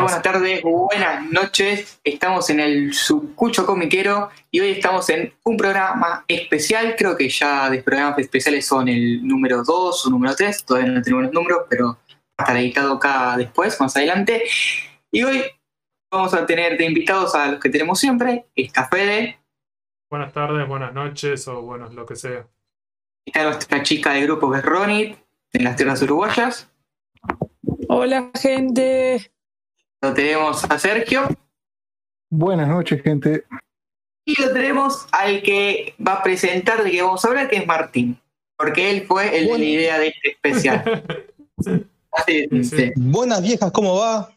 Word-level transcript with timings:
buenas 0.00 0.22
tardes, 0.22 0.62
buenas 0.62 1.24
noches. 1.30 2.00
Estamos 2.04 2.48
en 2.50 2.60
el 2.60 2.94
Subcucho 2.94 3.66
Comiquero 3.66 4.30
y 4.50 4.60
hoy 4.60 4.70
estamos 4.70 5.08
en 5.10 5.32
un 5.44 5.56
programa 5.56 6.24
especial. 6.28 6.94
Creo 6.96 7.16
que 7.16 7.28
ya 7.28 7.68
de 7.68 7.82
programas 7.82 8.18
especiales 8.18 8.64
son 8.64 8.88
el 8.88 9.26
número 9.26 9.64
2 9.64 10.06
o 10.06 10.10
número 10.10 10.36
3. 10.36 10.64
Todavía 10.64 10.92
no 10.92 11.02
tenemos 11.02 11.24
los 11.24 11.32
números, 11.32 11.66
pero 11.68 11.98
estará 12.38 12.60
editado 12.60 12.94
acá 12.94 13.36
después, 13.36 13.80
más 13.80 13.96
adelante. 13.96 14.44
Y 15.10 15.24
hoy 15.24 15.42
vamos 16.12 16.32
a 16.32 16.46
tener 16.46 16.78
de 16.78 16.84
invitados 16.84 17.34
a 17.34 17.48
los 17.48 17.60
que 17.60 17.68
tenemos 17.68 17.98
siempre. 17.98 18.46
Está 18.54 18.86
Fede. 18.88 19.38
Buenas 20.10 20.32
tardes, 20.32 20.66
buenas 20.68 20.94
noches 20.94 21.48
o 21.48 21.62
buenos 21.62 21.92
lo 21.94 22.06
que 22.06 22.14
sea. 22.14 22.46
Está 23.26 23.42
nuestra 23.42 23.82
chica 23.82 24.12
de 24.12 24.22
grupo 24.22 24.50
que 24.50 24.58
es 24.58 24.64
Ronit, 24.64 25.18
en 25.52 25.64
las 25.64 25.76
tierras 25.76 26.00
uruguayas. 26.02 26.70
Hola, 27.88 28.30
gente. 28.40 29.32
Lo 30.02 30.14
tenemos 30.14 30.64
a 30.64 30.78
Sergio. 30.78 31.28
Buenas 32.30 32.68
noches, 32.68 33.02
gente. 33.02 33.44
Y 34.26 34.40
lo 34.40 34.52
tenemos 34.52 35.06
al 35.12 35.42
que 35.42 35.94
va 36.06 36.14
a 36.14 36.22
presentar 36.22 36.84
de 36.84 36.90
que 36.90 37.02
vamos 37.02 37.24
a 37.24 37.28
hablar, 37.28 37.48
que 37.48 37.56
es 37.56 37.66
Martín. 37.66 38.20
Porque 38.56 38.90
él 38.90 39.06
fue 39.06 39.36
el 39.38 39.46
de 39.46 39.58
la 39.58 39.64
idea 39.64 39.98
de 39.98 40.08
este 40.08 40.30
especial. 40.30 41.04
Así. 42.12 42.48
Buenas 42.96 43.42
viejas, 43.42 43.70
¿cómo 43.72 43.96
va? 43.96 44.30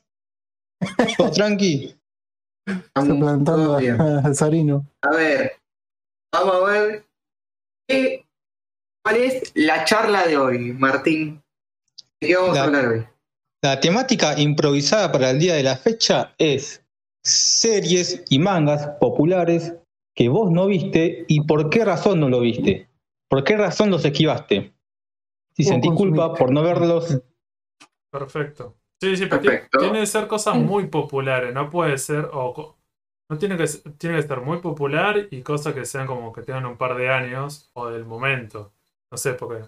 ¿Todo 1.17 1.31
tranqui? 1.31 1.95
Todo 2.93 3.77
bien. 3.77 3.99
a 4.01 4.33
Sarino. 4.33 4.85
A 5.01 5.09
ver, 5.11 5.53
vamos 6.31 6.55
a 6.55 6.71
ver 6.71 7.05
qué- 7.87 8.25
cuál 9.03 9.15
es 9.17 9.51
la 9.55 9.83
charla 9.85 10.25
de 10.27 10.37
hoy, 10.37 10.73
Martín. 10.73 11.41
¿De 12.19 12.27
qué 12.27 12.35
vamos 12.35 12.55
La- 12.55 12.61
a 12.61 12.65
hablar 12.65 12.87
hoy? 12.87 13.07
La 13.63 13.79
temática 13.79 14.39
improvisada 14.39 15.11
para 15.11 15.29
el 15.29 15.39
día 15.39 15.53
de 15.53 15.63
la 15.63 15.75
fecha 15.75 16.33
es 16.39 16.83
series 17.23 18.23
y 18.29 18.39
mangas 18.39 18.87
populares 18.99 19.75
que 20.15 20.29
vos 20.29 20.51
no 20.51 20.65
viste 20.65 21.25
y 21.27 21.41
por 21.45 21.69
qué 21.69 21.85
razón 21.85 22.19
no 22.19 22.29
lo 22.29 22.39
viste. 22.39 22.89
¿Por 23.29 23.43
qué 23.43 23.55
razón 23.55 23.91
los 23.91 24.03
esquivaste? 24.03 24.73
Si 25.55 25.63
O 25.63 25.65
sentís 25.67 25.91
culpa 25.91 26.33
por 26.33 26.51
no 26.51 26.63
verlos, 26.63 27.21
Perfecto. 28.11 28.75
Sí, 28.99 29.15
sí, 29.15 29.25
pero 29.27 29.41
Perfecto. 29.41 29.79
ti- 29.79 29.85
tiene 29.85 29.99
que 30.01 30.05
ser 30.05 30.27
cosas 30.27 30.55
muy 30.57 30.87
populares, 30.87 31.53
no 31.53 31.69
puede 31.69 31.97
ser, 31.97 32.27
o 32.33 32.53
co- 32.53 32.77
no 33.29 33.37
tiene 33.37 33.57
que, 33.57 33.67
ser- 33.67 33.93
tiene 33.93 34.15
que 34.15 34.21
estar 34.21 34.41
muy 34.41 34.57
popular 34.59 35.27
y 35.31 35.41
cosas 35.41 35.73
que 35.73 35.85
sean 35.85 36.07
como 36.07 36.33
que 36.33 36.41
tengan 36.41 36.65
un 36.65 36.77
par 36.77 36.95
de 36.95 37.09
años 37.09 37.69
o 37.73 37.87
del 37.89 38.05
momento. 38.05 38.73
No 39.09 39.17
sé, 39.17 39.33
porque 39.33 39.63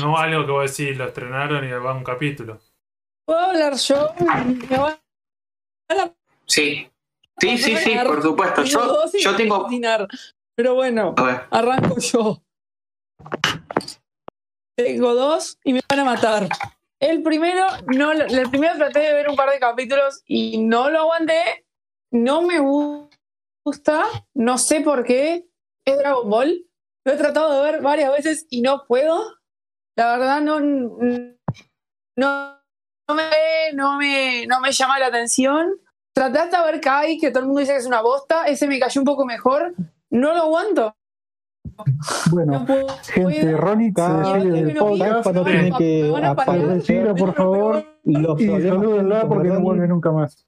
no 0.00 0.16
algo 0.18 0.44
que 0.44 0.52
vos 0.52 0.76
decís, 0.76 0.96
lo 0.96 1.06
estrenaron 1.06 1.64
y 1.66 1.70
va 1.72 1.94
un 1.94 2.04
capítulo. 2.04 2.60
¿Puedo 3.24 3.40
hablar 3.40 3.74
yo? 3.76 4.14
Me 4.68 4.78
van 4.78 4.98
a 5.90 6.12
Sí. 6.46 6.88
Sí, 7.40 7.58
sí, 7.58 7.76
sí, 7.76 7.96
por 8.06 8.22
supuesto. 8.22 8.62
Yo, 8.64 9.04
yo 9.18 9.36
tengo. 9.36 9.66
Pero 10.54 10.74
bueno, 10.74 11.14
arranco 11.50 11.98
yo. 11.98 12.42
Tengo 14.76 15.14
dos 15.14 15.58
y 15.64 15.72
me 15.72 15.80
van 15.88 16.00
a 16.00 16.04
matar. 16.04 16.48
El 17.00 17.22
primero, 17.22 17.66
no, 17.86 18.12
el 18.12 18.48
primero 18.50 18.76
traté 18.76 19.00
de 19.00 19.12
ver 19.14 19.28
un 19.28 19.34
par 19.36 19.50
de 19.50 19.58
capítulos 19.58 20.22
y 20.26 20.58
no 20.58 20.88
lo 20.90 21.00
aguanté. 21.00 21.66
No 22.12 22.42
me 22.42 22.60
gu- 22.60 23.08
gusta, 23.64 24.04
no 24.34 24.58
sé 24.58 24.80
por 24.82 25.04
qué. 25.04 25.48
Es 25.84 25.98
Dragon 25.98 26.28
Ball. 26.30 26.64
Lo 27.04 27.12
he 27.12 27.16
tratado 27.16 27.60
de 27.64 27.72
ver 27.72 27.82
varias 27.82 28.12
veces 28.12 28.46
y 28.50 28.60
no 28.62 28.84
puedo. 28.86 29.20
La 29.96 30.16
verdad, 30.16 30.40
no, 30.40 30.60
no, 32.16 32.61
me, 33.14 33.22
no, 33.74 33.96
me, 33.98 34.46
no 34.46 34.60
me 34.60 34.72
llama 34.72 34.98
la 34.98 35.06
atención. 35.06 35.68
Traté 36.14 36.38
hasta 36.40 36.64
ver 36.64 36.80
Kai, 36.80 37.18
que 37.18 37.30
todo 37.30 37.40
el 37.40 37.46
mundo 37.46 37.60
dice 37.60 37.72
que 37.72 37.78
es 37.78 37.86
una 37.86 38.02
bosta. 38.02 38.46
Ese 38.46 38.66
me 38.66 38.78
cayó 38.78 39.00
un 39.00 39.04
poco 39.06 39.24
mejor. 39.24 39.74
No 40.10 40.34
lo 40.34 40.42
aguanto. 40.42 40.94
Bueno, 42.30 42.52
No 42.52 42.66
puedo. 42.66 42.88
gente, 43.04 43.52
Ronnie 43.56 43.92
se 43.94 44.02
despide 44.02 44.62
del 44.64 44.76
podcast 44.76 45.22
cuando 45.22 45.44
tiene 45.44 45.70
a- 45.74 45.78
que 45.78 46.12
a 46.22 46.30
aparecer 46.30 47.14
por 47.14 47.34
favor. 47.34 47.84
los 48.04 48.40
y 48.40 48.46
salúdenla 48.46 49.26
porque 49.28 49.48
no 49.48 49.60
vuelve 49.60 49.88
nunca 49.88 50.10
más. 50.10 50.44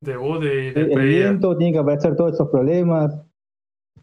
Debut 0.00 0.42
y 0.42 0.46
el 0.46 0.74
despedida. 0.74 0.98
viento, 1.02 1.56
tiene 1.56 1.72
que 1.74 1.78
aparecer 1.78 2.16
todos 2.16 2.34
esos 2.34 2.48
problemas. 2.50 3.14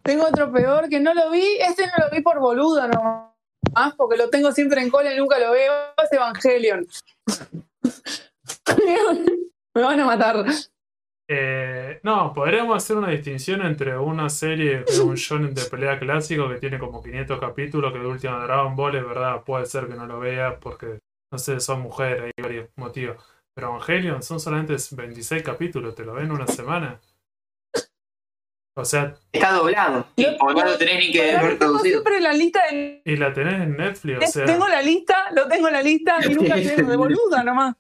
Tengo 0.04 0.24
otro 0.26 0.52
peor 0.52 0.88
que 0.90 1.00
no 1.00 1.14
lo 1.14 1.30
vi. 1.30 1.44
Este 1.60 1.86
no 1.88 2.06
lo 2.06 2.10
vi 2.16 2.22
por 2.22 2.40
boluda 2.40 2.88
nomás, 2.88 3.94
porque 3.98 4.18
lo 4.18 4.30
tengo 4.30 4.52
siempre 4.52 4.82
en 4.82 4.90
cola 4.90 5.14
y 5.14 5.18
nunca 5.18 5.38
lo 5.40 5.52
veo. 5.52 5.74
Es 6.04 6.12
Evangelion. 6.14 6.88
me 9.76 9.82
van 9.82 10.00
a 10.00 10.06
matar. 10.06 10.46
Eh, 11.34 12.02
no, 12.04 12.34
podríamos 12.34 12.76
hacer 12.76 12.98
una 12.98 13.10
distinción 13.10 13.62
entre 13.62 13.98
una 13.98 14.30
serie 14.30 14.84
es 14.86 15.00
un 15.00 15.16
shonen 15.16 15.54
de 15.54 15.64
pelea 15.64 15.98
clásico 15.98 16.50
que 16.50 16.58
tiene 16.58 16.78
como 16.78 17.02
500 17.02 17.40
capítulos, 17.40 17.94
que 17.94 18.00
de 18.00 18.06
última 18.06 18.44
Dragon 18.44 18.76
Ball 18.76 18.96
es 18.96 19.06
verdad, 19.06 19.42
puede 19.46 19.66
ser 19.66 19.88
que 19.88 19.96
no 19.96 20.06
lo 20.06 20.20
veas 20.20 20.56
porque, 20.60 21.00
no 21.32 21.38
sé, 21.38 21.62
son 21.62 21.82
mujeres, 21.82 22.24
hay 22.24 22.44
varios 22.44 22.70
motivos. 22.76 23.24
Pero 23.54 23.70
Evangelion 23.70 24.22
son 24.24 24.42
solamente 24.42 24.76
26 24.92 25.42
capítulos, 25.44 25.96
¿te 25.96 26.04
lo 26.04 26.14
ven 26.14 26.26
en 26.26 26.32
una 26.32 26.48
semana? 26.48 27.00
O 28.82 28.86
sea, 28.86 29.14
está 29.32 29.52
doblado. 29.54 30.08
No 30.18 30.54
lo 30.66 30.78
tenés 30.78 31.00
ni 31.00 31.12
que 31.12 31.22
ver 31.22 31.58
traducido. 31.58 32.02
siempre 32.02 32.20
la 32.20 32.34
lista 32.34 32.62
de. 32.72 33.02
y 33.06 33.16
la 33.16 33.32
tenés 33.34 33.54
en 33.62 33.78
Netflix, 33.78 34.24
o 34.24 34.32
sea, 34.32 34.46
Tengo 34.46 34.68
la 34.68 34.82
lista, 34.82 35.16
lo 35.34 35.48
tengo 35.48 35.68
en 35.68 35.74
la 35.74 35.82
lista 35.82 36.18
y 36.26 36.34
nunca 36.34 36.56
tengo 36.56 36.90
de 36.90 36.98
boluda 36.98 37.44
nomás. 37.44 37.76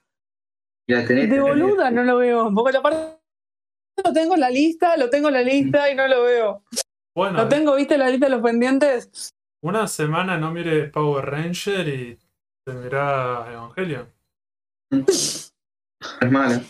La 0.87 1.05
tenés, 1.05 1.29
De 1.29 1.35
tenés. 1.35 1.41
boluda 1.43 1.91
no 1.91 2.03
lo 2.03 2.17
veo. 2.17 2.51
Porque 2.53 2.73
la 2.73 2.81
parte 2.81 3.17
lo 4.03 4.13
tengo 4.13 4.33
en 4.35 4.39
la 4.41 4.49
lista, 4.49 4.97
lo 4.97 5.09
tengo 5.09 5.27
en 5.27 5.33
la 5.35 5.41
lista 5.43 5.89
y 5.91 5.95
no 5.95 6.07
lo 6.07 6.23
veo. 6.23 6.63
bueno, 7.15 7.37
Lo 7.39 7.49
tengo, 7.49 7.75
¿viste 7.75 7.97
la 7.97 8.09
lista 8.09 8.25
de 8.27 8.31
los 8.31 8.41
pendientes? 8.41 9.33
una 9.63 9.87
semana 9.87 10.37
no 10.37 10.51
mires 10.51 10.89
Power 10.91 11.23
Ranger 11.25 11.87
y 11.87 12.17
te 12.65 12.73
mirás 12.73 13.47
Evangelion. 13.47 14.07
Es 14.91 15.53
malo. 16.31 16.61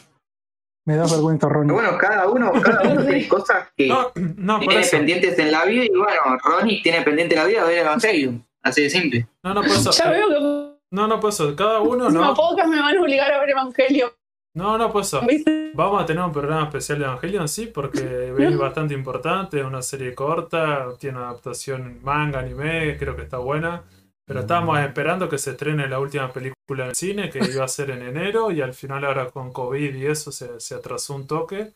Me 0.85 0.95
da 0.95 1.05
vergüenza, 1.05 1.47
Ronnie. 1.47 1.73
bueno, 1.73 1.97
cada 1.97 2.27
uno, 2.27 2.51
cada 2.61 2.81
uno 2.89 3.01
tiene 3.05 3.27
cosas 3.27 3.69
que 3.77 3.87
No, 3.87 4.11
no, 4.15 4.59
por 4.59 4.67
tiene 4.69 4.85
pendientes 4.87 5.37
en 5.37 5.51
la 5.51 5.65
vida 5.65 5.85
y 5.85 5.89
bueno, 5.89 6.37
Ronnie 6.43 6.81
tiene 6.81 7.01
pendiente 7.03 7.35
en 7.35 7.41
la 7.41 7.47
vida 7.47 7.63
ver 7.65 7.79
Evangelion. 7.79 8.45
Así 8.63 8.83
de 8.83 8.89
simple. 8.89 9.27
No, 9.43 9.53
no, 9.53 9.61
por 9.61 9.71
eso. 9.71 9.91
Ya 9.91 10.09
veo 10.09 10.27
que 10.29 10.79
No, 10.91 11.07
no, 11.07 11.19
por 11.19 11.29
eso. 11.29 11.55
Cada 11.55 11.81
uno 11.81 12.09
no. 12.09 12.33
podcast 12.33 12.69
me 12.69 12.79
van 12.79 12.97
a 12.97 13.01
obligar 13.01 13.31
a 13.31 13.39
ver 13.39 13.49
Evangelio. 13.51 14.13
No, 14.53 14.77
no, 14.77 14.91
por 14.91 15.03
eso. 15.03 15.21
¿Viste? 15.21 15.71
Vamos 15.73 16.03
a 16.03 16.05
tener 16.05 16.23
un 16.23 16.31
programa 16.31 16.63
especial 16.63 16.99
de 16.99 17.05
Evangelion, 17.05 17.47
sí, 17.47 17.67
porque 17.67 18.33
es 18.37 18.57
bastante 18.57 18.93
importante, 18.93 19.59
es 19.59 19.65
una 19.65 19.81
serie 19.81 20.13
corta, 20.13 20.87
tiene 20.99 21.19
adaptación 21.19 21.81
en 21.81 22.03
manga, 22.03 22.39
anime, 22.39 22.97
creo 22.97 23.15
que 23.15 23.23
está 23.23 23.37
buena. 23.37 23.83
Pero 24.25 24.41
estábamos 24.41 24.79
esperando 24.79 25.27
que 25.29 25.37
se 25.37 25.51
estrene 25.51 25.87
la 25.87 25.99
última 25.99 26.31
película 26.31 26.55
en 26.79 26.87
el 26.87 26.95
cine, 26.95 27.29
que 27.29 27.39
iba 27.39 27.65
a 27.65 27.67
ser 27.67 27.89
en 27.91 28.01
enero, 28.03 28.51
y 28.51 28.61
al 28.61 28.73
final 28.73 29.03
ahora 29.05 29.29
con 29.29 29.51
COVID 29.51 29.93
y 29.95 30.05
eso 30.05 30.31
se, 30.31 30.59
se 30.59 30.75
atrasó 30.75 31.15
un 31.15 31.27
toque. 31.27 31.73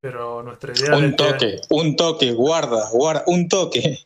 Pero 0.00 0.42
nuestra 0.42 0.72
idea 0.72 0.90
de 0.90 1.06
Un 1.06 1.14
toque, 1.16 1.60
un 1.70 1.94
toque, 1.96 2.32
guarda, 2.32 2.90
guarda, 2.90 3.22
un 3.28 3.48
toque. 3.48 4.00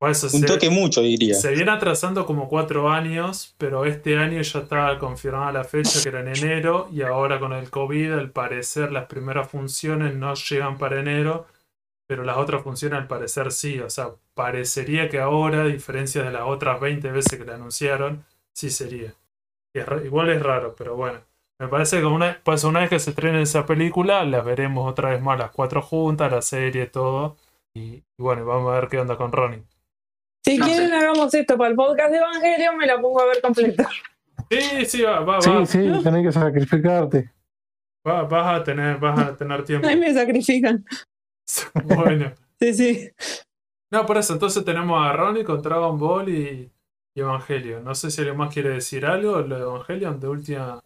eso 0.00 0.26
Un 0.32 0.40
se- 0.40 0.46
toque 0.46 0.70
mucho, 0.70 1.02
diría. 1.02 1.34
Se 1.34 1.50
viene 1.52 1.70
atrasando 1.72 2.24
como 2.24 2.48
cuatro 2.48 2.88
años, 2.88 3.54
pero 3.58 3.84
este 3.84 4.16
año 4.16 4.40
ya 4.40 4.60
estaba 4.60 4.98
confirmada 4.98 5.52
la 5.52 5.64
fecha 5.64 6.02
que 6.02 6.08
era 6.08 6.20
en 6.20 6.28
enero 6.28 6.88
y 6.90 7.02
ahora 7.02 7.38
con 7.38 7.52
el 7.52 7.68
COVID 7.68 8.12
al 8.14 8.30
parecer 8.30 8.92
las 8.92 9.06
primeras 9.06 9.50
funciones 9.50 10.14
no 10.14 10.32
llegan 10.34 10.78
para 10.78 11.00
enero, 11.00 11.46
pero 12.06 12.24
las 12.24 12.38
otras 12.38 12.62
funciones 12.62 12.98
al 13.00 13.06
parecer 13.06 13.52
sí, 13.52 13.78
o 13.80 13.90
sea, 13.90 14.12
parecería 14.32 15.10
que 15.10 15.18
ahora, 15.18 15.62
a 15.62 15.66
diferencia 15.66 16.22
de 16.22 16.30
las 16.30 16.44
otras 16.46 16.80
20 16.80 17.10
veces 17.10 17.38
que 17.38 17.44
la 17.44 17.56
anunciaron, 17.56 18.24
sí 18.54 18.70
sería. 18.70 19.12
Y 19.76 19.80
es 19.80 19.86
ra- 19.86 20.02
igual 20.02 20.30
es 20.30 20.42
raro, 20.42 20.74
pero 20.74 20.96
bueno. 20.96 21.20
Me 21.60 21.68
parece 21.68 22.00
que 22.00 22.06
una, 22.06 22.40
pues 22.42 22.64
una 22.64 22.80
vez 22.80 22.88
que 22.90 22.98
se 22.98 23.10
estrene 23.10 23.42
esa 23.42 23.66
película, 23.66 24.24
las 24.24 24.42
veremos 24.44 24.90
otra 24.90 25.10
vez 25.10 25.20
más 25.20 25.38
las 25.38 25.50
cuatro 25.50 25.82
juntas, 25.82 26.32
la 26.32 26.40
serie, 26.42 26.86
todo. 26.86 27.36
Y, 27.74 27.80
y 27.96 28.04
bueno, 28.18 28.46
vamos 28.46 28.72
a 28.72 28.80
ver 28.80 28.88
qué 28.88 28.98
onda 28.98 29.16
con 29.16 29.32
Ronnie. 29.32 29.62
Si 30.44 30.56
No 30.58 30.64
quieren, 30.66 30.88
sé. 30.88 30.94
hagamos 30.96 31.34
esto 31.34 31.58
para 31.58 31.70
el 31.70 31.76
podcast 31.76 32.10
de 32.10 32.18
Evangelio, 32.18 32.72
me 32.74 32.86
la 32.86 33.00
pongo 33.00 33.20
a 33.20 33.26
ver 33.26 33.40
completa. 33.42 33.88
Sí, 34.50 34.84
sí, 34.86 35.02
va, 35.02 35.20
va, 35.20 35.40
Sí, 35.42 35.50
va. 35.50 35.66
sí, 35.66 35.78
tenés 36.04 36.24
que 36.26 36.32
sacrificarte. 36.32 37.32
Va- 38.06 38.22
vas 38.24 38.60
a 38.60 38.64
tener, 38.64 38.98
vas 38.98 39.18
a 39.18 39.36
tener 39.36 39.64
tiempo. 39.64 39.88
Ahí 39.88 39.96
me 39.98 40.12
sacrifican. 40.14 40.84
Bueno. 41.84 42.32
Sí, 42.60 42.74
sí. 42.74 43.10
No, 43.92 44.04
por 44.06 44.16
eso, 44.18 44.32
entonces 44.32 44.64
tenemos 44.64 45.00
a 45.04 45.12
Ronnie 45.12 45.44
con 45.44 45.62
Dragon 45.62 45.98
Ball 45.98 46.28
y, 46.28 46.70
y 47.16 47.20
Evangelion. 47.20 47.82
No 47.82 47.94
sé 47.94 48.10
si 48.10 48.20
alguien 48.20 48.36
más 48.36 48.52
quiere 48.52 48.68
decir 48.68 49.04
algo, 49.06 49.40
lo 49.40 49.56
de 49.56 49.62
Evangelion 49.62 50.20
de 50.20 50.28
última. 50.28 50.78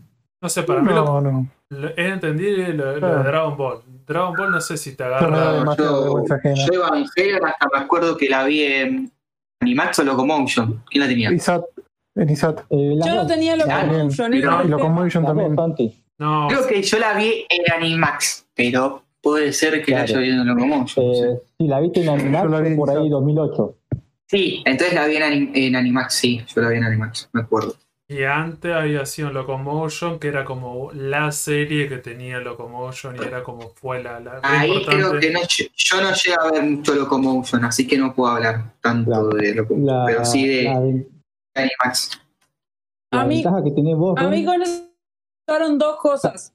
No 0.43 0.49
sé, 0.49 0.63
para 0.63 0.81
mí 0.81 0.89
lo, 0.91 1.05
No, 1.05 1.21
no. 1.21 1.47
lo- 1.71 1.89
es 1.89 1.99
entendible 1.99 2.73
lo, 2.73 2.97
lo 2.99 3.17
de. 3.19 3.25
Dragon 3.25 3.57
Ball. 3.57 3.81
Dragon 4.07 4.35
Ball 4.35 4.51
no 4.53 4.61
sé 4.61 4.77
si 4.79 4.95
te 4.97 5.03
agarra. 5.05 5.63
yo, 5.77 6.25
yo 6.27 6.73
Evangelion 6.75 7.45
hasta 7.45 7.67
me 7.75 7.81
acuerdo 7.81 8.17
que 8.17 8.29
la 8.29 8.45
vi 8.45 8.63
en 8.63 9.13
Animax 9.61 9.99
o 9.99 10.05
Locomotion. 10.05 10.83
¿Quién 10.89 11.03
la 11.03 11.09
tenía? 11.09 11.33
Isat, 11.33 11.65
en 12.15 12.31
Isat. 12.31 12.61
Eh, 12.71 12.97
Yo 13.05 13.15
no 13.15 13.27
tenía 13.27 13.57
lo 13.57 13.65
Claro, 13.65 13.89
que 13.91 13.95
bien. 13.97 14.09
yo 14.11 14.25
pero- 14.25 14.37
Y 14.37 14.41
no 14.43 14.65
Locomotion 14.65 15.25
también. 15.27 15.57
No, 16.19 16.47
Creo 16.49 16.67
que 16.67 16.83
yo 16.83 16.99
la 16.99 17.15
vi 17.15 17.45
en 17.49 17.73
Animax, 17.73 18.47
pero 18.55 19.03
puede 19.23 19.53
ser 19.53 19.83
que 19.85 19.93
la 19.93 20.03
haya 20.03 20.19
visto 20.19 20.41
en 20.43 20.47
Locomotion. 20.47 21.07
no. 21.07 21.13
Eh, 21.13 21.41
sí, 21.59 21.67
la 21.67 21.81
viste 21.81 22.03
en 22.03 22.09
Animax 22.09 22.45
Yo 22.45 22.49
la 22.51 22.61
vi 22.61 22.69
en 22.69 22.77
por 22.77 22.91
ahí 22.91 22.97
Sat. 22.97 23.09
2008. 23.11 23.75
Sí, 24.31 24.63
entonces 24.65 24.95
la 24.95 25.07
vi 25.07 25.17
en, 25.17 25.23
Anim- 25.25 25.51
en 25.55 25.75
Animax, 25.75 26.15
sí, 26.15 26.41
yo 26.55 26.61
la 26.63 26.69
vi 26.69 26.77
en 26.77 26.85
Animax, 26.85 27.29
me 27.33 27.41
acuerdo. 27.41 27.75
y 28.07 28.23
antes 28.23 28.73
había 28.73 29.05
sido 29.07 29.31
Locomotion, 29.33 30.21
que 30.21 30.29
era 30.29 30.45
como 30.45 30.93
la 30.93 31.33
serie 31.33 31.89
que 31.89 31.99
tenía 31.99 32.39
Locomotion 32.39 33.17
y 33.17 33.25
era 33.27 33.43
como 33.43 33.71
fue 33.71 34.01
la, 34.03 34.21
la 34.21 34.39
Ahí 34.45 34.85
creo 34.87 35.19
que 35.19 35.31
no, 35.33 35.41
yo 35.49 36.01
no 36.01 36.13
llego 36.13 36.41
a 36.43 36.53
ver 36.53 36.63
mucho 36.63 36.95
Locomotion, 36.95 37.65
así 37.65 37.89
que 37.89 37.99
no 37.99 38.15
puedo 38.15 38.33
hablar 38.35 38.75
tanto 38.81 39.11
Claro. 39.11 39.29
de 39.31 39.55
Locomotion, 39.55 39.87
La, 39.99 40.05
pero 40.07 40.25
sí 40.25 40.47
de 40.47 40.63
la 40.65 40.77
Animax. 41.57 42.21
la 43.13 43.21
A 43.23 43.25
mí- 43.25 43.35
ventaja 43.43 43.65
que 43.65 43.71
tenés 43.73 43.97
vos, 43.97 44.15
A 44.17 44.29
mí 44.29 44.47
dos 45.79 45.97
cosas. 46.01 46.55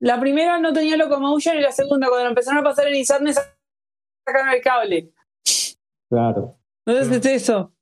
La 0.00 0.20
primera 0.20 0.58
no 0.58 0.74
tenía 0.74 0.98
Locomotion 0.98 1.56
y 1.56 1.60
la 1.62 1.72
segunda, 1.72 2.08
cuando 2.08 2.24
lo 2.24 2.28
empezaron 2.30 2.58
a 2.60 2.62
pasar 2.62 2.86
en 2.88 2.96
Isarne, 2.96 3.32
sacaron 3.32 4.50
el 4.54 4.60
cable. 4.60 5.10
claro. 6.10 6.56
Entonces 6.86 7.24
es 7.26 7.42
eso. 7.42 7.72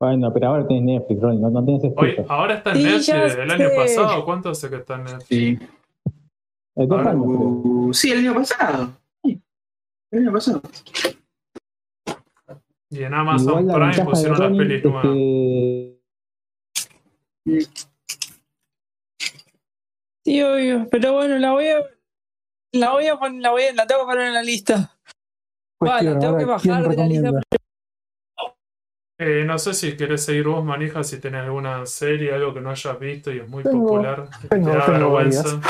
Bueno, 0.00 0.32
pero 0.32 0.48
ahora 0.48 0.66
tenés 0.66 0.82
Netflix, 0.82 1.20
Ronnie, 1.20 1.40
no, 1.40 1.50
no 1.50 1.60
Oye, 1.60 1.86
excusa. 1.86 2.34
ahora 2.34 2.54
está 2.54 2.70
en 2.72 2.76
Sí, 2.76 2.82
Netflix 2.84 3.34
el 3.36 3.50
año 3.50 3.68
pasado. 3.76 4.24
¿Cuánto 4.24 4.50
hace 4.50 4.68
que 4.70 4.76
está 4.76 4.94
en 4.96 5.04
Netflix? 5.04 5.28
Sí. 5.28 5.58
Dos 6.76 6.90
ahora- 6.90 7.10
años, 7.12 7.24
creo. 7.24 7.38
Uh, 7.38 7.94
sí, 7.94 8.10
el 8.12 8.18
año 8.18 8.34
pasado. 8.34 8.92
Sí, 9.22 9.40
el 10.10 10.18
año 10.20 10.32
pasado. 10.32 10.62
Y 12.90 13.02
en 13.02 13.14
Amazon 13.14 13.48
Igual 13.60 13.66
la 13.66 13.90
Prime 13.92 14.04
pusieron 14.10 14.38
las 14.38 14.56
pelis 14.58 14.84
nuevas. 14.84 15.02
que 15.02 16.00
Sí, 20.24 20.42
obvio. 20.42 20.88
Pero 20.90 21.12
bueno, 21.12 21.38
la 21.38 21.52
voy 21.52 21.68
a. 21.68 21.78
La 22.72 22.90
voy 22.90 23.06
a 23.06 23.16
poner, 23.16 23.40
la 23.40 23.50
voy 23.50 23.62
a, 23.62 23.72
la 23.74 23.86
tengo 23.86 24.00
que 24.02 24.06
poner 24.06 24.26
en 24.28 24.34
la 24.34 24.42
lista. 24.42 24.98
Cuestión, 25.78 26.18
tengo 26.18 26.36
que 26.38 26.42
ahora, 26.44 26.56
¿quién 26.60 26.74
bajar 26.74 26.88
de 26.88 26.96
la 26.96 27.06
lista. 27.06 27.30
Eh, 29.26 29.44
no 29.46 29.58
sé 29.58 29.72
si 29.74 29.96
querés 29.96 30.22
seguir 30.24 30.46
vos, 30.46 30.62
Manija, 30.64 31.02
si 31.02 31.18
tenés 31.18 31.42
alguna 31.44 31.86
serie, 31.86 32.34
algo 32.34 32.52
que 32.52 32.60
no 32.60 32.70
hayas 32.70 32.98
visto 33.00 33.32
y 33.32 33.38
es 33.38 33.48
muy 33.48 33.62
Tengo- 33.62 33.86
popular. 33.86 34.28
tengo- 34.50 34.70
te 34.70 34.76
da 34.76 34.84
tengo 34.86 34.98
vergüenza. 34.98 35.60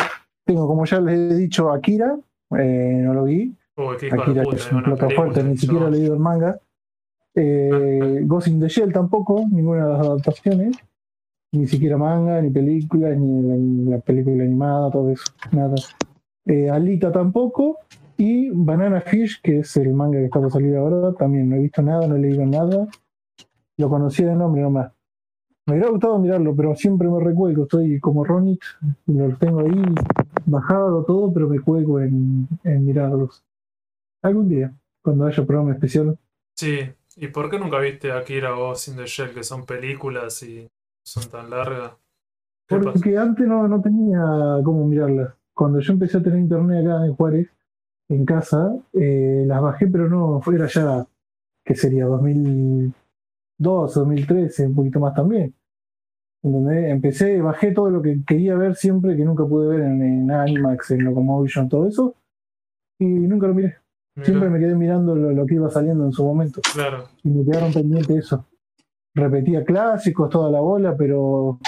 Tengo, 0.44 0.66
como 0.66 0.84
ya 0.84 1.00
les 1.00 1.18
he 1.32 1.34
dicho, 1.36 1.70
Akira, 1.70 2.16
eh, 2.58 3.00
no 3.02 3.14
lo 3.14 3.24
vi. 3.24 3.54
Uy, 3.76 3.96
qué 3.98 4.06
hijo 4.08 4.16
de 4.16 4.22
Akira, 4.22 4.42
puta, 4.42 4.56
es 4.56 4.72
un 4.72 4.82
plato 4.82 5.10
fuerte, 5.10 5.44
ni 5.44 5.56
siquiera 5.56 5.86
he 5.88 5.90
leído 5.92 6.14
el 6.14 6.20
manga. 6.20 6.58
Eh, 7.36 8.20
Ghost 8.24 8.48
in 8.48 8.60
the 8.60 8.68
Shell 8.68 8.92
tampoco, 8.92 9.44
ninguna 9.50 9.86
de 9.86 9.92
las 9.92 10.00
adaptaciones. 10.06 10.76
Ni 11.52 11.66
siquiera 11.68 11.96
manga, 11.96 12.40
ni 12.42 12.50
películas, 12.50 13.16
ni 13.16 13.42
la, 13.48 13.54
ni 13.56 13.90
la 13.90 13.98
película 13.98 14.42
animada, 14.42 14.90
todo 14.90 15.10
eso, 15.10 15.24
nada. 15.52 15.74
Eh, 16.46 16.68
Alita 16.70 17.12
tampoco. 17.12 17.78
Y 18.16 18.50
Banana 18.50 19.00
Fish, 19.00 19.40
que 19.42 19.60
es 19.60 19.76
el 19.76 19.92
manga 19.92 20.18
que 20.18 20.26
está 20.26 20.40
por 20.40 20.50
salir 20.52 20.76
ahora, 20.76 21.12
también 21.14 21.48
no 21.48 21.56
he 21.56 21.60
visto 21.60 21.82
nada, 21.82 22.06
no 22.06 22.16
he 22.16 22.20
leído 22.20 22.44
nada. 22.46 22.86
Lo 23.76 23.88
conocía 23.88 24.28
de 24.28 24.36
nombre 24.36 24.62
nomás. 24.62 24.92
Me 25.66 25.74
hubiera 25.74 25.90
gustado 25.90 26.18
mirarlo, 26.18 26.54
pero 26.54 26.74
siempre 26.74 27.08
me 27.08 27.22
recuelgo. 27.22 27.62
Estoy 27.62 27.98
como 27.98 28.24
Ronit, 28.24 28.60
lo 29.06 29.36
tengo 29.36 29.60
ahí 29.60 29.82
bajado 30.44 31.04
todo, 31.04 31.32
pero 31.32 31.48
me 31.48 31.60
cuelgo 31.60 32.00
en, 32.00 32.46
en 32.64 32.84
mirarlos. 32.84 33.42
Algún 34.22 34.48
día, 34.48 34.74
cuando 35.02 35.26
haya 35.26 35.44
programa 35.44 35.72
especial. 35.72 36.18
Sí, 36.54 36.80
¿y 37.16 37.28
por 37.28 37.50
qué 37.50 37.58
nunca 37.58 37.78
viste 37.78 38.12
Akira 38.12 38.54
o 38.54 38.68
Ghost 38.68 38.88
in 38.88 38.96
the 38.96 39.06
Shell, 39.06 39.34
que 39.34 39.42
son 39.42 39.64
películas 39.64 40.42
y 40.42 40.68
son 41.02 41.30
tan 41.30 41.50
largas? 41.50 41.92
Porque 42.68 43.16
antes 43.16 43.46
no, 43.46 43.68
no 43.68 43.80
tenía 43.80 44.20
cómo 44.64 44.86
mirarlas. 44.86 45.34
Cuando 45.54 45.80
yo 45.80 45.92
empecé 45.92 46.18
a 46.18 46.22
tener 46.22 46.38
internet 46.38 46.86
acá 46.86 47.06
en 47.06 47.14
Juárez, 47.14 47.48
en 48.08 48.24
casa, 48.24 48.74
eh, 48.92 49.44
las 49.46 49.62
bajé, 49.62 49.86
pero 49.86 50.08
no, 50.08 50.40
fuera 50.40 50.66
ya, 50.66 51.06
que 51.64 51.74
sería 51.74 52.06
2002, 53.58 53.94
2013, 53.94 54.66
un 54.68 54.74
poquito 54.74 55.00
más 55.00 55.14
también. 55.14 55.54
¿Entendés? 56.42 56.90
Empecé, 56.90 57.40
bajé 57.40 57.72
todo 57.72 57.90
lo 57.90 58.02
que 58.02 58.22
quería 58.26 58.54
ver 58.54 58.74
siempre, 58.76 59.16
que 59.16 59.24
nunca 59.24 59.46
pude 59.46 59.68
ver 59.68 59.80
en, 59.80 60.02
en 60.02 60.30
Animax, 60.30 60.90
en 60.90 61.04
Locomotion, 61.04 61.68
todo 61.68 61.86
eso, 61.88 62.14
y 63.00 63.06
nunca 63.06 63.46
lo 63.46 63.54
miré. 63.54 63.76
Mirá, 64.16 64.26
Siempre 64.26 64.50
me 64.50 64.58
quedé 64.60 64.74
mirando 64.74 65.16
lo, 65.16 65.32
lo 65.32 65.46
que 65.46 65.54
iba 65.54 65.70
saliendo 65.70 66.04
en 66.04 66.12
su 66.12 66.24
momento. 66.24 66.60
Claro, 66.74 67.04
y 67.22 67.30
me 67.30 67.44
quedaron 67.44 67.72
pendientes 67.72 68.10
eso. 68.16 68.46
Repetía 69.14 69.64
clásicos 69.64 70.28
toda 70.28 70.50
la 70.50 70.60
bola, 70.60 70.96
pero 70.96 71.58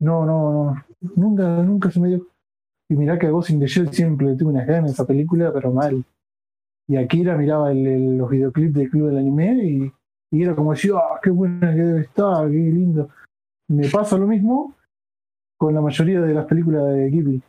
no, 0.00 0.24
no, 0.24 0.52
no, 0.64 0.84
nunca, 1.16 1.62
nunca 1.62 1.90
se 1.90 2.00
me 2.00 2.08
dio. 2.08 2.26
Y 2.88 2.96
mirá 2.96 3.18
que 3.18 3.26
a 3.26 3.30
Ghost 3.30 3.50
in 3.50 3.60
the 3.60 3.66
Shell 3.66 3.90
siempre 3.92 4.34
tuve 4.36 4.50
unas 4.50 4.66
ganas 4.66 4.92
esa 4.92 5.06
película, 5.06 5.52
pero 5.52 5.72
mal. 5.72 6.04
Y 6.88 6.96
Akira 6.96 7.36
miraba 7.36 7.70
el- 7.72 7.86
el- 7.86 8.18
los 8.18 8.30
videoclips 8.30 8.74
del 8.74 8.90
club 8.90 9.08
del 9.08 9.18
anime 9.18 9.64
y, 9.64 9.92
y 10.34 10.42
era 10.42 10.54
como 10.54 10.72
decir, 10.72 10.92
ah, 10.94 11.18
qué 11.22 11.30
buena 11.30 11.70
que 11.74 11.80
debe 11.82 12.00
estar, 12.02 12.46
qué 12.48 12.56
lindo. 12.56 13.08
Me 13.68 13.88
pasa 13.88 14.18
lo 14.18 14.26
mismo 14.26 14.74
con 15.58 15.74
la 15.74 15.80
mayoría 15.80 16.20
de 16.20 16.34
las 16.34 16.44
películas 16.46 16.84
de 16.88 17.08
Ghibli. 17.10 17.42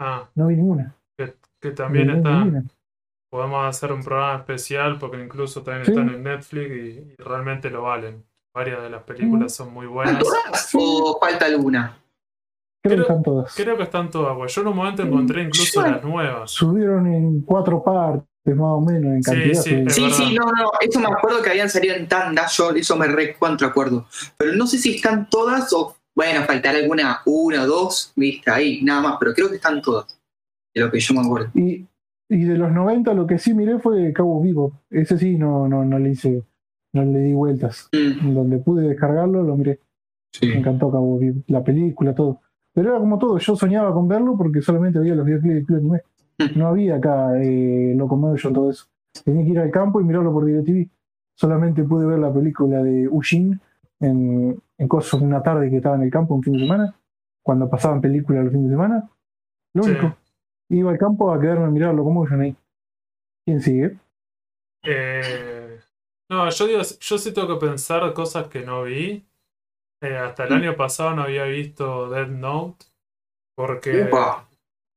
ah, 0.00 0.28
No 0.34 0.46
vi 0.48 0.56
ninguna. 0.56 0.94
que, 1.18 1.34
que 1.60 1.70
también 1.72 2.06
No 2.08 2.14
está, 2.16 2.30
ninguna. 2.44 2.64
podemos 3.30 3.64
hacer 3.66 3.92
un 3.92 4.02
programa 4.02 4.36
especial 4.38 4.98
porque 4.98 5.22
incluso 5.22 5.62
también 5.62 5.84
Sí. 5.86 5.92
están 5.92 6.08
en 6.10 6.22
Netflix 6.22 6.70
y, 6.70 7.12
y 7.12 7.16
realmente 7.18 7.70
lo 7.70 7.82
valen. 7.82 8.22
Varias 8.54 8.82
de 8.82 8.90
las 8.90 9.02
películas 9.04 9.54
son 9.54 9.72
muy 9.72 9.86
¿Están 9.86 9.94
buenas. 9.94 10.70
o 10.78 11.18
falta 11.20 11.46
alguna? 11.46 11.96
Creo 12.82 12.96
que 12.96 13.02
están 13.02 13.22
todas. 13.22 13.54
Creo 13.54 13.76
que 13.76 13.82
están 13.82 14.10
todas, 14.10 14.36
pues 14.36 14.54
yo 14.54 14.62
en 14.62 14.68
un 14.68 14.76
momento 14.76 15.02
encontré 15.02 15.42
incluso 15.42 15.82
Sí. 15.82 15.88
las 15.90 16.02
nuevas. 16.02 16.50
Subieron 16.50 17.06
en 17.06 17.40
cuatro 17.42 17.82
partes, 17.82 18.26
más 18.44 18.72
o 18.72 18.80
menos, 18.80 19.14
en 19.14 19.22
cantidad. 19.22 19.62
sí, 19.62 19.84
Sí, 19.88 20.34
no, 20.34 20.46
no, 20.46 20.70
eso 20.80 21.00
me 21.00 21.06
acuerdo 21.06 21.42
que 21.42 21.50
habían 21.50 21.68
salido 21.68 21.94
en 21.94 22.08
tanda, 22.08 22.46
yo 22.48 22.70
eso 22.70 22.96
me 22.96 23.06
recuentro 23.06 23.66
acuerdo. 23.66 24.06
Pero 24.36 24.52
no 24.54 24.66
sé 24.66 24.78
si 24.78 24.96
están 24.96 25.28
todas 25.28 25.72
o, 25.72 25.96
bueno, 26.14 26.42
faltará 26.44 26.78
alguna, 26.78 27.20
una 27.26 27.62
o 27.62 27.66
dos, 27.66 28.12
viste, 28.16 28.50
ahí, 28.50 28.82
nada 28.82 29.02
más, 29.02 29.16
pero 29.20 29.34
creo 29.34 29.48
que 29.48 29.56
están 29.56 29.82
todas, 29.82 30.18
de 30.74 30.80
lo 30.80 30.90
que 30.90 31.00
yo 31.00 31.14
me 31.14 31.20
acuerdo. 31.20 31.50
Y, 31.54 31.86
y 32.28 32.44
de 32.44 32.56
los 32.56 32.72
90 32.72 33.12
lo 33.14 33.26
que 33.26 33.38
sí 33.38 33.54
miré 33.54 33.78
fue 33.78 34.12
Cabo 34.12 34.40
Vivo. 34.40 34.80
Ese 34.88 35.18
sí 35.18 35.36
no, 35.36 35.68
no, 35.68 35.84
no 35.84 35.98
le 35.98 36.10
hice, 36.10 36.42
no 36.92 37.04
le 37.04 37.18
di 37.20 37.34
vueltas. 37.34 37.88
Mm, 37.92 38.34
Donde 38.34 38.58
pude 38.58 38.88
descargarlo 38.88 39.42
lo 39.42 39.56
miré. 39.56 39.80
Me 40.42 40.58
encantó 40.58 40.90
Cabo 40.90 41.18
Vivo, 41.18 41.42
la 41.48 41.62
película, 41.62 42.14
todo. 42.14 42.40
Pero 42.72 42.90
era 42.90 42.98
como 43.00 43.18
todo, 43.18 43.36
yo 43.38 43.56
soñaba 43.56 43.92
con 43.92 44.06
verlo 44.06 44.36
porque 44.36 44.62
solamente 44.62 45.00
veía 45.00 45.16
los 45.16 45.26
videoclips 45.26 45.54
del 45.54 45.66
Club. 45.66 46.00
No 46.56 46.68
había 46.68 46.96
acá 46.96 47.32
eh, 47.42 47.94
Locomotion, 47.96 48.52
todo 48.52 48.70
eso. 48.70 48.86
Tenía 49.24 49.44
que 49.44 49.50
ir 49.50 49.58
al 49.58 49.70
campo 49.70 50.00
y 50.00 50.04
mirarlo 50.04 50.32
por 50.32 50.44
DirecTV. 50.44 50.88
Solamente 51.36 51.82
pude 51.84 52.06
ver 52.06 52.18
la 52.18 52.32
película 52.32 52.82
de 52.82 53.08
Ushin 53.08 53.60
en, 54.00 54.60
en 54.78 54.88
cosas 54.88 55.20
una 55.20 55.42
tarde 55.42 55.70
que 55.70 55.76
estaba 55.76 55.96
en 55.96 56.02
el 56.02 56.10
campo 56.10 56.34
un 56.34 56.42
fin 56.42 56.52
de 56.54 56.60
semana, 56.60 56.94
cuando 57.42 57.68
pasaban 57.68 58.00
películas 58.00 58.44
los 58.44 58.52
fines 58.52 58.68
de 58.68 58.74
semana. 58.74 59.10
Lo 59.74 59.82
Sí. 59.82 59.90
único. 59.90 60.16
Iba 60.70 60.90
al 60.92 60.98
campo 60.98 61.32
a 61.32 61.40
quedarme 61.40 61.64
a 61.64 61.70
mirar 61.70 61.94
Locomotion 61.94 62.40
ahí. 62.40 62.56
¿Quién 63.44 63.60
sigue? 63.60 63.96
Eh, 64.84 65.78
no, 66.30 66.48
yo 66.50 66.66
digo, 66.66 66.80
yo 66.82 67.18
sí 67.18 67.32
tengo 67.34 67.48
que 67.58 67.66
pensar 67.66 68.12
cosas 68.14 68.48
que 68.48 68.64
no 68.64 68.84
vi. 68.84 69.24
Eh, 70.02 70.16
hasta 70.16 70.44
el 70.44 70.50
Mm. 70.50 70.54
año 70.54 70.76
pasado 70.76 71.14
no 71.14 71.22
había 71.22 71.44
visto 71.44 72.08
Dead 72.10 72.28
Note. 72.28 72.86
Porque. 73.56 74.04
Upa. 74.04 74.48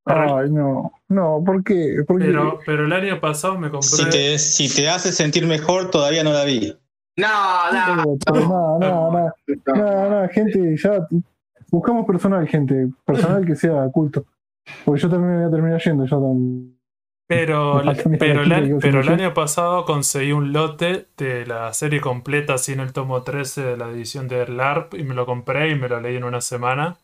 Ay, 0.05 0.49
no, 0.49 0.91
no, 1.07 1.41
¿por 1.45 1.63
qué? 1.63 2.03
¿Por 2.05 2.19
qué? 2.19 2.25
Pero, 2.25 2.59
pero 2.65 2.85
el 2.85 2.93
año 2.93 3.19
pasado 3.21 3.57
me 3.57 3.69
compré. 3.69 3.87
Si 3.87 4.09
te, 4.09 4.39
si 4.39 4.75
te 4.75 4.89
hace 4.89 5.11
sentir 5.11 5.47
mejor, 5.47 5.91
todavía 5.91 6.23
no 6.23 6.33
la 6.33 6.43
vi. 6.43 6.75
No, 7.17 7.71
no, 7.71 7.95
No, 7.95 8.19
no, 8.33 8.79
no, 8.79 9.11
no, 9.11 9.75
no, 9.75 10.09
no, 10.09 10.29
gente, 10.29 10.75
ya 10.77 11.07
buscamos 11.69 12.05
personal, 12.05 12.47
gente, 12.47 12.89
personal 13.05 13.45
que 13.45 13.55
sea 13.55 13.87
culto. 13.89 14.25
Porque 14.83 15.01
yo 15.01 15.09
también 15.09 15.31
me 15.31 15.37
voy 15.39 15.47
a 15.47 15.51
terminar 15.51 15.81
yendo, 15.81 16.05
yo 16.05 16.17
también. 16.19 16.79
Pero, 17.27 17.81
pero, 18.19 18.43
el, 18.43 18.77
pero 18.81 19.01
el 19.01 19.09
año 19.09 19.33
pasado 19.33 19.85
conseguí 19.85 20.33
un 20.33 20.51
lote 20.51 21.07
de 21.17 21.45
la 21.45 21.71
serie 21.73 22.01
completa 22.01 22.57
sin 22.57 22.79
el 22.79 22.91
tomo 22.91 23.23
13 23.23 23.63
de 23.63 23.77
la 23.77 23.89
edición 23.89 24.27
de 24.27 24.47
LARP 24.47 24.95
y 24.95 25.03
me 25.03 25.15
lo 25.15 25.25
compré 25.25 25.69
y 25.69 25.75
me 25.75 25.87
lo 25.87 26.01
leí 26.01 26.17
en 26.17 26.25
una 26.25 26.41
semana. 26.41 26.97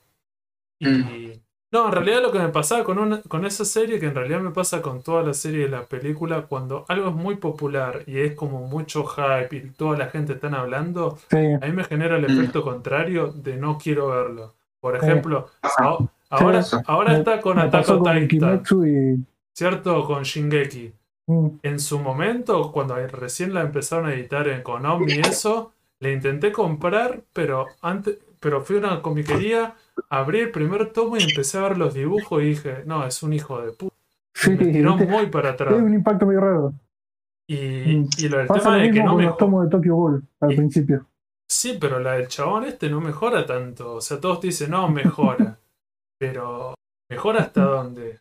Y 0.79 0.87
Mm. 0.87 1.31
No, 1.71 1.85
en 1.87 1.91
realidad 1.91 2.21
lo 2.23 2.31
que 2.31 2.39
me 2.39 2.49
pasaba 2.49 2.83
con, 2.83 2.97
una, 2.97 3.21
con 3.21 3.45
esa 3.45 3.63
serie, 3.65 3.99
que 3.99 4.07
en 4.07 4.15
realidad 4.15 4.39
me 4.41 4.51
pasa 4.51 4.81
con 4.81 5.03
toda 5.03 5.21
la 5.23 5.33
serie 5.33 5.65
de 5.65 5.69
la 5.69 5.83
película, 5.83 6.43
cuando 6.43 6.83
algo 6.87 7.09
es 7.09 7.15
muy 7.15 7.35
popular 7.35 8.01
y 8.07 8.19
es 8.19 8.33
como 8.35 8.67
mucho 8.67 9.05
hype 9.05 9.55
y 9.55 9.69
toda 9.71 9.97
la 9.97 10.07
gente 10.07 10.33
están 10.33 10.55
hablando, 10.55 11.17
Sí, 11.29 11.37
a 11.37 11.59
mí 11.65 11.71
me 11.71 11.83
genera 11.83 12.17
el 12.17 12.23
Mm. 12.27 12.39
efecto 12.39 12.63
contrario 12.63 13.27
de 13.31 13.55
no 13.57 13.77
quiero 13.77 14.07
verlo. 14.07 14.55
Por 14.79 14.95
ejemplo, 14.95 15.47
a- 15.61 15.97
ahora, 16.29 16.59
eso. 16.59 16.81
ahora 16.87 17.11
Me- 17.13 17.19
está 17.19 17.39
con 17.41 17.59
Attack 17.59 17.89
on 17.89 18.27
Titan, 18.27 18.63
y. 18.87 19.25
¿cierto? 19.53 20.05
Con 20.05 20.23
Shingeki. 20.23 20.93
mm, 21.27 21.47
En 21.63 21.79
su 21.79 21.99
momento, 21.99 22.71
cuando 22.71 22.95
recién 22.95 23.53
la 23.53 23.61
empezaron 23.61 24.07
a 24.07 24.13
editar 24.13 24.47
en 24.47 24.63
Konami 24.63 25.11
y 25.13 25.19
eso, 25.19 25.73
le 25.99 26.13
intenté 26.13 26.51
comprar, 26.51 27.21
pero 27.33 27.67
antes, 27.81 28.17
pero 28.39 28.61
fui 28.63 28.77
a 28.77 28.79
una 28.79 29.01
comiquería 29.01 29.75
abrí 30.09 30.39
el 30.39 30.51
primer 30.51 30.91
tomo 30.93 31.17
y 31.17 31.23
empecé 31.23 31.57
a 31.57 31.63
ver 31.63 31.77
los 31.77 31.93
dibujos 31.93 32.41
y 32.41 32.45
dije, 32.49 32.83
no, 32.85 33.05
es 33.05 33.21
un 33.23 33.33
hijo 33.33 33.61
de 33.61 33.71
puta. 33.73 33.95
Sí, 34.33 34.51
me 34.51 34.67
tiró 34.67 34.95
muy 34.95 35.25
para 35.27 35.49
atrás. 35.51 35.73
un 35.73 35.93
impacto 35.93 36.25
muy 36.25 36.35
raro. 36.37 36.73
Y, 37.47 37.55
Mm. 37.97 38.09
y 38.17 38.29
lo 38.29 38.37
del 38.37 38.47
Pasa 38.47 38.59
tema 38.61 38.77
lo 38.77 38.81
de 38.83 38.87
que 38.87 38.91
mismo 38.93 39.05
no 39.07 39.15
me 39.17 39.25
los 39.25 39.37
tomos 39.37 39.63
de 39.65 39.69
Tokyo 39.71 39.95
Ghoul 39.95 40.23
al 40.39 40.51
Y- 40.53 40.55
principio. 40.55 41.05
Sí, 41.51 41.77
pero 41.81 41.99
la 41.99 42.13
del 42.13 42.27
chabón 42.27 42.63
este 42.65 42.89
no 42.89 43.01
mejora 43.01 43.45
tanto. 43.45 43.95
O 43.95 44.01
sea, 44.01 44.19
todos 44.19 44.39
te 44.39 44.47
dicen, 44.47 44.69
no, 44.71 44.87
mejora. 44.87 45.57
pero, 46.19 46.75
¿mejora 47.09 47.39
hasta 47.41 47.61
dónde? 47.65 48.19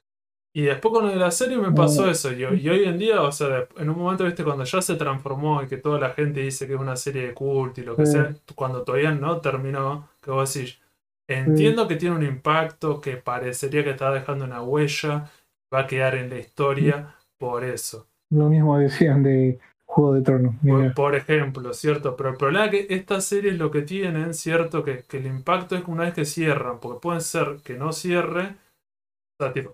Y 0.55 0.63
después 0.63 0.93
con 0.93 1.05
lo 1.05 1.11
de 1.11 1.17
la 1.17 1.31
serie 1.31 1.57
me 1.59 1.73
pasó 1.73 2.07
No. 2.07 2.11
eso. 2.11 2.33
Y, 2.33 2.43
y 2.43 2.69
hoy 2.69 2.85
en 2.85 2.99
día, 2.99 3.23
o 3.23 3.31
sea, 3.31 3.69
en 3.77 3.91
un 3.91 3.99
momento, 3.99 4.25
viste, 4.25 4.45
cuando 4.45 4.65
ya 4.65 4.81
se 4.83 4.97
transformó 4.97 5.63
y 5.63 5.67
que 5.69 5.77
toda 5.77 6.01
la 6.01 6.11
gente 6.11 6.41
dice 6.41 6.67
que 6.67 6.75
es 6.75 6.81
una 6.81 6.97
serie 6.97 7.27
de 7.29 7.35
culto 7.35 7.81
y 7.81 7.85
lo 7.85 7.95
que 7.97 8.07
Sí. 8.07 8.13
sea, 8.13 8.35
cuando 8.55 8.83
todavía 8.83 9.13
no 9.13 9.41
terminó, 9.41 10.09
que 10.21 10.31
vos 10.31 10.53
decís, 10.53 10.81
entiendo 11.29 11.87
que 11.87 11.97
tiene 11.97 12.17
un 12.17 12.23
impacto, 12.25 13.01
que 13.01 13.17
parecería 13.19 13.85
que 13.85 13.91
está 13.91 14.11
dejando 14.11 14.47
una 14.47 14.63
huella, 14.63 15.31
va 15.73 15.81
a 15.81 15.87
quedar 15.87 16.15
en 16.15 16.31
la 16.31 16.39
historia 16.39 17.15
por 17.39 17.63
eso. 17.65 18.07
Lo 18.31 18.49
mismo 18.49 18.79
decían 18.79 19.23
de 19.23 19.59
Juego 19.85 20.15
de 20.15 20.23
Tronos. 20.23 20.55
Por, 20.95 21.15
ejemplo, 21.15 21.73
¿cierto? 21.75 22.17
Pero 22.17 22.31
el 22.31 22.37
problema 22.37 22.67
es 22.67 22.71
que 22.71 22.95
estas 22.95 23.25
series 23.27 23.59
lo 23.59 23.71
que 23.71 23.83
tienen, 23.83 24.35
¿cierto? 24.35 24.83
Que, 24.83 25.03
que 25.07 25.19
el 25.19 25.27
impacto 25.27 25.77
es 25.77 25.85
una 25.87 26.05
vez 26.05 26.15
que 26.15 26.25
cierran, 26.25 26.79
porque 26.81 27.01
pueden 27.01 27.21
ser 27.21 27.59
que 27.63 27.75
no 27.75 27.93
cierre. 27.93 28.57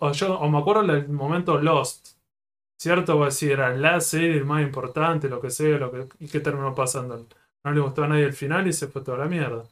O, 0.01 0.13
yo 0.13 0.39
o 0.39 0.49
me 0.51 0.59
acuerdo 0.59 0.83
del 0.87 1.09
momento 1.09 1.59
Lost, 1.59 2.17
¿cierto? 2.79 3.19
O 3.19 3.25
decir, 3.27 3.53
era 3.53 3.77
la 3.77 4.01
serie 4.01 4.43
más 4.45 4.63
importante, 4.63 5.29
lo 5.29 5.41
que 5.41 5.51
sea, 5.51 5.79
lo 5.79 5.93
que, 5.93 6.09
y 6.21 6.29
qué 6.29 6.41
terminó 6.41 6.75
pasando. 6.75 7.27
No 7.65 7.73
le 7.73 7.81
gustó 7.81 8.05
a 8.05 8.09
nadie 8.09 8.25
el 8.25 8.35
final 8.35 8.67
y 8.69 8.73
se 8.75 8.89
fue 8.89 9.03
toda 9.03 9.19
la 9.19 9.27
mierda. 9.27 9.65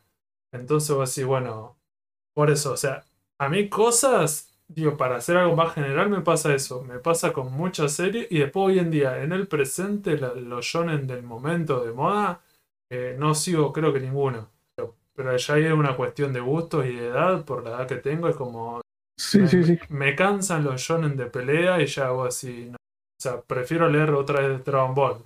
Entonces 0.52 0.94
vos 0.96 1.14
decís, 1.14 1.26
bueno, 1.26 1.76
por 2.34 2.50
eso, 2.50 2.72
o 2.74 2.78
sea, 2.78 3.04
a 3.38 3.48
mí 3.50 3.68
cosas, 3.70 4.54
digo, 4.68 4.96
para 4.98 5.16
hacer 5.16 5.38
algo 5.38 5.56
más 5.56 5.74
general 5.74 6.10
me 6.10 6.22
pasa 6.22 6.54
eso, 6.54 6.84
me 6.84 6.98
pasa 7.00 7.32
con 7.32 7.52
muchas 7.52 7.92
series 7.94 8.28
y 8.30 8.40
después 8.40 8.66
hoy 8.68 8.80
en 8.80 8.90
día, 8.92 9.22
en 9.22 9.32
el 9.32 9.48
presente, 9.48 10.18
la- 10.18 10.34
los 10.34 10.66
shonen 10.66 11.06
del 11.08 11.24
momento 11.24 11.84
de 11.84 11.92
moda, 11.92 12.42
eh, 12.90 13.16
no 13.18 13.34
sigo 13.34 13.72
creo 13.72 13.92
que 13.94 14.00
ninguno. 14.00 14.50
Pero, 15.16 15.36
ya 15.38 15.58
es 15.58 15.72
una 15.74 15.96
cuestión 15.96 16.32
de 16.34 16.40
gustos 16.40 16.86
y 16.86 16.94
de 16.96 17.08
edad, 17.08 17.44
por 17.46 17.64
la 17.64 17.70
edad 17.72 17.88
que 17.88 17.96
tengo, 17.96 18.28
es 18.28 18.36
como... 18.36 18.81
sí, 19.22 19.38
me, 19.40 19.48
sí, 19.48 19.62
sí. 19.64 19.78
me 19.88 20.14
cansan 20.14 20.64
los 20.64 20.80
shonen 20.80 21.16
de 21.16 21.26
pelea 21.26 21.80
y 21.80 21.86
ya 21.86 22.06
hago 22.06 22.24
así. 22.24 22.68
no. 22.70 22.76
O 22.76 23.22
sea, 23.22 23.40
prefiero 23.40 23.88
leer 23.88 24.10
otra 24.10 24.40
vez 24.46 24.64
Dragon 24.64 24.94
Ball. 24.94 25.18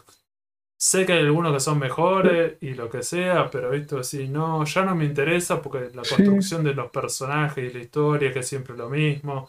Sé 0.79 1.07
que 1.07 1.15
hay 1.15 1.21
algunos 1.21 1.55
que 1.55 1.61
son 1.61 1.79
mejores 1.79 2.57
y 2.61 2.75
lo 2.75 2.91
que 2.91 3.03
sea, 3.03 3.49
pero 3.51 3.71
visto 3.71 3.99
así, 3.99 4.29
no, 4.29 4.63
ya 4.67 4.85
no 4.85 4.95
me 4.95 5.07
interesa 5.07 5.63
porque 5.63 5.91
la 5.95 6.05
Sí. 6.05 6.15
construcción 6.17 6.63
de 6.63 6.75
los 6.75 6.91
personajes 6.91 7.71
y 7.71 7.73
la 7.75 7.81
historia, 7.83 8.31
que 8.33 8.41
es 8.41 8.47
siempre 8.49 8.77
lo 8.77 8.91
mismo. 8.91 9.49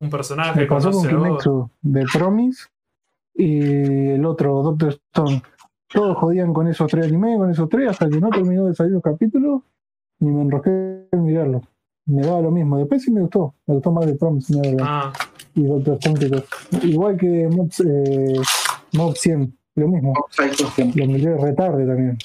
Un 0.00 0.10
personaje 0.10 0.60
Me 0.60 0.66
pasó 0.66 0.90
con. 0.90 1.08
Kimetsu 1.08 1.70
de 1.80 2.04
Promise 2.12 2.66
y 3.34 4.08
el 4.10 4.24
otro, 4.26 4.62
Doctor 4.62 4.88
Stone. 4.90 5.42
Todos 5.90 6.18
jodían 6.18 6.52
con 6.52 6.68
esos 6.68 6.90
tres 6.90 7.06
animes, 7.06 7.38
con 7.38 7.50
esos 7.50 7.68
tres, 7.70 7.88
hasta 7.88 8.08
que 8.10 8.20
no 8.20 8.28
terminó 8.28 8.66
de 8.66 8.74
salir 8.74 8.92
los 8.92 9.02
capítulos 9.02 9.62
y 10.20 10.26
me 10.26 10.42
enrosqué 10.42 11.06
en 11.10 11.24
mirarlo. 11.24 11.62
Me 12.08 12.22
daba 12.22 12.40
lo 12.40 12.50
mismo. 12.50 12.78
Después 12.78 13.02
sí 13.02 13.10
me 13.10 13.20
gustó. 13.20 13.54
Me 13.66 13.74
gustó 13.74 13.92
más 13.92 14.06
de 14.06 14.14
Promise. 14.14 14.76
Ah, 14.80 15.12
y 15.54 15.62
Doctor 15.64 15.98
Stone 16.00 16.18
que. 16.18 16.86
Igual 16.86 17.16
que 17.18 17.48
Mob, 17.48 17.70
eh, 17.86 18.40
Mob 18.94 19.14
100, 19.16 19.58
lo 19.76 19.88
mismo. 19.88 20.14
Lo 20.94 21.06
miré 21.06 21.36
retarde 21.36 21.86
también. 21.86 22.16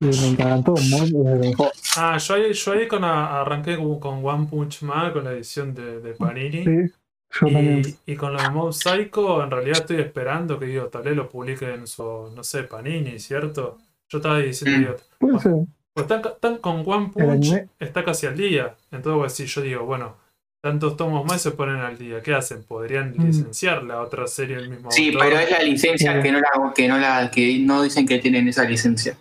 Y 0.00 0.06
me 0.06 0.28
encantó. 0.30 0.72
Mob, 0.72 1.26
eh, 1.26 1.54
ah, 1.96 2.18
yo 2.18 2.34
ahí, 2.34 2.52
yo 2.52 2.72
ahí 2.72 2.88
con 2.88 3.04
arranqué 3.04 3.76
con, 3.76 4.24
One 4.24 4.48
Punch 4.50 4.82
Man, 4.82 5.12
con 5.12 5.24
la 5.24 5.32
edición 5.32 5.72
de, 5.74 6.00
de 6.00 6.12
Panini. 6.14 6.64
sí, 6.64 6.92
yo 7.40 7.46
también. 7.46 7.82
Y, 8.04 8.12
y 8.12 8.16
con 8.16 8.32
lo 8.32 8.42
de 8.42 8.50
Mob 8.50 8.72
Psycho, 8.72 9.44
en 9.44 9.50
realidad 9.52 9.78
estoy 9.78 10.00
esperando 10.00 10.58
que 10.58 10.66
digo, 10.66 10.86
tal 10.88 11.04
vez 11.04 11.14
lo 11.14 11.28
publique 11.28 11.72
en 11.72 11.86
su, 11.86 12.32
no 12.34 12.42
sé, 12.42 12.64
Panini, 12.64 13.20
¿cierto? 13.20 13.78
Yo 14.08 14.18
estaba 14.18 14.38
diciendo, 14.38 14.76
Mm. 14.76 14.80
digo, 14.80 14.96
Puede 15.20 15.38
ser. 15.38 15.54
Pues 15.94 16.04
están, 16.10 16.22
están 16.32 16.56
con 16.58 16.82
One 16.86 17.10
El 17.16 17.26
Punch, 17.26 17.66
está 17.78 18.04
casi 18.04 18.26
al 18.26 18.36
día. 18.36 18.74
Entonces, 18.90 19.18
pues, 19.20 19.32
si 19.34 19.46
yo 19.46 19.60
digo, 19.62 19.84
bueno, 19.84 20.16
tantos 20.62 20.96
tomos 20.96 21.26
más 21.26 21.42
se 21.42 21.50
ponen 21.50 21.76
al 21.76 21.98
día, 21.98 22.22
¿qué 22.22 22.34
hacen? 22.34 22.62
Podrían 22.64 23.14
Mm. 23.16 23.26
licenciar 23.26 23.82
la 23.82 24.00
otra 24.00 24.26
serie 24.26 24.56
del 24.56 24.68
mismo 24.70 24.90
Sí, 24.90 25.08
autor, 25.08 25.22
pero 25.28 25.38
es 25.40 25.50
la 25.50 25.62
licencia 25.62 26.14
Sí. 26.16 26.22
que 26.22 26.32
no 26.32 26.38
la, 26.40 26.72
que 26.74 26.88
no 26.88 26.98
la, 26.98 27.30
que 27.30 27.58
no 27.58 27.82
dicen 27.82 28.06
que 28.06 28.18
tienen 28.18 28.48
esa 28.48 28.64
licencia. 28.64 29.16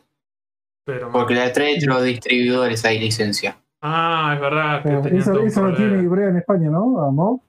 pero- 0.84 1.12
Porque 1.12 1.36
la 1.36 1.51
trae 1.54 1.80
de 1.80 1.86
los 1.86 2.04
distribuidores 2.04 2.84
hay 2.86 3.00
licencia. 3.00 3.56
Ah, 3.82 4.32
es 4.36 4.42
verdad 4.42 4.82
que 4.84 4.90
Pero 4.90 5.18
esa 5.18 5.34
la 5.34 5.40
problema. 5.40 5.78
tiene 5.78 6.04
Ibrea 6.04 6.30
en 6.30 6.38
España, 6.38 6.70
¿no? 6.70 7.42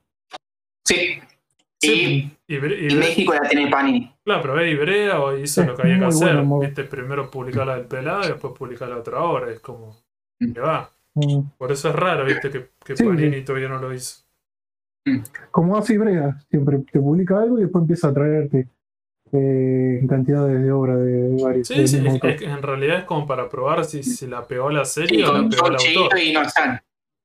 Sí. 0.85 1.19
Sí, 1.81 2.31
Y 2.42 2.42
y, 2.53 2.59
Bre- 2.59 2.91
y 2.91 2.95
México 2.95 3.33
la 3.33 3.47
tiene 3.49 3.69
Panini. 3.69 4.13
Claro, 4.25 4.41
pero 4.41 4.53
ve 4.55 4.71
Ibrea 4.71 5.19
o 5.19 5.37
hizo 5.37 5.61
Es 5.61 5.67
lo 5.67 5.75
que 5.75 5.81
había 5.83 5.99
que 5.99 6.05
hacer. 6.05 6.27
bueno, 6.35 6.45
muy- 6.45 6.67
primero 6.67 7.29
publicar 7.31 7.67
la 7.67 7.75
del 7.77 7.85
pelado 7.85 8.23
y 8.23 8.27
después 8.27 8.53
publicar 8.57 8.89
la 8.89 8.97
otra 8.97 9.21
hora. 9.23 9.51
Es 9.51 9.59
como. 9.59 9.95
Mm. 10.41 10.51
que 10.53 10.59
va. 10.59 10.89
Mm. 11.15 11.41
Por 11.57 11.71
eso 11.71 11.89
es 11.89 11.95
raro, 11.95 12.25
viste, 12.25 12.49
que, 12.49 12.69
que 12.83 12.97
Sí, 12.97 13.03
Panini 13.03 13.37
sí. 13.37 13.41
todavía 13.43 13.69
no 13.69 13.77
lo 13.79 13.93
hizo. 13.93 14.23
Como 15.51 15.77
hace 15.77 15.93
Ibrea, 15.95 16.39
siempre 16.49 16.79
te 16.91 16.99
publica 16.99 17.39
algo 17.41 17.59
y 17.59 17.63
después 17.63 17.81
empieza 17.83 18.07
a 18.07 18.13
traerte 18.13 18.67
eh, 19.31 20.01
cantidades 20.07 20.61
de 20.63 20.71
obras 20.71 20.99
de 20.99 21.43
varios. 21.43 21.67
Sí, 21.67 21.87
sí, 21.87 21.97
es- 22.05 22.23
es 22.23 22.39
que 22.39 22.45
en 22.45 22.61
realidad 22.61 22.99
es 22.99 23.03
como 23.05 23.25
para 23.25 23.49
probar 23.49 23.83
si, 23.85 24.03
si 24.03 24.27
la 24.27 24.45
pegó 24.47 24.69
la 24.69 24.85
serie 24.85 25.19
Sí, 25.19 25.23
o 25.23 25.33
la 25.33 25.49
pegó 25.49 25.67
el 25.67 25.73
autor. 25.75 26.19
y. 26.19 26.33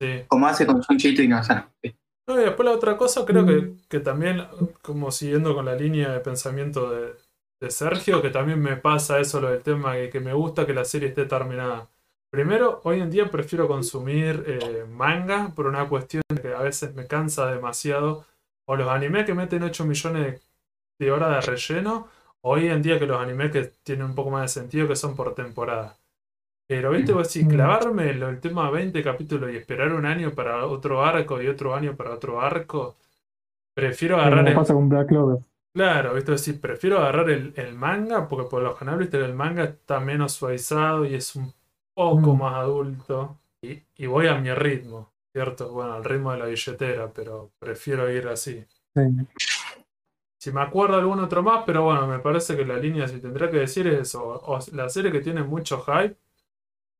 Sí. 0.01 0.25
Como 0.29 0.47
hace 0.47 0.65
con 0.67 0.83
Sunchito 0.83 1.23
y 1.23 1.29
Nozan. 1.29 1.67
Sí. 1.83 1.95
No, 2.29 2.41
y 2.41 2.45
después 2.45 2.67
la 2.69 2.75
otra 2.75 2.97
cosa, 2.97 3.25
creo 3.25 3.45
que, 3.47 3.53
Mm. 3.57 3.81
que 3.89 4.01
también, 4.01 4.47
como 4.83 5.11
siguiendo 5.11 5.55
con 5.55 5.65
la 5.65 5.75
línea 5.75 6.11
de 6.13 6.21
pensamiento 6.21 6.91
de, 6.91 7.15
de 7.61 7.71
Sergio, 7.71 8.23
que 8.23 8.31
también 8.31 8.61
me 8.61 8.77
pasa 8.77 9.19
eso, 9.19 9.41
lo 9.41 9.51
del 9.51 9.63
tema, 9.63 9.95
que, 9.95 10.11
que 10.11 10.21
me 10.21 10.35
gusta 10.35 10.67
que 10.67 10.75
la 10.75 10.85
serie 10.85 11.09
esté 11.09 11.25
terminada. 11.25 11.89
Primero, 12.31 12.81
hoy 12.85 13.01
en 13.01 13.11
día 13.11 13.31
prefiero 13.31 13.67
consumir 13.67 14.45
eh, 14.47 14.85
manga 14.91 15.53
por 15.57 15.67
una 15.67 15.89
cuestión 15.89 16.23
que 16.43 16.55
a 16.55 16.61
veces 16.63 16.95
me 16.95 17.07
cansa 17.07 17.47
demasiado. 17.51 18.27
O 18.67 18.77
los 18.77 18.89
animes 18.89 19.25
que 19.25 19.33
meten 19.35 19.63
8 19.63 19.87
millones 19.87 20.43
de 20.99 21.11
horas 21.11 21.47
de 21.47 21.51
relleno. 21.53 22.09
Hoy 22.43 22.69
en 22.69 22.83
día 22.83 22.99
que 22.99 23.07
los 23.07 23.21
animes 23.21 23.51
que 23.51 23.73
tienen 23.83 24.05
un 24.07 24.15
poco 24.15 24.31
más 24.31 24.43
de 24.43 24.61
sentido 24.61 24.87
que 24.87 24.97
son 24.97 25.17
por 25.17 25.35
temporada. 25.35 25.97
Pero, 26.69 26.91
viste, 26.91 27.13
vos 27.13 27.29
si 27.29 27.45
Mm. 27.45 27.49
clavarme 27.49 28.13
lo- 28.15 28.29
el 28.29 28.41
tema 28.41 28.71
20 28.71 29.03
capítulos 29.03 29.51
y 29.51 29.57
esperar 29.57 29.93
un 29.93 30.05
año 30.05 30.33
para 30.35 30.67
otro 30.67 31.03
arco 31.05 31.41
y 31.43 31.49
otro 31.49 31.75
año 31.75 31.97
para 31.97 32.13
otro 32.13 32.41
arco, 32.41 32.97
prefiero 33.75 34.17
Como 34.17 34.27
agarrar 34.27 34.49
el, 34.49 34.55
pasa 34.55 34.75
con 34.75 34.89
Black 34.89 35.09
Clover. 35.09 35.39
Claro, 35.75 36.15
¿viste? 36.15 36.37
Sí, 36.39 36.53
prefiero 36.55 36.99
agarrar 36.99 37.31
el, 37.31 37.53
el 37.57 37.75
manga 37.75 38.29
porque 38.29 38.49
por 38.51 38.63
lo 38.63 38.75
general, 38.77 38.99
viste, 39.01 39.17
el 39.25 39.35
manga 39.35 39.65
está 39.65 39.99
menos 40.01 40.33
suavizado 40.33 41.05
y 41.07 41.15
es 41.15 41.35
un 41.37 41.53
poco 41.95 42.35
Mm. 42.35 42.39
más 42.39 42.55
adulto. 42.57 43.39
Y, 43.63 43.83
y 43.97 44.07
voy 44.07 44.27
a 44.29 44.35
mi 44.39 44.53
ritmo, 44.53 45.11
¿cierto? 45.33 45.73
Bueno, 45.73 45.95
al 45.95 46.05
ritmo 46.05 46.33
de 46.33 46.39
la 46.39 46.47
billetera, 46.47 47.11
pero 47.13 47.51
prefiero 47.59 48.11
ir 48.13 48.29
así. 48.29 48.63
Sí. 48.95 49.03
Si 50.41 50.53
me 50.53 50.61
acuerdo 50.61 50.97
algún 50.97 51.19
otro 51.21 51.43
más, 51.43 51.65
pero 51.67 51.83
bueno, 51.85 52.07
me 52.07 52.19
parece 52.21 52.57
que 52.57 52.65
la 52.65 52.77
línea, 52.77 53.09
si 53.09 53.21
tendría 53.21 53.51
que 53.51 53.57
decir, 53.59 53.87
es 53.89 54.01
eso. 54.11 54.23
O 54.25 54.59
la 54.73 54.89
serie 54.89 55.11
que 55.11 55.21
tiene 55.21 55.43
mucho 55.43 55.81
hype 55.81 56.17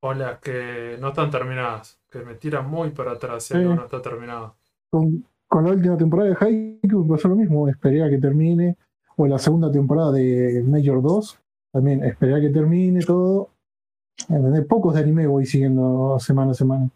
o 0.01 0.15
las 0.15 0.39
que 0.39 0.97
no 1.01 1.09
están 1.09 1.31
terminadas, 1.31 1.99
que 2.11 2.21
me 2.21 2.35
tiran 2.35 2.69
muy 2.69 2.91
para 2.91 3.13
atrás 3.13 3.45
si 3.45 3.55
Sí. 3.55 3.61
algo 3.61 3.75
no 3.75 3.85
está 3.85 4.01
terminado. 4.01 4.55
Con, 4.91 5.25
con 5.47 5.65
la 5.65 5.71
última 5.73 5.97
temporada 5.97 6.31
de 6.31 6.37
Haikyuu 6.41 7.07
pasó 7.09 7.29
lo 7.29 7.37
mismo. 7.37 7.69
Esperé 7.69 8.03
a 8.03 8.09
que 8.11 8.19
termine. 8.19 8.77
O 9.17 9.27
la 9.27 9.39
segunda 9.39 9.71
temporada 9.73 10.13
de 10.13 10.63
Major 10.65 11.03
2. 11.03 11.39
También 11.73 12.05
esperé 12.05 12.37
a 12.37 12.41
que 12.41 12.51
termine 12.51 13.01
todo. 13.01 13.51
¿Entendés? 14.29 14.65
Pocos 14.67 14.95
de 14.95 15.01
anime 15.01 15.27
voy 15.27 15.47
siguiendo 15.47 16.19
semana 16.21 16.53
a 16.53 16.55
semana. 16.55 16.89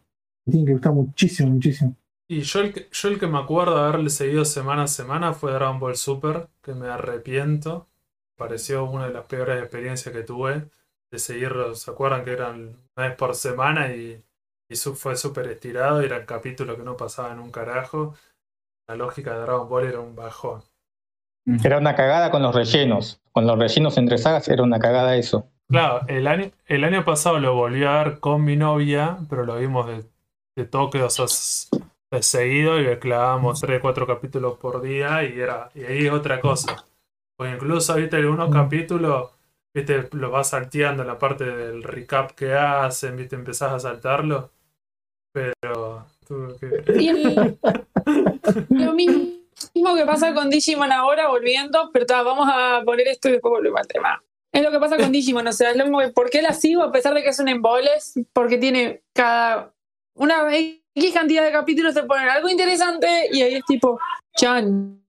Me 0.44 0.50
tienen 0.50 0.66
que 0.66 0.72
gustar 0.72 0.92
muchísimo, 0.92 1.50
muchísimo. 1.50 1.94
Y 2.28 2.40
yo 2.42 2.60
el, 2.60 2.72
que, 2.72 2.88
yo 2.90 3.08
el 3.08 3.18
que 3.18 3.26
me 3.26 3.38
acuerdo 3.38 3.74
de 3.76 3.82
haberle 3.82 4.10
seguido 4.10 4.44
semana 4.44 4.84
a 4.84 4.86
semana 4.86 5.32
fue 5.34 5.52
Dragon 5.52 5.78
Ball 5.78 5.96
Super, 5.96 6.48
que 6.62 6.74
me 6.74 6.86
arrepiento. 6.88 7.86
Pareció 8.36 8.84
una 8.90 9.06
de 9.08 9.12
las 9.12 9.24
peores 9.26 9.60
experiencias 9.62 10.14
que 10.14 10.22
tuve 10.22 10.64
de 11.12 11.20
seguirlo. 11.20 11.74
¿Se 11.76 11.92
acuerdan 11.92 12.24
que 12.24 12.32
eran 12.32 12.76
una 12.96 13.08
vez 13.08 13.16
por 13.16 13.36
semana 13.36 13.94
y, 13.94 14.24
y 14.68 14.76
su- 14.76 14.96
fue 14.96 15.16
súper 15.16 15.48
estirado 15.48 16.02
eran 16.02 16.26
capítulos 16.26 16.76
que 16.78 16.84
no 16.84 16.96
pasaban 16.98 17.40
un 17.40 17.52
carajo? 17.52 18.16
La 18.88 18.96
lógica 18.96 19.34
de 19.34 19.42
Dragon 19.42 19.68
Ball 19.68 19.86
era 19.86 20.00
un 20.00 20.16
bajón. 20.16 20.62
Era 21.62 21.78
una 21.78 21.94
cagada 21.94 22.32
con 22.32 22.42
los 22.42 22.52
rellenos. 22.52 23.20
Con 23.30 23.46
los 23.46 23.56
rellenos 23.56 23.96
entre 23.96 24.18
sagas 24.18 24.48
era 24.48 24.64
una 24.64 24.80
cagada 24.80 25.14
eso. 25.14 25.46
Claro, 25.68 26.02
el 26.08 26.26
año, 26.26 26.50
el 26.66 26.84
año 26.84 27.04
pasado 27.04 27.38
lo 27.38 27.54
volví 27.54 27.82
a 27.84 28.02
ver 28.02 28.20
con 28.20 28.44
mi 28.44 28.56
novia, 28.56 29.18
pero 29.30 29.44
lo 29.44 29.56
vimos 29.58 29.86
de, 29.86 30.04
de 30.56 30.64
toque, 30.66 31.02
o 31.02 31.08
sea, 31.10 31.24
s- 31.24 31.68
de 32.10 32.22
seguido 32.22 32.78
y 32.78 32.84
le 32.84 32.98
clavábamos 32.98 33.60
3, 33.60 33.80
4 33.80 34.06
capítulos 34.06 34.58
por 34.58 34.82
día 34.82 35.24
y 35.24 35.40
era 35.40 35.70
y 35.74 35.84
ahí 35.84 36.06
es 36.06 36.12
otra 36.12 36.40
cosa. 36.40 36.84
O 37.38 37.46
incluso, 37.46 37.94
viste, 37.96 38.16
algunos 38.16 38.50
capítulos, 38.52 39.30
viste, 39.74 40.08
lo 40.12 40.30
vas 40.30 40.50
salteando 40.50 41.04
la 41.04 41.18
parte 41.18 41.44
del 41.44 41.82
recap 41.82 42.32
que 42.32 42.52
hacen, 42.54 43.16
viste, 43.16 43.36
empezás 43.36 43.72
a 43.72 43.78
saltarlo. 43.80 44.50
pero 45.32 46.06
Y 46.98 47.08
el- 47.08 47.58
lo 48.68 48.92
mismo 48.92 49.94
que 49.96 50.04
pasa 50.04 50.34
con 50.34 50.50
Digimon 50.50 50.92
ahora, 50.92 51.28
volviendo, 51.28 51.90
pero 51.92 52.04
ta, 52.06 52.22
vamos 52.22 52.48
a 52.52 52.82
poner 52.84 53.08
esto 53.08 53.28
y 53.28 53.32
después 53.32 53.50
volvemos 53.50 53.80
al 53.80 53.86
tema. 53.86 54.22
Es 54.52 54.62
lo 54.62 54.70
que 54.70 54.78
pasa 54.78 54.98
con 54.98 55.10
Digimon, 55.10 55.46
o 55.46 55.52
sea, 55.52 55.72
¿por 56.14 56.28
qué 56.28 56.42
la 56.42 56.52
sigo 56.52 56.82
a 56.82 56.92
pesar 56.92 57.14
de 57.14 57.22
que 57.22 57.30
es 57.30 57.38
un 57.38 57.48
emboles? 57.48 58.14
Porque 58.34 58.58
tiene 58.58 59.02
cada 59.14 59.72
una 60.14 60.54
X 60.54 61.14
cantidad 61.14 61.42
de 61.42 61.52
capítulos 61.52 61.94
te 61.94 62.02
ponen 62.02 62.28
algo 62.28 62.50
interesante 62.50 63.28
y 63.32 63.40
ahí 63.40 63.54
es 63.54 63.64
tipo, 63.64 63.98
Chan. 64.36 65.02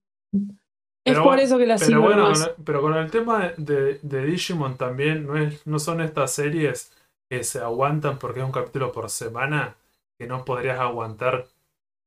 Es 1.06 1.20
por 1.20 1.40
eso 1.40 1.58
que 1.58 1.66
la 1.66 1.78
Pero 1.78 1.88
sigo 1.88 2.04
bueno, 2.04 2.22
nomás. 2.24 2.40
con 2.40 2.50
el- 2.60 2.66
pero 2.66 2.82
con 2.82 2.94
el 2.96 3.12
tema 3.12 3.50
de, 3.58 4.00
de 4.02 4.26
Digimon 4.26 4.78
también, 4.78 5.26
no, 5.28 5.38
es, 5.38 5.66
no 5.68 5.80
son 5.80 6.02
estas 6.02 6.34
series 6.34 6.92
que 7.30 7.44
se 7.44 7.60
aguantan 7.60 8.20
porque 8.20 8.40
es 8.40 8.46
un 8.46 8.52
capítulo 8.52 8.92
por 8.92 9.10
semana, 9.10 9.76
que 10.18 10.28
no 10.28 10.46
podrías 10.46 10.80
aguantar 10.80 11.48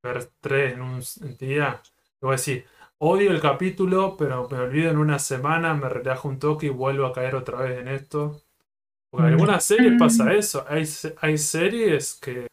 ver 0.03 0.31
tres 0.41 0.75
en 0.75 0.83
un 0.83 1.03
día. 1.39 1.83
A 2.23 2.31
decir, 2.31 2.67
odio 2.99 3.31
el 3.33 3.41
capítulo, 3.41 4.17
pero 4.19 4.49
me 4.51 4.59
olvido 4.59 4.91
en 4.91 4.99
una 4.99 5.19
semana, 5.19 5.75
me 5.75 5.89
relajo 5.89 6.29
un 6.29 6.39
toque 6.39 6.67
y 6.67 6.71
vuelvo 6.71 7.07
a 7.07 7.13
caer 7.13 7.35
otra 7.37 7.61
vez 7.63 7.79
en 7.81 7.89
esto. 7.89 8.41
Porque 9.11 9.29
en 9.29 9.35
Mm. 9.35 9.35
algunas 9.35 9.65
series 9.65 9.95
pasa 9.99 10.33
eso. 10.35 10.65
Hay, 10.69 10.85
hay 11.21 11.39
series 11.39 12.15
que, 12.15 12.47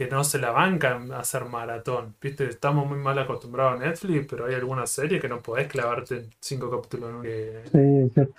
que 0.00 0.08
no 0.08 0.24
se 0.24 0.38
la 0.38 0.50
bancan 0.50 1.12
a 1.12 1.18
hacer 1.18 1.44
maratón. 1.44 2.14
Viste, 2.22 2.44
estamos 2.48 2.88
muy 2.88 2.96
mal 2.96 3.18
acostumbrados 3.18 3.78
a 3.78 3.84
Netflix, 3.84 4.26
pero 4.30 4.46
hay 4.46 4.54
algunas 4.54 4.88
series 4.88 5.20
que 5.20 5.28
no 5.28 5.42
podés 5.42 5.68
clavarte 5.68 6.30
cinco 6.40 6.70
capítulos 6.70 7.10
en 7.10 7.16
un- 7.16 7.24
Sí, 7.70 8.06
es 8.06 8.14
cierto. 8.14 8.34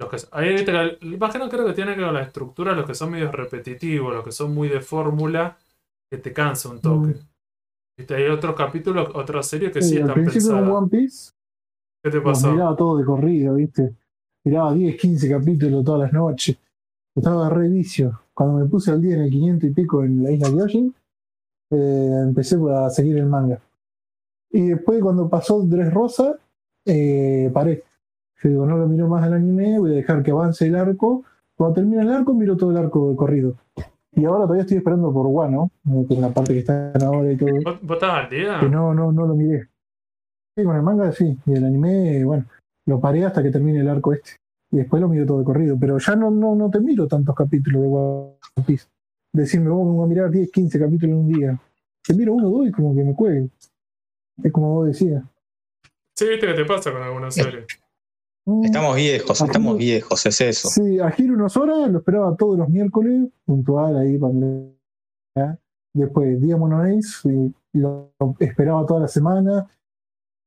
los 0.00 0.10
que, 0.10 0.16
ahí 0.32 0.48
viste 0.54 0.72
que- 0.72 1.16
más 1.16 1.32
que 1.32 1.38
no 1.38 1.48
creo 1.48 1.64
que 1.64 1.74
tiene 1.74 1.92
que 1.92 1.98
ver 1.98 2.06
con 2.08 2.14
la 2.14 2.22
estructura, 2.22 2.72
los 2.74 2.86
que 2.86 2.96
son 2.96 3.12
medio 3.12 3.30
repetitivos, 3.30 4.12
los 4.12 4.24
que 4.24 4.32
son 4.32 4.52
muy 4.52 4.68
de 4.68 4.80
fórmula, 4.80 5.56
que 6.10 6.18
te 6.18 6.32
cansa 6.32 6.70
un 6.70 6.80
toque. 6.80 7.10
Mm. 7.10 7.28
Viste, 7.96 8.14
hay 8.16 8.26
otros 8.26 8.56
capítulos, 8.56 9.10
otras 9.14 9.46
series 9.46 9.70
que 9.70 9.82
Sí, 9.82 9.90
sí 9.90 9.96
al 9.98 10.08
están 10.08 10.14
principio 10.24 10.48
con 10.48 10.56
pensadas. 10.58 10.76
One 10.82 10.88
Piece 10.90 11.30
¿Qué 12.02 12.10
te 12.10 12.16
los 12.16 12.24
pasó? 12.24 12.50
miraba 12.50 12.74
todo 12.74 12.98
de 12.98 13.04
corrido, 13.04 13.54
¿viste? 13.54 13.94
Miraba 14.44 14.74
10, 14.74 14.96
15 14.96 15.30
capítulos 15.30 15.84
todas 15.84 16.00
las 16.00 16.12
noches. 16.12 16.56
Estaba 17.20 17.50
re 17.50 17.68
vicio. 17.68 18.18
Cuando 18.32 18.56
me 18.56 18.64
puse 18.64 18.90
al 18.90 19.02
día 19.02 19.14
en 19.14 19.20
el 19.20 19.30
500 19.30 19.68
y 19.68 19.72
pico 19.74 20.02
en 20.02 20.24
la 20.24 20.30
isla 20.30 20.48
Gyojin, 20.48 20.94
eh, 21.70 22.20
empecé 22.22 22.56
a 22.74 22.88
seguir 22.88 23.18
el 23.18 23.26
manga. 23.26 23.60
Y 24.50 24.68
después, 24.68 25.02
cuando 25.02 25.28
pasó 25.28 25.60
Dress 25.60 25.92
Rosa, 25.92 26.38
eh, 26.86 27.50
paré. 27.52 27.84
Yo 28.42 28.48
digo, 28.48 28.64
no 28.64 28.78
lo 28.78 28.88
miro 28.88 29.06
más 29.06 29.22
al 29.22 29.34
anime, 29.34 29.78
voy 29.78 29.92
a 29.92 29.96
dejar 29.96 30.22
que 30.22 30.30
avance 30.30 30.66
el 30.66 30.74
arco. 30.76 31.22
Cuando 31.54 31.74
termine 31.74 32.00
el 32.00 32.10
arco, 32.10 32.32
miro 32.32 32.56
todo 32.56 32.70
el 32.70 32.78
arco 32.78 33.10
de 33.10 33.16
corrido. 33.16 33.54
Y 34.12 34.24
ahora 34.24 34.44
todavía 34.44 34.62
estoy 34.62 34.78
esperando 34.78 35.12
por 35.12 35.26
Wano, 35.26 35.72
eh, 35.90 36.06
que 36.08 36.14
es 36.14 36.20
la 36.20 36.30
parte 36.30 36.54
que 36.54 36.60
está 36.60 36.90
ahora 37.04 37.30
y 37.30 37.36
todo. 37.36 37.50
¿Vos, 37.82 38.02
al 38.02 38.30
día? 38.30 38.60
Que 38.60 38.68
no, 38.70 38.94
no, 38.94 39.12
no 39.12 39.26
lo 39.26 39.34
miré. 39.34 39.68
Sí, 40.56 40.64
con 40.64 40.74
el 40.74 40.82
manga 40.82 41.12
sí. 41.12 41.36
Y 41.44 41.52
el 41.52 41.66
anime, 41.66 42.24
bueno, 42.24 42.46
lo 42.86 42.98
paré 42.98 43.26
hasta 43.26 43.42
que 43.42 43.50
termine 43.50 43.80
el 43.80 43.88
arco 43.90 44.14
este. 44.14 44.39
Y 44.72 44.76
después 44.78 45.00
lo 45.02 45.08
miro 45.08 45.26
todo 45.26 45.38
de 45.40 45.44
corrido. 45.44 45.76
Pero 45.78 45.98
ya 45.98 46.14
no, 46.16 46.30
no, 46.30 46.54
no 46.54 46.70
te 46.70 46.80
miro 46.80 47.06
tantos 47.08 47.34
capítulos 47.34 47.82
de 47.82 47.88
One 47.88 48.66
Piece. 48.66 48.86
Decirme, 49.32 49.70
vos 49.70 49.86
me 49.86 49.92
voy 49.92 50.04
a 50.04 50.08
mirar 50.08 50.30
10, 50.30 50.50
15 50.50 50.78
capítulos 50.78 51.12
en 51.14 51.18
un 51.20 51.28
día. 51.32 51.60
Te 52.06 52.14
miro 52.14 52.34
uno 52.34 52.48
o 52.48 52.58
dos 52.58 52.68
y 52.68 52.72
como 52.72 52.94
que 52.94 53.02
me 53.04 53.14
cuelgue. 53.14 53.50
Es 54.42 54.52
como 54.52 54.74
vos 54.74 54.86
decías. 54.86 55.22
Sí, 56.16 56.28
viste 56.28 56.46
que 56.46 56.54
te 56.54 56.64
pasa 56.64 56.92
con 56.92 57.02
algunas 57.02 57.34
series. 57.34 57.66
Estamos 58.64 58.96
viejos, 58.96 59.40
estamos 59.40 59.76
viejos, 59.78 60.26
es 60.26 60.40
eso. 60.40 60.68
Sí, 60.68 60.98
a 60.98 61.10
Giro 61.10 61.34
unas 61.34 61.56
horas 61.56 61.90
lo 61.90 61.98
esperaba 61.98 62.34
todos 62.36 62.58
los 62.58 62.68
miércoles, 62.68 63.28
puntual 63.44 63.96
ahí 63.98 64.18
para. 64.18 65.58
Después 65.92 66.40
Diamond 66.40 66.72
on 66.74 66.86
Ace, 66.86 67.28
y 67.72 67.78
lo 67.78 68.12
esperaba 68.38 68.84
toda 68.86 69.00
la 69.00 69.08
semana. 69.08 69.68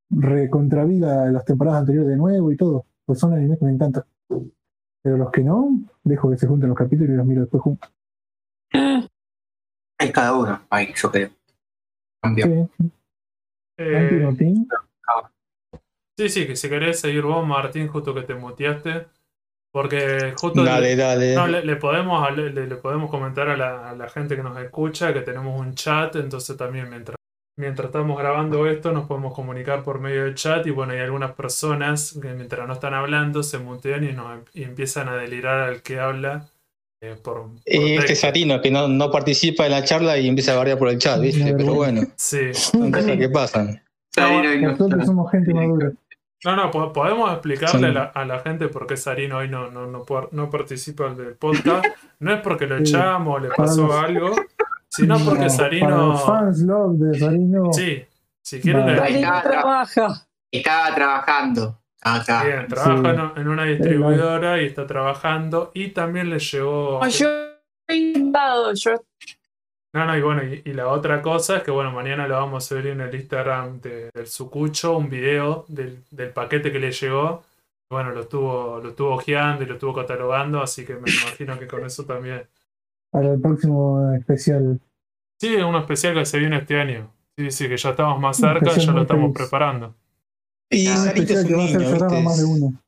Recontraví 0.10 1.00
la- 1.00 1.32
las 1.32 1.46
temporadas 1.46 1.82
anteriores 1.82 2.10
de 2.10 2.18
nuevo 2.18 2.52
y 2.52 2.58
todo. 2.58 2.86
Pues 3.06 3.20
son 3.20 3.34
animes 3.34 3.60
que 3.60 3.66
me 3.66 3.72
encantan. 3.72 4.04
Pero 5.02 5.18
los 5.18 5.32
que 5.32 5.42
no, 5.42 5.70
dejo 6.04 6.30
que 6.32 6.38
se 6.38 6.48
junten 6.48 6.70
los 6.70 6.78
capítulos 6.78 7.12
y 7.14 7.18
los 7.18 7.26
miro 7.26 7.42
después 7.42 7.62
juntos. 7.64 7.92
Es 10.00 10.12
cada 10.12 10.36
uno. 10.36 10.62
Ay, 10.70 10.94
yo 10.96 11.12
creo. 11.12 11.30
Cambio. 12.22 12.70
Sí, 12.78 12.92
Eh, 13.78 14.36
sí, 16.18 16.30
sí, 16.30 16.48
que 16.48 16.56
si 16.56 16.70
querés 16.70 17.00
seguir 17.00 17.24
vos, 17.24 17.46
Martín, 17.46 17.88
justo 17.88 18.14
que 18.14 18.22
te 18.22 18.36
muteaste. 18.36 19.08
Porque 19.72 20.34
justo 20.38 20.64
Dale, 20.64 20.96
dale. 20.96 21.36
No, 21.36 21.48
le, 21.48 21.66
le 21.66 21.76
podemos, 21.78 22.32
le, 22.38 22.52
le- 22.52 22.68
le 22.68 22.76
podemos 22.76 23.10
comentar 23.10 23.50
a 23.50 23.58
la, 23.58 23.90
a 23.90 23.96
la 23.96 24.08
gente 24.08 24.36
que 24.36 24.44
nos 24.44 24.56
escucha 24.60 25.12
que 25.14 25.22
tenemos 25.22 25.60
un 25.60 25.74
chat, 25.74 26.16
entonces 26.16 26.56
también 26.56 26.90
mientras, 26.92 27.18
mientras 27.58 27.88
estamos 27.88 28.18
grabando 28.18 28.68
esto 28.68 28.92
nos 28.92 29.06
podemos 29.08 29.34
comunicar 29.34 29.84
por 29.84 30.00
medio 30.00 30.24
del 30.26 30.36
chat 30.36 30.66
y 30.66 30.72
bueno, 30.72 30.94
hay 30.94 31.00
algunas 31.00 31.32
personas 31.34 32.18
que 32.22 32.34
mientras 32.34 32.68
no 32.68 32.74
están 32.74 32.94
hablando 32.94 33.44
se 33.44 33.60
mutean 33.60 34.04
y, 34.04 34.12
nos, 34.14 34.40
y 34.54 34.64
empiezan 34.64 35.08
a 35.10 35.16
delirar 35.16 35.60
al 35.70 35.82
que 35.82 36.00
habla 36.00 36.48
eh, 37.02 37.16
por, 37.22 37.42
por 37.44 37.50
Eh, 37.66 37.96
Este 37.96 38.08
texto. 38.08 38.28
Sarino 38.28 38.62
que 38.62 38.72
no, 38.72 38.88
no 38.88 39.12
participa 39.12 39.66
en 39.66 39.72
la 39.72 39.84
charla 39.84 40.18
y 40.18 40.28
empieza 40.28 40.54
a 40.54 40.58
variar 40.58 40.78
por 40.80 40.90
el 40.90 40.98
chat, 40.98 41.20
¿viste? 41.22 41.54
Pero 41.56 41.74
bueno, 41.74 42.02
Sí. 42.16 42.54
son 42.54 42.92
cosas 42.92 43.18
que 43.18 43.30
pasan. 43.30 43.84
Sarino 44.14 44.54
y 44.54 44.62
no- 44.62 44.72
Nosotros 44.72 45.06
somos 45.06 45.32
gente 45.32 45.54
madura. 45.54 45.92
No, 46.46 46.58
no, 46.58 46.72
po- 46.72 46.92
podemos 46.92 47.32
explicarle 47.32 47.88
a 47.88 47.92
la, 47.92 48.04
a 48.04 48.26
la 48.26 48.40
gente 48.40 48.68
por 48.68 48.86
qué 48.86 48.98
Sarino 48.98 49.38
hoy 49.38 49.48
no, 49.48 49.72
no, 49.72 49.88
no, 49.88 50.04
no 50.32 50.50
participa 50.50 51.14
del 51.14 51.36
podcast. 51.36 51.86
No 52.20 52.34
es 52.34 52.42
porque 52.42 52.68
lo 52.68 52.78
Sí. 52.78 52.84
echamos 52.84 53.38
o 53.38 53.40
le 53.40 53.50
pasó 53.50 53.98
algo, 53.98 54.36
porque 54.98 55.08
No, 55.08 55.26
Para 55.26 55.50
Sarino... 55.50 55.90
los 56.08 56.26
fans 56.26 56.60
love 56.62 56.98
de 56.98 57.20
Sarino. 57.20 57.74
Sí, 57.74 58.06
si 58.42 58.62
quieren... 58.62 58.86
Vale. 58.86 59.10
le- 59.12 59.20
está, 59.22 59.42
trabaja. 59.42 60.28
Estaba 60.52 60.96
trabajando. 60.96 61.80
Está. 62.04 62.44
Bien, 62.44 62.68
trabaja 62.68 63.32
Sí. 63.36 63.42
en- 63.42 63.48
una 63.48 63.64
distribuidora 63.64 64.62
y 64.62 64.66
está 64.66 64.86
trabajando. 64.86 65.72
Y 65.74 65.90
también 65.90 66.30
le 66.30 66.40
llegó. 66.40 67.00
No, 67.02 67.08
yo 67.10 67.28
he 67.88 67.96
intentado, 67.96 68.74
yo 68.74 68.92
No, 69.94 70.06
no, 70.06 70.18
y 70.18 70.22
bueno, 70.22 70.44
y, 70.44 70.62
y 70.66 70.74
la 70.74 70.88
otra 70.88 71.22
cosa 71.22 71.58
es 71.58 71.64
que 71.64 71.72
bueno, 71.72 71.92
mañana 71.92 72.28
lo 72.28 72.36
vamos 72.36 72.64
a 72.64 72.68
subir 72.68 72.88
en 72.88 73.02
el 73.02 73.14
Instagram 73.16 73.80
de- 73.82 74.10
del 74.14 74.28
Sucucho, 74.28 74.98
un 74.98 75.10
video 75.10 75.66
del, 75.68 76.04
del 76.12 76.30
paquete 76.32 76.72
que 76.72 76.80
le 76.80 76.92
llegó. 76.92 77.44
Bueno, 77.90 78.10
lo 78.12 78.22
estuvo, 78.22 78.80
lo 78.82 78.90
estuvo 78.90 79.14
ojeando 79.16 79.64
y 79.64 79.68
lo 79.68 79.74
estuvo 79.76 79.94
catalogando, 79.94 80.62
así 80.64 80.84
que 80.86 80.96
me 80.96 81.10
imagino 81.12 81.58
que 81.60 81.68
con 81.68 81.86
eso 81.86 82.06
también. 82.06 82.44
Para 83.14 83.32
el 83.34 83.40
próximo 83.40 84.12
especial. 84.16 84.82
Sí, 85.40 85.56
es 85.56 85.64
uno 85.64 85.80
especial 85.80 86.16
que 86.16 86.26
se 86.26 86.40
viene 86.40 86.58
este 86.58 86.78
año. 86.82 87.14
Sí, 87.38 87.52
sí, 87.52 87.70
que 87.70 87.78
ya 87.78 87.92
estamos 87.92 88.20
más 88.20 88.40
Un 88.40 88.50
cerca, 88.50 88.76
ya 88.76 88.92
lo 88.92 89.02
estamos 89.04 89.24
feliz. 89.34 89.38
preparando. 89.38 89.96
Y 90.72 90.88
Ah, 90.88 90.92
Un 90.96 90.98
Sarino 91.06 91.24
es 91.24 91.30
especial 91.30 91.48
que 91.48 91.54
un 91.54 91.60
va 91.60 91.64
a 91.64 91.68
ser 91.68 91.78
niño, 91.80 91.90
cerrado 91.92 92.16
a 92.18 92.22
más 92.22 92.38
de 92.40 92.44
uno. 92.46 92.84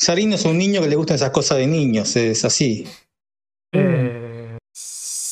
Sarino 0.00 0.34
es 0.36 0.44
un 0.46 0.58
niño 0.58 0.80
que 0.80 0.88
le 0.88 0.96
gustan 0.96 1.14
esas 1.16 1.30
cosas 1.30 1.58
de 1.58 1.66
niños, 1.66 2.16
es 2.16 2.44
así. 2.44 2.86
Eh, 3.74 4.56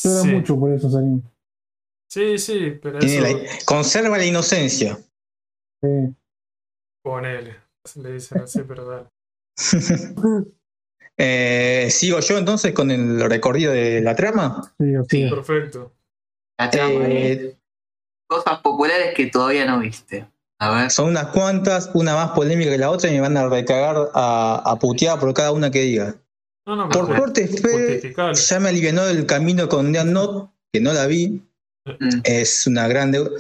Llora 0.05 0.21
sí. 0.23 0.29
mucho 0.29 0.59
por 0.61 0.73
eso, 0.73 0.91
Sarino. 0.91 1.23
sí, 2.11 2.37
sí, 2.39 2.79
pero 2.83 2.99
Tiene 2.99 3.17
eso 3.31 3.39
la- 3.39 3.49
conserva 3.65 4.19
la 4.19 4.27
inocencia. 4.27 4.99
Sí. 5.83 6.15
ponele. 7.03 7.57
Le 7.97 8.13
dicen 8.13 8.43
así, 8.43 8.61
pero 8.67 8.85
dale. 8.87 9.07
Eh, 11.19 11.89
Sigo 11.91 12.21
yo 12.21 12.39
entonces 12.39 12.73
con 12.73 12.91
el 12.91 13.21
recorrido 13.29 13.73
de 13.73 14.01
la 14.01 14.15
trama. 14.15 14.73
Sí, 15.09 15.23
es. 15.23 15.33
Perfecto. 15.33 15.93
La 16.59 16.71
trama 16.71 17.07
es 17.09 17.39
Eh, 17.39 17.57
cosas 18.29 18.59
populares 18.61 19.15
que 19.15 19.27
todavía 19.27 19.65
no 19.65 19.79
viste. 19.79 20.27
A 20.59 20.71
ver. 20.71 20.91
son 20.91 21.11
unas 21.11 21.27
cuantas, 21.27 21.91
una 21.93 22.15
más 22.15 22.31
polémica 22.31 22.71
que 22.71 22.79
la 22.79 22.91
otra, 22.91 23.11
y 23.11 23.15
me 23.15 23.21
van 23.21 23.37
a 23.37 23.47
recagar 23.47 24.09
a, 24.15 24.63
a 24.65 24.79
putear 24.79 25.21
por 25.21 25.35
cada 25.35 25.53
una 25.53 25.71
que 25.71 25.83
diga. 25.83 26.17
No, 26.67 26.77
no, 26.77 26.89
Por 26.89 27.07
suerte, 27.07 27.47
Fede 27.47 28.15
ya 28.35 28.61
me 28.61 28.71
alivianó 28.71 29.05
el 29.07 29.27
camino 29.27 29.69
con 29.69 29.93
Death 29.93 30.07
Note, 30.07 30.51
que 30.73 30.81
no 30.81 30.93
la 30.95 31.07
vi. 31.07 31.43
Mm. 31.85 32.21
Es 32.25 32.67
una 32.67 32.89
grande. 32.89 33.31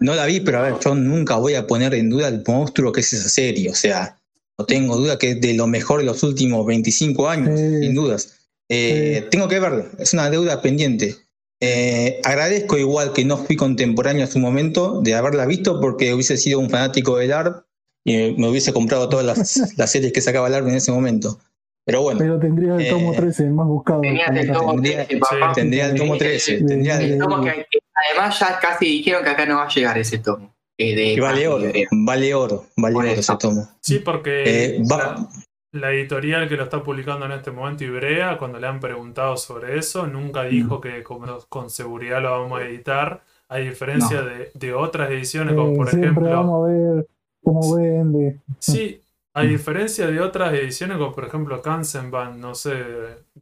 No 0.00 0.14
la 0.14 0.26
vi, 0.26 0.40
pero 0.40 0.58
a 0.58 0.62
ver, 0.62 0.74
yo 0.78 0.94
nunca 0.94 1.36
voy 1.36 1.54
a 1.54 1.66
poner 1.66 1.94
en 1.94 2.10
duda 2.10 2.28
el 2.28 2.44
monstruo 2.46 2.92
que 2.92 3.00
es 3.00 3.12
esa 3.14 3.30
serie. 3.30 3.70
O 3.70 3.74
sea, 3.74 4.17
no 4.58 4.66
tengo 4.66 4.96
duda 4.96 5.18
que 5.18 5.30
es 5.30 5.40
de 5.40 5.54
lo 5.54 5.66
mejor 5.66 6.00
de 6.00 6.04
los 6.06 6.22
últimos 6.24 6.66
25 6.66 7.28
años, 7.28 7.58
Sí. 7.58 7.80
sin 7.80 7.94
dudas. 7.94 8.34
Eh, 8.68 9.20
Sí. 9.22 9.28
Tengo 9.30 9.48
que 9.48 9.60
verla, 9.60 9.86
es 9.98 10.12
una 10.12 10.28
deuda 10.30 10.60
pendiente. 10.60 11.14
Eh, 11.60 12.20
agradezco 12.24 12.76
igual 12.76 13.12
que 13.12 13.24
no 13.24 13.36
fui 13.38 13.56
contemporáneo 13.56 14.24
a 14.24 14.28
su 14.28 14.38
momento 14.38 15.00
de 15.00 15.14
haberla 15.14 15.46
visto 15.46 15.80
porque 15.80 16.12
hubiese 16.12 16.36
sido 16.36 16.58
un 16.60 16.70
fanático 16.70 17.16
del 17.16 17.32
ARP 17.32 17.64
y 18.04 18.32
me 18.36 18.48
hubiese 18.48 18.72
comprado 18.72 19.08
todas 19.08 19.24
las, 19.24 19.38
las 19.78 19.90
series 19.90 20.12
que 20.12 20.20
sacaba 20.20 20.48
el 20.48 20.54
ARP 20.54 20.68
en 20.68 20.74
ese 20.74 20.92
momento. 20.92 21.38
Pero 21.84 22.02
bueno, 22.02 22.18
Pero 22.18 22.38
tendría 22.38 22.74
el 22.74 22.80
Eh, 22.82 22.90
tomo 22.90 23.12
13, 23.14 23.44
el 23.44 23.50
más 23.52 23.66
buscado. 23.66 24.02
El 24.02 24.18
tomo 24.52 24.72
tendría- 24.74 25.06
13, 25.06 25.18
papá. 25.20 25.52
tendría 25.54 25.86
el 25.86 25.94
tomo 25.96 26.16
13, 26.18 26.58
tendría 26.62 27.00
El 27.00 27.18
tomo 27.18 27.42
que 27.42 27.66
además 27.94 28.38
ya 28.38 28.58
casi 28.60 28.84
dijeron 28.86 29.24
que 29.24 29.30
acá 29.30 29.46
no 29.46 29.56
va 29.56 29.64
a 29.64 29.68
llegar 29.68 29.96
ese 29.98 30.18
tomo. 30.18 30.54
Eh, 30.80 30.94
de 30.94 31.04
y 31.14 31.20
vale 31.20 31.48
oro, 31.48 31.64
vale 31.90 32.34
oro, 32.34 32.64
vale 32.76 32.94
Por 32.94 33.04
oro 33.04 33.12
eso. 33.12 33.32
ese 33.32 33.36
tomo. 33.40 33.68
Sí, 33.80 33.98
porque 33.98 34.44
Eh, 34.76 34.82
va- 34.90 35.28
la, 35.72 35.80
la 35.80 35.92
editorial 35.92 36.48
que 36.48 36.56
lo 36.56 36.62
está 36.64 36.82
publicando 36.82 37.26
en 37.26 37.32
este 37.32 37.50
momento, 37.50 37.82
Ibrea, 37.84 38.38
cuando 38.38 38.58
le 38.60 38.66
han 38.68 38.78
preguntado 38.78 39.36
sobre 39.36 39.76
eso, 39.76 40.06
nunca 40.06 40.44
dijo 40.44 40.80
que 40.80 41.02
como 41.02 41.26
con 41.48 41.68
seguridad 41.68 42.22
lo 42.22 42.30
vamos 42.30 42.60
a 42.60 42.64
editar, 42.64 43.22
a 43.48 43.56
diferencia 43.56 44.22
de, 44.22 44.50
de 44.54 44.72
otras 44.74 45.10
ediciones, 45.10 45.54
como 45.54 45.72
Eh, 45.72 45.76
por 45.76 45.88
siempre 45.90 46.08
ejemplo... 46.10 46.30
vamos 46.30 46.68
a 46.68 46.72
ver 46.72 47.06
cómo 47.42 47.74
vende. 47.76 48.36
Sí, 48.60 49.00
a 49.34 49.42
diferencia 49.42 50.06
de 50.06 50.20
otras 50.20 50.52
ediciones, 50.54 50.96
como 50.98 51.12
por 51.12 51.24
ejemplo 51.24 51.60
Kansenban, 51.60 52.40
no 52.40 52.54
sé, 52.54 52.70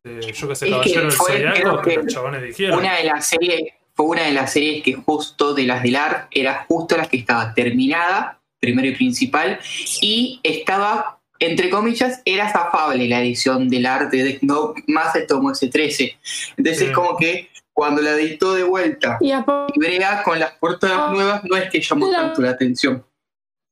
de, 0.04 0.20
yo 0.32 0.48
que 0.48 0.54
sé, 0.54 0.66
Es 0.66 0.70
que 0.70 0.70
Caballero 0.70 1.00
del 1.02 1.12
Zodiaco, 1.12 1.82
que 1.82 1.96
los 1.96 2.06
chabones 2.06 2.42
dijeron. 2.42 2.78
Una 2.78 2.96
de 2.96 3.04
las 3.04 3.26
series, 3.26 3.72
fue 3.96 4.06
una 4.06 4.22
de 4.24 4.32
las 4.32 4.52
series 4.52 4.82
que 4.84 4.92
justo 4.94 5.54
de 5.54 5.64
las 5.64 5.82
del 5.82 5.96
ARC 5.96 6.28
era 6.30 6.66
justo 6.68 6.96
la 6.96 7.06
que 7.08 7.16
estaba 7.16 7.54
terminada, 7.54 8.40
primero 8.60 8.86
y 8.88 8.94
principal, 8.94 9.58
y 10.02 10.38
estaba, 10.42 11.18
entre 11.38 11.70
comillas, 11.70 12.20
era 12.26 12.50
zafable 12.50 13.08
la 13.08 13.20
edición 13.20 13.68
del 13.68 13.86
ARC 13.86 14.10
de 14.10 14.22
Death 14.24 14.42
Note 14.42 14.82
más 14.86 15.16
el 15.16 15.26
tomo 15.26 15.50
S13. 15.50 16.14
Entonces 16.58 16.88
Sí. 16.88 16.92
como 16.92 17.16
que 17.16 17.48
cuando 17.72 18.00
la 18.02 18.12
editó 18.12 18.54
de 18.54 18.62
vuelta 18.64 19.18
Y 19.20 19.32
aparte, 19.32 19.72
y 19.76 19.78
brega 19.80 20.22
con 20.22 20.38
las 20.40 20.52
portadas 20.52 21.12
nuevas, 21.12 21.42
no 21.44 21.56
es 21.56 21.70
que 21.70 21.80
llamó 21.80 22.10
tanto 22.10 22.40
la 22.42 22.50
atención. 22.50 23.04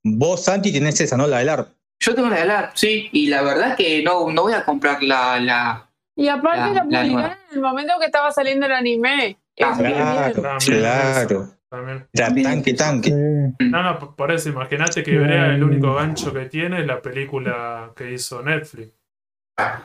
Vos, 0.03 0.45
Santi, 0.45 0.73
tenés 0.73 1.01
esa, 1.01 1.17
¿no? 1.17 1.27
La 1.27 1.39
del 1.39 1.49
ARP. 1.49 1.69
Yo 2.01 2.15
tengo 2.15 2.29
la 2.29 2.37
del 2.41 2.51
ARC, 2.51 2.73
sí, 2.77 3.09
y 3.13 3.29
la 3.29 3.41
verdad 3.43 3.77
que 3.77 4.03
no, 4.03 4.31
no 4.31 4.43
voy 4.43 4.53
a 4.53 4.65
comprar 4.65 5.03
la... 5.03 5.39
la 5.41 5.89
y 6.17 6.29
aparte 6.29 6.75
La- 6.75 6.85
la, 6.85 7.01
publicaron 7.03 7.39
en 7.51 7.55
el 7.57 7.61
momento 7.61 7.95
que 7.99 8.07
estaba 8.07 8.31
saliendo 8.31 8.67
el 8.67 8.73
anime. 8.73 9.39
Claro. 9.57 10.43
También 10.43 10.81
claro. 10.81 11.49
También. 11.69 12.07
Era 12.13 12.27
También. 12.27 12.47
tanque, 12.47 12.75
tanque. 12.75 13.11
Eh, 13.11 13.53
No, 13.71 13.83
no, 13.83 13.99
por- 13.99 14.15
por 14.17 14.31
eso, 14.33 14.49
imagínate 14.49 15.03
que 15.03 15.13
Ibrea 15.13 15.55
el 15.55 15.63
único 15.65 15.95
gancho 15.95 16.33
que 16.33 16.47
tiene 16.47 16.81
es 16.81 16.87
la 16.87 17.01
película 17.03 17.91
que 17.97 18.13
hizo 18.13 18.43
Netflix. 18.43 18.93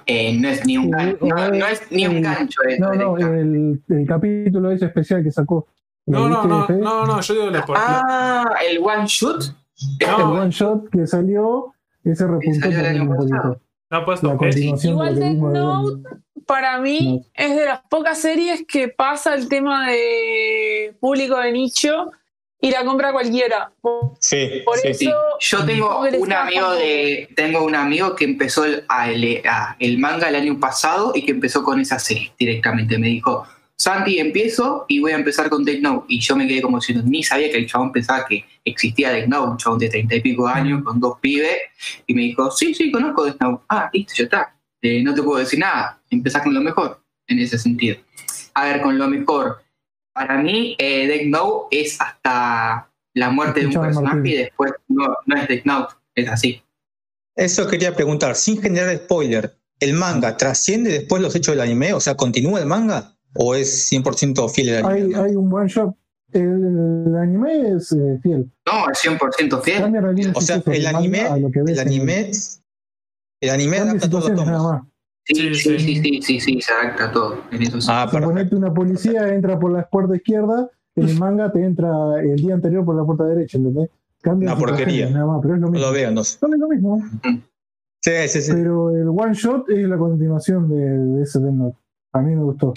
eh, 0.06 0.36
no 0.40 0.50
es 0.50 0.66
ni 0.66 0.78
un 0.78 0.90
gancho, 0.92 1.18
no, 1.26 1.36
o- 1.36 1.50
no 1.52 1.68
es 1.68 1.92
ni 1.92 2.08
un 2.08 2.18
el- 2.18 2.24
gancho 2.24 2.62
no, 2.80 2.94
no, 2.94 3.18
el, 3.18 3.82
el 3.88 4.08
capítulo 4.08 4.72
ese 4.72 4.86
especial 4.86 5.24
que 5.24 5.32
sacó. 5.32 5.68
¿Lo 6.08 6.28
No, 6.28 6.30
no, 6.30 6.68
no, 6.68 6.78
no, 6.78 7.06
no, 7.06 7.22
yo 7.22 7.34
digo 7.36 7.50
la 7.52 7.66
por- 7.66 7.78
Ah, 7.80 8.56
el 8.68 8.80
one 8.80 9.06
shot. 9.06 9.44
El 10.00 10.08
No, 10.08 10.32
one 10.34 10.50
shot 10.52 10.90
que 10.90 11.06
salió, 11.08 11.74
ese 12.04 12.26
repuntó 12.28 12.72
salió 12.72 12.80
el 13.04 13.10
no, 13.90 14.00
La 14.00 14.38
continuación 14.38 14.94
Igual 14.94 15.16
de 15.16 15.22
Death 15.22 15.36
Note, 15.36 16.10
para 16.46 16.80
mí, 16.80 17.26
es 17.36 17.56
de 17.56 17.66
las 17.66 17.82
pocas 17.90 18.20
series 18.20 18.66
que 18.68 18.88
pasa 18.88 19.36
el 19.36 19.48
tema 19.48 19.88
de 19.90 20.96
público 21.00 21.38
de 21.38 21.52
nicho 21.52 22.12
y 22.62 22.72
la 22.72 22.84
compra 22.84 23.12
cualquiera. 23.12 23.72
Por, 23.82 24.14
Sí, 24.20 24.62
por 24.66 24.78
sí. 24.80 24.88
eso, 24.90 25.00
Sí. 25.00 25.12
Yo 25.42 25.66
tengo 25.66 26.02
un 26.02 26.34
amigo 26.34 26.72
de, 26.72 27.30
tengo 27.36 27.64
un 27.64 27.76
amigo 27.76 28.16
que 28.16 28.26
empezó 28.26 28.66
el, 28.66 28.84
a 28.90 29.76
el 29.80 29.98
manga 30.00 30.28
el 30.30 30.36
año 30.36 30.60
pasado 30.60 31.12
y 31.16 31.24
que 31.24 31.32
empezó 31.32 31.64
con 31.64 31.80
esa 31.80 32.00
serie 32.00 32.32
directamente. 32.38 32.98
Me 32.98 33.08
dijo, 33.08 33.46
Santi, 33.80 34.20
empiezo 34.20 34.86
y 34.90 35.00
voy 35.00 35.14
a 35.14 35.16
empezar 35.16 35.50
con 35.50 35.64
Death 35.64 35.80
Note. 35.80 36.06
Y 36.10 36.20
yo 36.20 36.36
me 36.36 36.46
quedé 36.46 36.62
como 36.62 36.80
diciendo, 36.80 37.02
ni 37.08 37.24
sabía 37.24 37.50
que 37.50 37.60
el 37.60 37.66
chabón 37.66 37.94
pensaba 37.94 38.26
que 38.28 38.44
existía 38.66 39.10
Death 39.10 39.30
Note, 39.30 39.52
un 39.52 39.58
chabón 39.58 39.80
de 39.80 39.88
treinta 39.88 40.16
y 40.16 40.22
pico 40.22 40.46
años 40.46 40.84
con 40.84 41.00
dos 41.00 41.18
pibes. 41.22 41.58
Y 42.06 42.14
me 42.14 42.24
dijo, 42.24 42.52
sí, 42.52 42.74
sí, 42.74 42.92
conozco 42.92 43.24
Death 43.24 43.40
Note. 43.40 43.64
Ah, 43.70 43.90
listo, 43.94 44.14
ya 44.18 44.24
está. 44.26 44.54
Eh, 44.82 45.02
no 45.02 45.14
te 45.14 45.24
puedo 45.24 45.40
decir 45.40 45.60
nada. 45.60 45.98
Empezás 46.10 46.44
con 46.44 46.54
lo 46.54 46.60
mejor 46.60 47.02
en 47.28 47.40
ese 47.40 47.58
sentido. 47.58 47.96
A 48.54 48.66
ver, 48.66 48.82
con 48.82 48.98
lo 48.98 49.08
mejor. 49.08 49.64
Para 50.12 50.38
mí, 50.38 50.76
eh, 50.78 51.08
Death 51.08 51.28
Note 51.28 51.80
es 51.80 52.02
hasta 52.02 52.92
la 53.14 53.30
muerte 53.30 53.62
de 53.62 53.68
un 53.68 53.74
personaje 53.82 54.16
Martín. 54.16 54.34
y 54.34 54.36
después 54.36 54.74
no, 54.90 55.16
no 55.26 55.36
es 55.38 55.48
Death 55.48 55.64
Note, 55.64 55.96
es 56.16 56.28
así. 56.28 56.62
Eso 57.34 57.66
quería 57.66 57.96
preguntar, 57.96 58.36
sin 58.36 58.62
generar 58.62 58.94
spoiler, 58.98 59.56
¿el 59.80 59.94
manga 59.94 60.36
trasciende 60.36 60.92
después 60.92 61.22
los 61.22 61.34
hechos 61.34 61.54
del 61.54 61.62
anime? 61.62 61.94
O 61.94 62.02
sea, 62.02 62.18
¿continúa 62.18 62.60
el 62.60 62.66
manga? 62.66 63.16
¿O 63.36 63.56
es 63.56 63.92
100% 63.92 64.50
fiel 64.50 64.78
al 64.78 64.86
Hay, 64.92 65.02
anime? 65.02 65.20
hay 65.20 65.36
un 65.36 65.54
one 65.54 65.68
shot. 65.68 65.96
El, 66.32 67.06
el 67.08 67.16
anime 67.16 67.76
es 67.76 67.92
eh, 67.92 68.20
fiel. 68.22 68.52
No, 68.66 68.90
es 68.92 69.00
100% 69.04 69.62
fiel. 69.62 69.82
Cambia 69.82 70.02
la 70.02 70.12
línea 70.12 70.32
O 70.36 70.42
sea, 70.42 70.62
el 70.66 70.86
anime, 70.88 71.22
manga 71.24 71.34
a 71.34 71.38
lo 71.38 71.52
que 71.52 71.62
ves 71.62 71.72
el 71.72 71.80
anime, 71.80 72.32
el 73.42 73.50
anime 73.50 73.78
adapta 73.78 74.10
todos 74.10 74.30
los 74.30 74.46
tomos. 74.46 74.82
Sí, 75.26 75.36
Sí, 75.36 75.54
sí, 75.54 75.80
sí. 75.80 75.80
sí, 75.80 76.02
sí, 76.02 76.22
sí, 76.22 76.40
sí, 76.40 76.62
se 76.62 76.72
adapta 76.74 77.12
todo. 77.12 77.38
En 77.52 77.62
eso 77.62 77.80
sí. 77.82 77.88
Ah. 77.92 78.08
Suponete 78.12 78.56
una 78.56 78.74
policía 78.74 79.28
entra 79.34 79.60
por 79.60 79.72
la 79.72 79.88
puerta 79.88 80.16
izquierda, 80.16 80.70
en 80.96 81.08
el 81.10 81.20
manga 81.20 81.52
te 81.52 81.64
entra 81.64 81.90
el 82.22 82.36
día 82.36 82.56
anterior 82.56 82.84
por 82.84 82.96
la 82.96 83.04
puerta 83.06 83.26
derecha, 83.26 83.58
¿entendés? 83.58 83.90
Cambia 84.22 84.50
Una 84.54 84.60
porquería. 84.60 85.10
nada 85.10 85.26
más, 85.28 85.40
pero 85.42 85.56
es 85.56 85.62
lo 85.62 85.68
No 85.68 85.72
mismo. 85.72 85.88
lo 85.88 85.94
veo, 85.94 86.12
no 86.12 86.24
sé. 86.24 86.38
No 86.42 86.54
es 86.54 86.60
lo 86.60 86.68
mismo, 86.68 87.02
Sí, 88.02 88.12
sí, 88.28 88.42
sí. 88.42 88.52
pero 88.54 88.90
el 88.96 89.08
one 89.10 89.34
shot 89.34 89.70
es 89.70 89.88
la 89.88 89.98
continuación 89.98 90.68
de, 90.70 90.76
de 90.78 91.24
ese 91.24 91.40
Death 91.40 91.54
Note. 91.54 91.78
A 92.14 92.22
mí 92.22 92.36
me 92.36 92.44
gustó. 92.44 92.74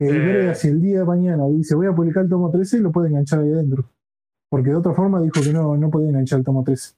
Eh. 0.00 0.06
Ibrea, 0.06 0.54
si 0.54 0.68
el 0.68 0.80
día 0.80 1.00
de 1.00 1.04
mañana 1.04 1.46
dice 1.48 1.74
voy 1.74 1.86
a 1.86 1.92
publicar 1.94 2.24
el 2.24 2.28
tomo 2.30 2.50
13, 2.50 2.80
lo 2.80 2.90
puede 2.92 3.08
enganchar 3.08 3.40
ahí 3.40 3.52
adentro. 3.52 3.84
Porque 4.50 4.70
de 4.70 4.76
otra 4.76 4.92
forma 4.92 5.20
dijo 5.20 5.40
que 5.42 5.52
no, 5.52 5.76
no 5.76 5.90
podía 5.90 6.08
enganchar 6.10 6.40
el 6.40 6.44
tomo 6.44 6.62
13. 6.64 6.94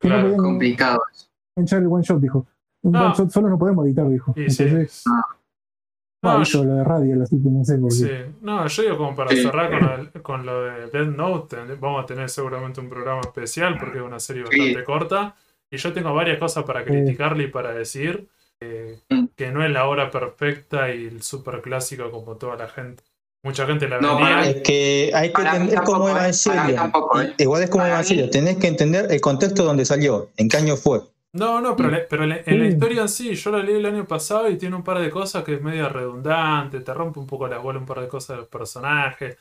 Que 0.00 0.08
Claro, 0.08 0.22
no 0.22 0.28
podían 0.36 0.44
complicado. 0.44 1.00
enganchar 1.56 1.80
el 1.82 1.86
one 1.88 2.02
shot, 2.02 2.20
dijo. 2.20 2.46
Un 2.82 2.92
No. 2.92 3.06
one 3.06 3.14
shot 3.14 3.30
solo 3.30 3.48
no 3.48 3.58
podemos 3.58 3.84
editar, 3.86 4.08
dijo. 4.08 4.32
Sí, 4.36 4.48
sí. 4.50 4.62
Entonces, 4.64 5.04
No, 6.22 6.32
ah, 6.32 6.38
hizo 6.42 6.62
lo 6.64 6.74
de 6.74 6.84
Radial, 6.84 7.22
así 7.22 7.42
que 7.42 7.48
no 7.48 7.64
sé 7.64 7.78
por 7.78 7.88
qué. 7.88 7.94
Sí, 7.94 8.08
no, 8.42 8.66
yo 8.66 8.82
digo 8.82 8.98
como 8.98 9.14
para 9.16 9.30
Sí. 9.30 9.42
cerrar 9.42 9.70
con, 9.70 9.88
el- 10.00 10.22
con 10.22 10.44
lo 10.46 10.62
de 10.64 10.86
Death 10.90 11.16
Note, 11.16 11.56
vamos 11.80 12.02
a 12.04 12.06
tener 12.06 12.28
seguramente 12.28 12.78
un 12.80 12.90
programa 12.90 13.20
especial 13.22 13.78
porque 13.78 13.98
es 13.98 14.04
una 14.04 14.20
serie 14.20 14.42
bastante 14.42 14.74
Sí. 14.80 14.84
corta 14.84 15.34
y 15.70 15.78
yo 15.78 15.92
tengo 15.94 16.12
varias 16.12 16.38
cosas 16.38 16.64
para 16.64 16.84
criticarle 16.84 17.44
y 17.44 17.46
para 17.50 17.72
decir 17.72 18.28
eh, 18.60 19.00
Mm. 19.08 19.26
que 19.36 19.50
no 19.50 19.64
es 19.64 19.70
la 19.70 19.86
obra 19.86 20.10
perfecta 20.10 20.92
y 20.94 21.06
el 21.06 21.22
super 21.22 21.60
clásico 21.62 22.10
como 22.10 22.36
toda 22.36 22.56
la 22.56 22.68
gente. 22.68 23.02
Mucha 23.42 23.66
gente 23.66 23.88
la 23.88 24.00
No, 24.00 24.16
venía. 24.16 24.42
Es 24.42 24.62
que 24.62 25.10
hay 25.14 25.32
que 25.32 25.40
entender 25.42 25.78
¿eh? 25.78 25.80
Mí 25.86 26.10
Evangelio. 26.10 26.74
tampoco, 26.76 27.20
¿eh? 27.22 27.34
Igual 27.38 27.62
es 27.62 27.70
como 27.70 27.86
Evangelio. 27.86 28.28
Tenés 28.28 28.58
que 28.58 28.66
entender 28.66 29.06
el 29.10 29.20
contexto 29.22 29.64
donde 29.64 29.86
salió, 29.86 30.28
en 30.36 30.48
qué 30.50 30.58
año 30.58 30.76
fue. 30.76 31.00
No, 31.32 31.60
no, 31.60 31.74
pero, 31.76 31.88
Mm. 31.88 31.92
le- 31.92 32.00
pero 32.00 32.26
le- 32.26 32.42
en 32.44 32.58
la 32.58 32.66
Sí. 32.66 32.72
historia 32.72 33.02
en 33.02 33.08
sí, 33.08 33.34
yo 33.34 33.50
la 33.52 33.62
leí 33.62 33.76
el 33.76 33.86
año 33.86 34.04
pasado 34.06 34.50
y 34.50 34.58
tiene 34.58 34.76
un 34.76 34.82
par 34.82 34.98
de 34.98 35.08
cosas 35.10 35.42
que 35.44 35.54
es 35.54 35.62
medio 35.62 35.88
redundante, 35.88 36.80
te 36.80 36.92
rompe 36.92 37.18
un 37.20 37.26
poco 37.26 37.46
la 37.48 37.58
bola 37.58 37.78
un 37.78 37.86
par 37.86 38.00
de 38.00 38.08
cosas 38.08 38.36
del 38.36 38.46
personaje. 38.46 39.38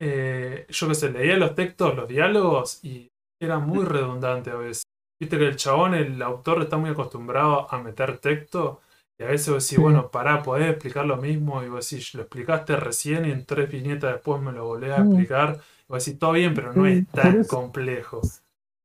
Eh, 0.00 0.66
yo 0.68 0.88
qué 0.88 0.94
sé, 0.94 1.10
leía 1.10 1.36
los 1.36 1.54
textos, 1.54 1.94
los 1.94 2.08
diálogos 2.08 2.84
y 2.84 3.08
era 3.40 3.58
muy 3.58 3.84
redundante 3.84 4.50
a 4.50 4.56
veces. 4.56 4.82
Viste 5.20 5.36
que 5.38 5.46
el 5.48 5.56
chabón, 5.56 5.94
el 5.94 6.20
autor, 6.22 6.62
está 6.62 6.78
muy 6.78 6.90
acostumbrado 6.90 7.72
a 7.72 7.78
meter 7.82 8.16
texto 8.18 8.80
y 9.18 9.22
a 9.22 9.26
veces 9.26 9.52
vos 9.52 9.62
decís, 9.62 9.76
Sí. 9.76 9.82
bueno, 9.82 10.10
pará, 10.10 10.42
podés 10.42 10.70
explicar 10.70 11.04
lo 11.04 11.18
mismo 11.18 11.62
y 11.62 11.68
vos 11.68 11.88
decís, 11.90 12.14
lo 12.14 12.22
explicaste 12.22 12.74
recién 12.76 13.26
y 13.26 13.30
en 13.30 13.44
tres 13.44 13.70
viñetas 13.70 14.14
después 14.14 14.40
me 14.40 14.50
lo 14.52 14.64
volvés 14.66 14.92
a 14.92 15.02
explicar. 15.02 15.58
Y 15.82 15.92
vos 15.92 16.04
decís, 16.04 16.18
todo 16.18 16.32
bien, 16.32 16.54
pero 16.54 16.72
no 16.72 16.84
Sí, 16.86 16.92
es 16.92 17.06
por 17.06 17.20
tan 17.22 17.40
eso- 17.40 17.56
complejo. 17.56 18.20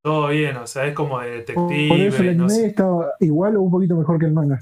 Todo 0.04 0.28
bien, 0.28 0.56
o 0.58 0.68
sea, 0.68 0.86
es 0.86 0.94
como 0.94 1.20
de 1.20 1.30
Por 1.30 1.70
detective. 1.72 2.08
eso 2.08 2.22
el 2.24 2.38
no 2.38 2.50
sé. 2.50 2.68
estaba 2.68 3.14
igual 3.22 3.56
o 3.56 3.62
un 3.62 3.72
poquito 3.72 3.96
mejor 3.96 4.20
que 4.20 4.26
el 4.28 4.34
manga. 4.34 4.60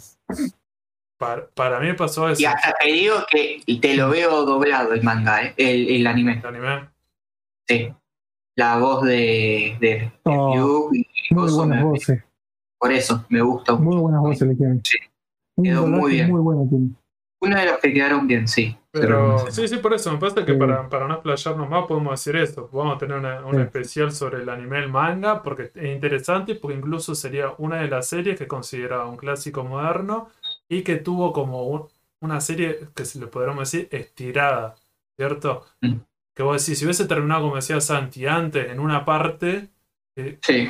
Para, 1.20 1.48
para 1.48 1.80
mí 1.80 1.92
pasó 1.94 2.30
eso. 2.30 2.42
Y 2.42 2.46
hasta 2.46 2.74
te 2.80 2.88
digo 2.92 3.16
que 3.30 3.62
te 3.82 3.96
lo 3.96 4.10
veo 4.10 4.46
doblado 4.46 4.94
el 4.94 5.04
manga, 5.04 5.44
¿eh? 5.44 5.54
el, 5.58 5.88
el 5.90 6.08
anime. 6.08 6.40
el 6.40 6.46
anime. 6.46 6.90
Sí. 7.68 7.94
La 8.56 8.78
voz 8.78 9.04
de, 9.04 9.76
de, 9.80 9.90
de 9.90 10.12
Oh, 10.26 10.90
y 10.94 11.03
Muy 11.32 11.52
buenas 11.52 11.78
me- 11.80 11.84
voces. 11.84 12.24
por 12.80 12.92
eso 12.92 13.26
me 13.30 13.42
gusta. 13.42 13.76
Muy 13.76 13.98
buenas 13.98 14.22
voces 14.22 14.48
le 14.48 14.58
quedan. 14.58 14.82
Sí. 14.84 14.98
Quedó 15.62 15.88
muy 15.88 16.14
bien. 16.14 16.32
muy 16.32 16.42
bueno 16.42 16.68
tiene. 16.70 16.90
Uno 17.42 17.58
de 17.60 17.66
los 17.66 17.78
que 17.80 17.94
quedaron 17.94 18.26
bien, 18.26 18.48
sí. 18.48 18.76
Pero 18.92 19.50
sí, 19.52 19.68
sí, 19.68 19.78
por 19.78 19.94
eso 19.94 20.12
me 20.12 20.18
parece 20.18 20.46
que 20.46 20.54
Sí. 20.54 20.58
para, 20.60 20.88
para 20.88 21.08
no 21.08 21.16
explayarnos 21.16 21.70
más 21.70 21.86
podemos 21.88 22.12
decir 22.12 22.36
esto. 22.40 22.70
Vamos 22.72 22.96
a 22.96 23.00
tener 23.00 23.18
una, 23.18 23.46
un 23.46 23.56
Sí. 23.56 23.62
especial 23.62 24.12
sobre 24.12 24.42
el 24.44 24.50
anime 24.50 24.80
el 24.80 24.90
manga 24.90 25.42
porque 25.44 25.72
es 25.76 25.86
interesante 25.96 26.56
porque 26.56 26.78
incluso 26.78 27.16
sería 27.16 27.54
una 27.58 27.78
de 27.82 27.88
las 27.90 28.08
series 28.08 28.38
que 28.38 28.48
consideraba 28.48 29.08
un 29.08 29.18
clásico 29.18 29.64
moderno 29.64 30.30
y 30.70 30.84
que 30.84 30.96
tuvo 30.98 31.34
como 31.34 31.64
un- 31.68 31.88
una 32.22 32.40
serie 32.40 32.80
que 32.96 33.04
se 33.04 33.20
le 33.20 33.28
podríamos 33.28 33.70
decir 33.70 33.90
estirada, 33.92 34.76
¿cierto? 35.18 35.66
Mm. 35.82 35.96
Que 36.36 36.44
vos 36.44 36.66
decís, 36.66 36.80
si 36.80 36.86
hubiese 36.86 37.06
terminado 37.06 37.42
como 37.44 37.56
decía 37.58 37.82
Santi 37.82 38.26
antes 38.26 38.72
en 38.72 38.80
una 38.80 39.04
parte, 39.04 39.70
eh, 40.16 40.38
Sí. 40.42 40.70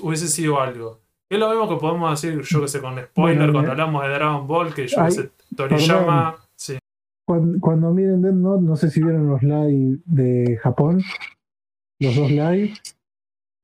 Hubiese 0.00 0.28
sido 0.28 0.60
algo. 0.60 1.00
Es 1.28 1.38
lo 1.38 1.48
mismo 1.48 1.68
que 1.68 1.80
podemos 1.80 2.20
decir, 2.20 2.42
yo 2.42 2.60
que 2.60 2.68
sé, 2.68 2.80
con 2.80 2.98
spoiler, 2.98 3.38
Bueno, 3.38 3.52
cuando 3.52 3.68
eh, 3.68 3.72
hablamos 3.72 4.02
de 4.02 4.08
Dragon 4.10 4.46
Ball, 4.46 4.74
que 4.74 4.86
yo 4.86 5.04
que 5.04 5.10
sé, 5.10 5.30
Toriyama. 5.56 6.36
Sí, 6.54 6.78
Cuando, 7.26 7.58
cuando 7.60 7.90
miren 7.90 8.20
Death 8.20 8.34
Note, 8.34 8.62
no 8.62 8.76
sé 8.76 8.90
si 8.90 9.02
vieron 9.02 9.28
los 9.28 9.42
live 9.42 9.98
de 10.04 10.58
Japón. 10.62 11.00
Los 12.00 12.16
dos 12.16 12.30
live 12.30 12.74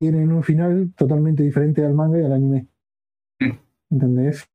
tienen 0.01 0.33
un 0.33 0.43
final 0.43 0.93
totalmente 0.97 1.43
diferente 1.43 1.85
al 1.85 1.93
manga 1.93 2.19
y 2.19 2.25
al 2.25 2.33
anime. 2.33 2.69
¿Entendés? 3.91 4.49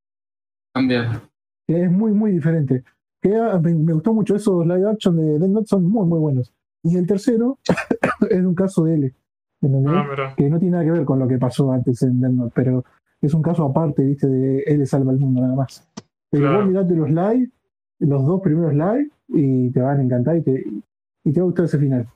También. 0.74 1.22
Que 1.68 1.84
es 1.84 1.92
muy, 1.92 2.12
muy 2.14 2.32
diferente. 2.32 2.84
Que 3.22 3.36
ah, 3.36 3.60
me, 3.62 3.74
me 3.76 3.94
gustó 3.94 4.14
mucho 4.14 4.36
esos 4.36 4.66
live 4.66 4.90
action 4.90 5.16
de 5.18 5.38
Death 5.38 5.52
Note, 5.52 5.68
son 5.68 5.88
muy, 5.88 6.08
muy 6.08 6.20
buenos. 6.20 6.52
Y 6.84 6.98
el 6.98 7.06
tercero 7.06 7.60
es 8.30 8.40
un 8.44 8.56
caso 8.56 8.86
de 8.86 8.96
L. 8.96 9.16
Ah, 9.88 10.34
que 10.36 10.50
no 10.50 10.60
tiene 10.60 10.72
nada 10.74 10.84
que 10.84 10.92
ver 10.92 11.06
con 11.06 11.20
lo 11.20 11.28
que 11.28 11.38
pasó 11.38 11.72
antes 11.72 12.02
en 12.04 12.20
Note, 12.20 12.52
pero 12.56 12.84
es 13.22 13.34
un 13.34 13.42
caso 13.42 13.64
aparte, 13.66 14.04
viste, 14.04 14.28
de 14.28 14.60
él 14.66 14.80
le 14.80 14.86
salva 14.86 15.12
el 15.12 15.20
mundo 15.20 15.42
nada 15.42 15.56
más. 15.56 15.88
Pero 16.30 16.44
Claro. 16.44 16.58
vos 16.60 16.68
mirate 16.68 16.96
los 16.96 17.10
live, 17.10 17.50
los 18.00 18.26
dos 18.26 18.42
primeros 18.42 18.74
live, 18.74 19.10
y 19.30 19.72
te 19.72 19.82
van 19.82 20.00
a 20.00 20.04
encantar 20.04 20.36
y 20.38 20.42
te, 20.42 20.66
y 21.24 21.32
te 21.32 21.40
va 21.40 21.44
a 21.44 21.46
gustar 21.46 21.66
ese 21.66 21.78
final. 21.78 22.08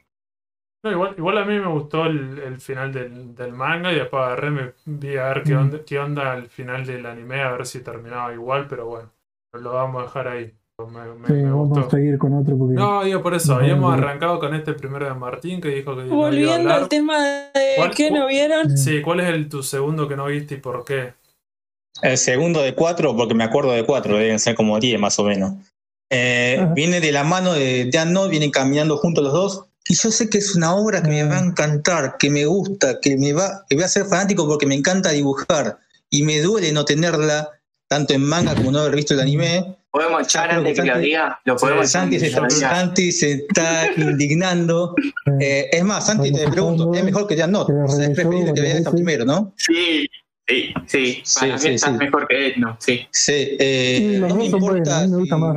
No, 0.84 0.92
igual, 0.92 1.16
igual 1.18 1.38
a 1.40 1.46
mí 1.46 1.58
me 1.60 1.68
gustó 1.68 2.06
el, 2.06 2.38
el 2.40 2.60
final 2.60 2.92
del, 2.94 3.34
del 3.36 3.54
manga 3.54 3.92
y 3.92 3.96
después 3.96 4.22
agarré, 4.24 4.52
me 4.52 4.74
vi 4.86 5.18
a 5.18 5.30
ver 5.30 5.44
qué 5.44 5.56
Mm. 5.56 5.60
onda, 5.60 5.80
qué 5.86 6.00
onda 6.00 6.36
el 6.38 6.48
final 6.50 6.86
del 6.86 7.06
anime, 7.06 7.42
a 7.42 7.52
ver 7.52 7.66
si 7.66 7.82
terminaba 7.82 8.34
igual, 8.34 8.68
pero 8.70 8.86
bueno, 8.88 9.10
lo 9.54 9.74
vamos 9.74 10.02
a 10.02 10.06
dejar 10.06 10.28
ahí. 10.28 10.54
Me, 10.80 10.86
me- 11.16 11.28
Sí, 11.28 11.34
me 11.34 11.44
vamos 11.50 11.70
gustó. 11.70 11.88
a 11.88 11.90
seguir 11.90 12.20
con 12.20 12.34
otro 12.36 12.56
porque 12.56 12.76
No, 12.76 13.04
digo 13.04 13.24
por 13.24 13.34
eso, 13.34 13.54
No, 13.54 13.60
habíamos 13.62 13.90
no. 13.98 13.98
arrancado 13.98 14.40
con 14.40 14.54
este 14.54 14.74
primero 14.74 15.08
de 15.08 15.14
Martín 15.16 15.60
que 15.60 15.70
dijo 15.70 15.96
que 15.96 16.02
no 16.04 16.06
iba 16.06 16.14
a 16.14 16.18
Volviendo 16.18 16.54
hablar. 16.54 16.80
al 16.84 16.88
tema 16.90 17.24
de 17.24 17.50
¿Cuál- 17.78 17.96
que 17.96 18.12
no 18.12 18.28
vieron. 18.28 18.78
Sí, 18.78 19.02
¿cuál 19.02 19.22
es 19.22 19.30
el 19.30 19.50
tu 19.50 19.64
segundo 19.64 20.08
que 20.08 20.16
no 20.16 20.28
viste 20.28 20.54
y 20.54 20.58
por 20.60 20.86
qué? 20.86 21.16
El 22.04 22.16
segundo 22.20 22.62
de 22.62 22.76
cuatro, 22.76 23.18
porque 23.18 23.34
me 23.34 23.44
acuerdo 23.44 23.72
de 23.72 23.84
cuatro, 23.88 24.18
deben 24.18 24.38
ser 24.38 24.54
como 24.54 24.80
diez 24.80 25.00
más 25.00 25.18
o 25.18 25.24
menos. 25.24 25.54
Eh, 26.12 26.64
viene 26.76 27.02
de 27.02 27.12
la 27.12 27.24
mano 27.24 27.54
de 27.54 27.86
Death 27.92 28.10
Note, 28.10 28.30
vienen 28.30 28.52
caminando 28.52 28.98
juntos 28.98 29.24
los 29.24 29.34
dos. 29.34 29.66
Y 29.90 29.96
yo 29.96 30.12
sé 30.12 30.30
que 30.30 30.38
es 30.38 30.54
una 30.56 30.76
obra 30.76 31.02
que 31.02 31.10
me 31.10 31.24
va 31.24 31.38
a 31.40 31.44
encantar, 31.44 32.18
que 32.20 32.30
me 32.30 32.46
gusta, 32.46 33.00
que 33.02 33.18
me 33.18 33.34
va, 33.34 33.66
que 33.68 33.76
voy 33.78 33.84
a 33.84 33.88
ser 33.88 34.06
fanático 34.06 34.48
porque 34.48 34.68
me 34.68 34.76
encanta 34.76 35.10
dibujar. 35.10 35.80
Y 36.12 36.22
me 36.22 36.40
duele 36.40 36.72
no 36.72 36.86
tenerla, 36.86 37.50
tanto 37.90 38.14
en 38.14 38.24
manga 38.24 38.54
como 38.54 38.72
no 38.72 38.80
haber 38.80 38.96
visto 38.96 39.16
el 39.16 39.22
anime. 39.22 39.76
Podemos 39.92 40.22
echar 40.24 40.52
antes 40.52 40.76
que 40.76 40.82
que 40.82 40.88
lo 40.88 40.94
Santi- 40.94 41.06
diga. 41.08 41.40
Lo 41.46 41.56
podemos 41.56 41.90
echar 41.90 42.02
Santi 42.02 42.16
antes 42.18 42.32
se, 42.32 42.38
está. 42.38 42.76
Santi 42.76 43.12
se 43.12 43.32
está 43.34 43.92
indignando. 43.98 44.96
Eh, 45.40 45.70
es 45.72 45.84
más, 45.84 46.06
Santi, 46.06 46.32
te 46.32 46.48
pregunto. 46.50 46.94
¿es 46.94 47.04
mejor 47.04 47.28
que 47.28 47.36
Death 47.36 47.50
Note? 47.50 47.74
Te 47.74 47.80
la 47.80 47.86
O 47.86 47.88
sea, 47.90 48.06
es 48.06 48.10
preferible 48.12 48.54
que 48.54 48.62
veas 48.62 48.78
esta 48.80 48.92
primero, 48.92 49.26
¿no? 49.26 49.54
Sí, 49.58 50.08
sí, 50.48 50.74
sí. 50.88 51.22
Sí, 51.24 51.40
Para 51.40 51.58
sí, 51.58 51.70
mí 51.70 51.76
está 51.76 51.88
sí. 51.92 51.98
mejor 51.98 52.28
que 52.28 52.54
Note, 52.58 52.78
sí. 52.80 53.08
Sí, 53.12 53.58
eh, 53.60 53.96
Sí, 53.98 54.06
no 54.20 54.28
me 54.28 54.34
buenos, 54.34 54.54
importa 54.54 55.02
si- 55.06 55.08
más. 55.36 55.56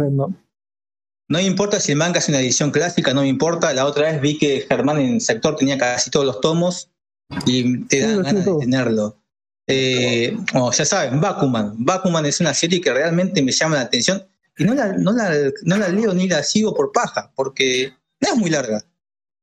No 1.28 1.38
me 1.38 1.44
importa 1.44 1.78
si 1.78 1.92
el 1.92 1.98
manga 1.98 2.18
es 2.18 2.28
una 2.28 2.40
edición 2.40 2.70
clásica, 2.72 3.14
no 3.14 3.20
me 3.22 3.28
importa. 3.28 3.72
La 3.72 3.86
otra 3.86 4.10
vez 4.10 4.20
vi 4.20 4.36
que 4.38 4.64
Germán 4.68 4.98
en 5.00 5.14
el 5.14 5.20
sector 5.20 5.54
tenía 5.54 5.78
casi 5.78 6.10
todos 6.10 6.26
los 6.26 6.40
tomos 6.40 6.90
y 7.46 7.84
te 7.84 7.98
Sí, 8.00 8.02
dan 8.02 8.22
ganas 8.22 8.44
de 8.44 8.52
tenerlo. 8.58 9.16
Eh, 9.70 10.36
oh, 10.54 10.70
ya 10.72 10.84
saben, 10.84 11.20
Bakuman. 11.20 11.74
Bakuman 11.78 12.26
es 12.26 12.40
una 12.40 12.52
serie 12.54 12.80
que 12.80 12.92
realmente 12.92 13.42
me 13.42 13.52
llama 13.52 13.76
la 13.76 13.82
atención 13.82 14.26
y 14.58 14.64
no 14.64 14.74
la, 14.74 14.92
no 14.92 15.12
la, 15.12 15.30
no 15.62 15.76
la 15.76 15.88
leo 15.88 16.12
ni 16.12 16.28
la 16.28 16.42
sigo 16.42 16.74
por 16.74 16.92
paja, 16.92 17.32
porque 17.34 17.92
no 18.20 18.28
es 18.32 18.36
muy 18.36 18.50
larga. 18.50 18.84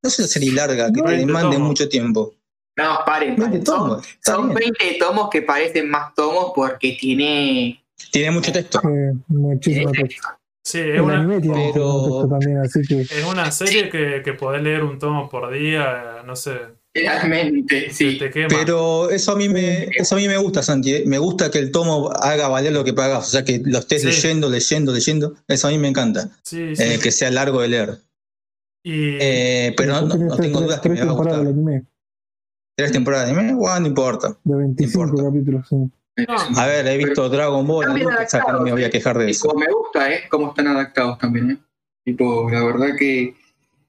No 0.03 0.09
es 0.09 0.19
una 0.19 0.27
serie 0.27 0.51
larga 0.51 0.87
que 0.91 0.99
No, 1.01 1.05
te 1.05 1.11
20 1.15 1.25
demande 1.25 1.57
mucho 1.57 1.89
tiempo. 1.89 2.33
No, 2.75 2.99
paren. 3.05 3.35
20 3.35 3.43
paren. 3.45 3.65
Son, 3.65 3.77
tomos. 3.89 4.07
son 4.23 4.55
bien. 4.55 4.73
20 4.79 4.99
tomos 4.99 5.29
que 5.29 5.41
parecen 5.41 5.89
más 5.89 6.13
tomos 6.13 6.51
porque 6.55 6.97
tiene. 6.99 7.83
Tiene 8.11 8.31
mucho 8.31 8.51
texto. 8.51 8.79
Eh, 8.87 9.13
muchísimo 9.27 9.91
texto. 9.91 10.27
Sí, 10.63 10.79
es 10.79 10.99
una, 10.99 11.25
pero- 11.73 12.27
también, 12.27 12.57
así 12.57 12.81
que 12.81 12.99
es 12.99 13.23
una 13.23 13.49
serie 13.51 13.89
que, 13.89 14.21
que 14.21 14.33
podés 14.33 14.61
leer 14.61 14.83
un 14.83 14.99
tomo 14.99 15.29
por 15.29 15.49
día, 15.49 16.21
no 16.25 16.35
sé, 16.35 16.59
Realmente, 17.01 17.89
sí. 17.91 18.17
te 18.17 18.29
quema. 18.29 18.47
Pero 18.49 19.09
eso 19.09 19.31
a 19.31 19.35
mí 19.35 19.49
me, 19.49 19.83
eso 19.95 20.15
a 20.15 20.17
mí 20.17 20.27
me 20.27 20.37
gusta, 20.37 20.63
Santi. 20.63 20.93
¿eh? 20.95 21.03
Me 21.05 21.17
gusta 21.17 21.51
que 21.51 21.59
el 21.59 21.71
tomo 21.71 22.09
haga 22.11 22.47
valer 22.47 22.73
lo 22.73 22.83
que 22.83 22.93
pagas. 22.93 23.27
O 23.27 23.31
sea, 23.31 23.43
que 23.43 23.61
lo 23.63 23.79
estés 23.79 24.01
Sí. 24.01 24.07
leyendo, 24.07 24.49
leyendo, 24.49 24.91
leyendo. 24.93 25.35
Eso 25.47 25.67
a 25.67 25.71
mí 25.71 25.77
me 25.77 25.87
encanta. 25.89 26.29
sí, 26.43 26.75
sí. 26.75 26.83
Eh, 26.83 26.99
que 27.01 27.11
sea 27.11 27.29
largo 27.31 27.61
de 27.61 27.67
leer. 27.67 27.97
y 28.83 29.17
Eh, 29.19 29.73
pero 29.77 30.01
no, 30.01 30.37
tengo 30.37 30.61
dudas 30.61 30.79
que 30.81 30.89
me 30.89 31.03
va 31.03 31.11
a 31.11 31.15
gustar. 31.15 31.45
¿Tres 32.75 32.91
temporadas 32.91 33.27
de 33.27 33.33
anime? 33.33 33.55
Bueno, 33.55 33.79
no 33.79 33.87
importa. 33.87 34.37
de 34.43 34.55
25 34.55 35.03
importa. 35.03 35.23
capítulos. 35.23 35.67
sí. 35.67 35.75
no, 35.75 36.59
A 36.59 36.65
ver, 36.67 36.87
he 36.87 36.97
visto 36.97 37.27
Dragon 37.29 37.65
Ball, 37.65 37.89
o 37.89 38.29
sea, 38.29 38.43
no 38.51 38.61
me 38.61 38.71
voy 38.71 38.83
a 38.83 38.89
quejar 38.89 39.17
de 39.17 39.31
eso. 39.31 39.51
Me 39.55 39.65
gusta, 39.71 40.13
¿eh? 40.13 40.21
Cómo 40.29 40.49
están 40.49 40.67
adaptados 40.67 41.17
también, 41.17 41.51
¿eh? 41.51 41.57
Tipo, 42.05 42.49
la 42.49 42.63
verdad 42.63 42.89
que. 42.97 43.35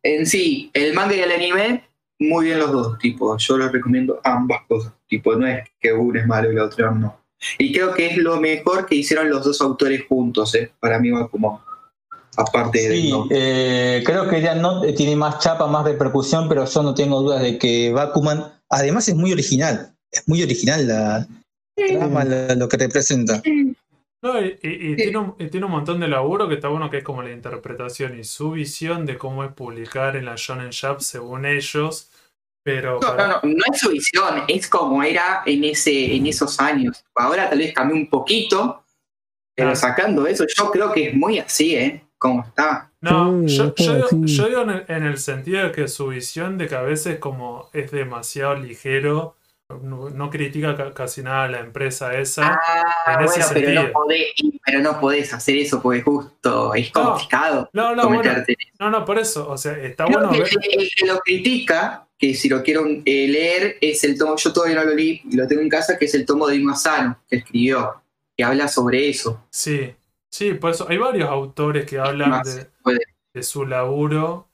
En 0.03 0.27
sí, 0.27 0.71
el 0.75 0.95
manga 0.95 1.15
y 1.15 1.21
el 1.21 1.31
anime, 1.33 1.85
muy 2.19 2.47
bien 2.47 2.59
los 2.59 2.73
dos. 2.73 2.99
Tipo, 2.99 3.37
yo 3.37 3.59
les 3.59 3.71
recomiendo 3.73 4.21
ambas 4.25 4.61
cosas. 4.69 4.93
Tipo, 5.09 5.35
no 5.37 5.47
es 5.47 5.69
que 5.81 5.93
uno 5.93 6.19
es 6.21 6.27
malo 6.27 6.49
y 6.53 6.57
el 6.57 6.61
otro 6.61 6.91
no. 6.95 7.17
Y 7.59 7.73
creo 7.73 7.95
que 7.95 8.07
es 8.07 8.17
lo 8.17 8.41
mejor 8.41 8.87
que 8.87 8.97
hicieron 8.97 9.31
los 9.31 9.45
dos 9.45 9.61
autores 9.61 10.03
juntos, 10.09 10.55
¿eh? 10.57 10.73
Para 10.81 10.99
mí 10.99 11.11
va 11.11 11.29
como. 11.29 11.63
Aparte 12.37 12.89
de. 12.89 12.97
Sí, 12.97 13.11
¿no? 13.11 13.27
eh, 13.31 14.03
creo 14.07 14.29
que 14.29 14.41
Death 14.41 14.59
Note 14.61 14.93
tiene 14.93 15.17
más 15.17 15.39
chapa, 15.41 15.67
más 15.67 15.85
repercusión, 15.85 16.49
pero 16.49 16.65
yo 16.67 16.83
no 16.83 16.95
tengo 16.95 17.21
dudas 17.23 17.43
de 17.43 17.59
que 17.59 17.91
Bakuman, 17.93 18.45
además 18.69 19.09
es 19.09 19.15
muy 19.17 19.33
original, 19.33 19.93
es 20.11 20.23
muy 20.29 20.43
original 20.43 20.87
la 20.87 21.27
trama, 21.77 22.25
la- 22.25 22.55
lo 22.55 22.69
que 22.69 22.77
representa. 22.77 23.43
No, 24.23 24.41
y, 24.41 24.59
y- 24.63 24.93
y 24.93 24.97
tiene 24.97 25.19
un, 25.19 25.35
y 25.39 25.47
tiene 25.49 25.67
un 25.67 25.73
montón 25.73 26.01
de 26.01 26.09
laburo 26.09 26.49
que 26.49 26.55
está 26.55 26.69
bueno, 26.69 26.91
que 26.91 26.99
es 26.99 27.05
como 27.05 27.23
la 27.23 27.31
interpretación 27.33 28.19
y 28.19 28.25
su 28.25 28.51
visión 28.53 29.07
de 29.07 29.17
cómo 29.17 29.45
es 29.45 29.53
publicar 29.53 30.17
en 30.17 30.25
la 30.25 30.35
Shonen 30.37 30.71
Jump 30.73 31.01
según 31.01 31.47
ellos. 31.47 32.11
Pero 32.65 32.95
No, 32.95 33.01
para- 33.01 33.29
no, 33.29 33.35
no, 33.45 33.55
no 33.55 33.65
es 33.73 33.81
su 33.81 33.89
visión, 33.91 34.43
es 34.49 34.69
como 34.69 35.03
era 35.03 35.43
en, 35.47 35.65
ese, 35.65 36.15
en 36.17 36.27
esos 36.27 36.59
años. 36.61 37.03
Ahora 37.15 37.49
tal 37.49 37.59
vez 37.61 37.73
cambió 37.73 37.97
un 37.97 38.11
poquito, 38.11 38.85
pero 39.57 39.71
Ah. 39.71 39.77
sacando 39.77 40.27
eso, 40.27 40.45
yo 40.55 40.71
creo 40.71 40.93
que 40.93 41.09
es 41.09 41.15
muy 41.15 41.39
así, 41.39 41.75
¿eh? 41.77 42.05
Como 42.19 42.43
está. 42.45 42.91
No, 43.01 43.47
yo, 43.47 43.73
yo 43.77 43.95
digo, 43.95 44.09
yo 44.27 44.49
digo 44.49 44.63
en, 44.63 44.71
el, 44.71 44.85
en 44.89 45.03
el 45.05 45.19
sentido 45.19 45.63
de 45.63 45.73
que 45.73 45.87
su 45.89 46.09
visión 46.09 46.59
de 46.59 46.67
que 46.67 46.75
a 46.75 46.83
veces 46.83 47.19
como 47.21 47.71
es 47.73 47.91
demasiado 47.93 48.57
ligero, 48.57 49.37
no, 49.69 50.09
no 50.09 50.31
critica 50.31 50.75
ca- 50.75 50.95
casi 50.95 51.23
nada 51.23 51.45
a 51.45 51.49
la 51.49 51.61
empresa 51.61 52.19
esa. 52.19 52.55
Ah, 52.55 53.15
en 53.19 53.25
ese 53.27 53.41
bueno, 53.41 53.47
pero 53.55 53.83
no, 53.83 53.93
podés, 53.93 54.27
pero 54.65 54.81
no 54.81 55.01
podés 55.01 55.33
hacer 55.35 55.57
eso 55.59 55.83
porque 55.83 56.01
justo 56.03 56.75
es 56.75 56.95
No, 56.95 57.03
complicado 57.11 57.71
No, 57.75 57.95
no, 57.95 58.09
bueno, 58.09 58.33
no, 58.79 58.91
no, 58.91 59.05
por 59.05 59.19
eso, 59.19 59.49
o 59.49 59.59
sea, 59.59 59.73
está 59.79 60.07
Creo 60.07 60.19
bueno 60.21 60.33
que 60.33 60.41
ver... 60.43 60.51
el, 60.73 60.89
que 60.97 61.07
lo 61.07 61.19
critica, 61.19 62.07
que 62.19 62.35
si 62.35 62.49
lo 62.49 62.63
quiero 62.63 62.87
eh, 62.87 63.29
leer, 63.29 63.77
es 63.81 64.03
el 64.05 64.17
tomo, 64.19 64.37
yo 64.37 64.53
todavía 64.53 64.77
no 64.77 64.85
lo 64.85 64.95
leí, 64.95 65.21
y 65.31 65.37
lo 65.37 65.47
tengo 65.47 65.61
en 65.61 65.69
casa, 65.69 65.99
que 65.99 66.07
es 66.07 66.15
el 66.15 66.25
tomo 66.25 66.47
de 66.47 66.57
Imasano, 66.57 67.19
que 67.29 67.37
escribió, 67.37 68.03
que 68.37 68.45
habla 68.45 68.69
sobre 68.69 69.09
eso. 69.11 69.45
Sí, 69.51 69.95
sí, 70.31 70.55
por 70.55 70.71
eso 70.71 70.87
hay 70.89 70.97
varios 70.97 71.29
autores 71.29 71.85
que 71.85 71.99
hablan 71.99 72.31
Más 72.31 72.57
de, 72.57 72.67
puede. 72.83 73.01
de 73.35 73.43
su 73.43 73.67
laburo 73.67 74.48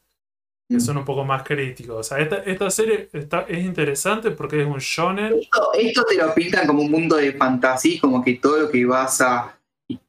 que 0.74 0.82
Mm. 0.82 0.87
son 0.87 0.96
un 0.98 1.04
poco 1.04 1.24
más 1.24 1.42
críticos. 1.42 1.96
O 1.96 2.02
sea, 2.02 2.18
esta, 2.18 2.37
esta 2.44 2.70
serie 2.70 3.08
está, 3.12 3.46
es 3.48 3.64
interesante 3.64 4.30
porque 4.30 4.60
es 4.60 4.66
un 4.66 4.78
shonen. 4.78 5.34
Esto, 5.40 5.72
esto 5.74 6.04
te 6.04 6.16
lo 6.16 6.34
pintan 6.34 6.66
como 6.66 6.82
un 6.82 6.90
mundo 6.90 7.16
de 7.16 7.32
fantasía, 7.32 8.00
como 8.00 8.22
que 8.22 8.34
todo 8.34 8.58
lo 8.58 8.70
que 8.70 8.84
vas 8.84 9.20
a 9.20 9.58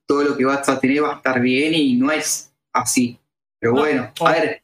todo 0.08 0.24
lo 0.24 0.38
que 0.38 0.46
vas 0.46 0.68
a 0.70 0.80
tener 0.80 1.04
va 1.04 1.14
a 1.14 1.16
estar 1.18 1.40
bien 1.40 1.74
y 1.74 1.94
no 1.96 2.12
es 2.12 2.52
así. 2.74 3.18
Pero 3.60 3.74
No, 3.74 3.80
bueno, 3.82 4.12
o- 4.20 4.28
a 4.28 4.32
ver, 4.34 4.62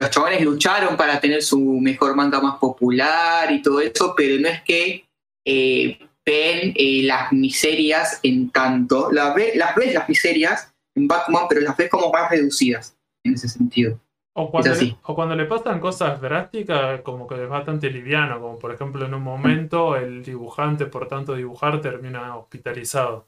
los 0.00 0.10
chavales 0.10 0.40
lucharon 0.42 0.96
para 0.96 1.18
tener 1.20 1.42
su 1.42 1.58
mejor 1.80 2.14
manga 2.14 2.40
más 2.40 2.58
popular 2.58 3.50
y 3.52 3.62
todo 3.62 3.80
eso, 3.80 4.14
pero 4.16 4.40
no 4.40 4.48
es 4.48 4.62
que 4.62 5.04
eh, 5.44 5.98
ven 6.24 6.72
eh, 6.76 7.02
las 7.02 7.32
miserias 7.32 8.20
en 8.22 8.50
tanto, 8.50 9.10
las, 9.12 9.34
ve- 9.34 9.52
las 9.56 9.74
ves 9.74 9.92
las 9.92 10.08
miserias 10.08 10.72
en 10.94 11.06
Batman, 11.08 11.44
pero 11.48 11.60
las 11.60 11.76
ves 11.76 11.90
como 11.90 12.10
más 12.12 12.30
reducidas 12.30 12.96
en 13.24 13.34
ese 13.34 13.48
sentido. 13.48 13.98
O 14.36 14.50
cuando, 14.50 14.72
Es 14.72 14.78
así. 14.78 14.96
le, 14.96 14.98
o 15.02 15.14
cuando 15.14 15.34
le 15.36 15.46
pasan 15.46 15.80
cosas 15.80 16.20
drásticas, 16.20 17.02
como 17.02 17.26
que 17.26 17.42
es 17.42 17.48
bastante 17.48 17.90
liviano, 17.90 18.40
como 18.40 18.58
por 18.58 18.72
ejemplo 18.72 19.06
en 19.06 19.14
un 19.14 19.22
momento 19.22 19.96
el 19.96 20.22
dibujante, 20.24 20.86
por 20.86 21.08
tanto 21.08 21.34
dibujar, 21.34 21.80
termina 21.80 22.36
hospitalizado. 22.36 23.26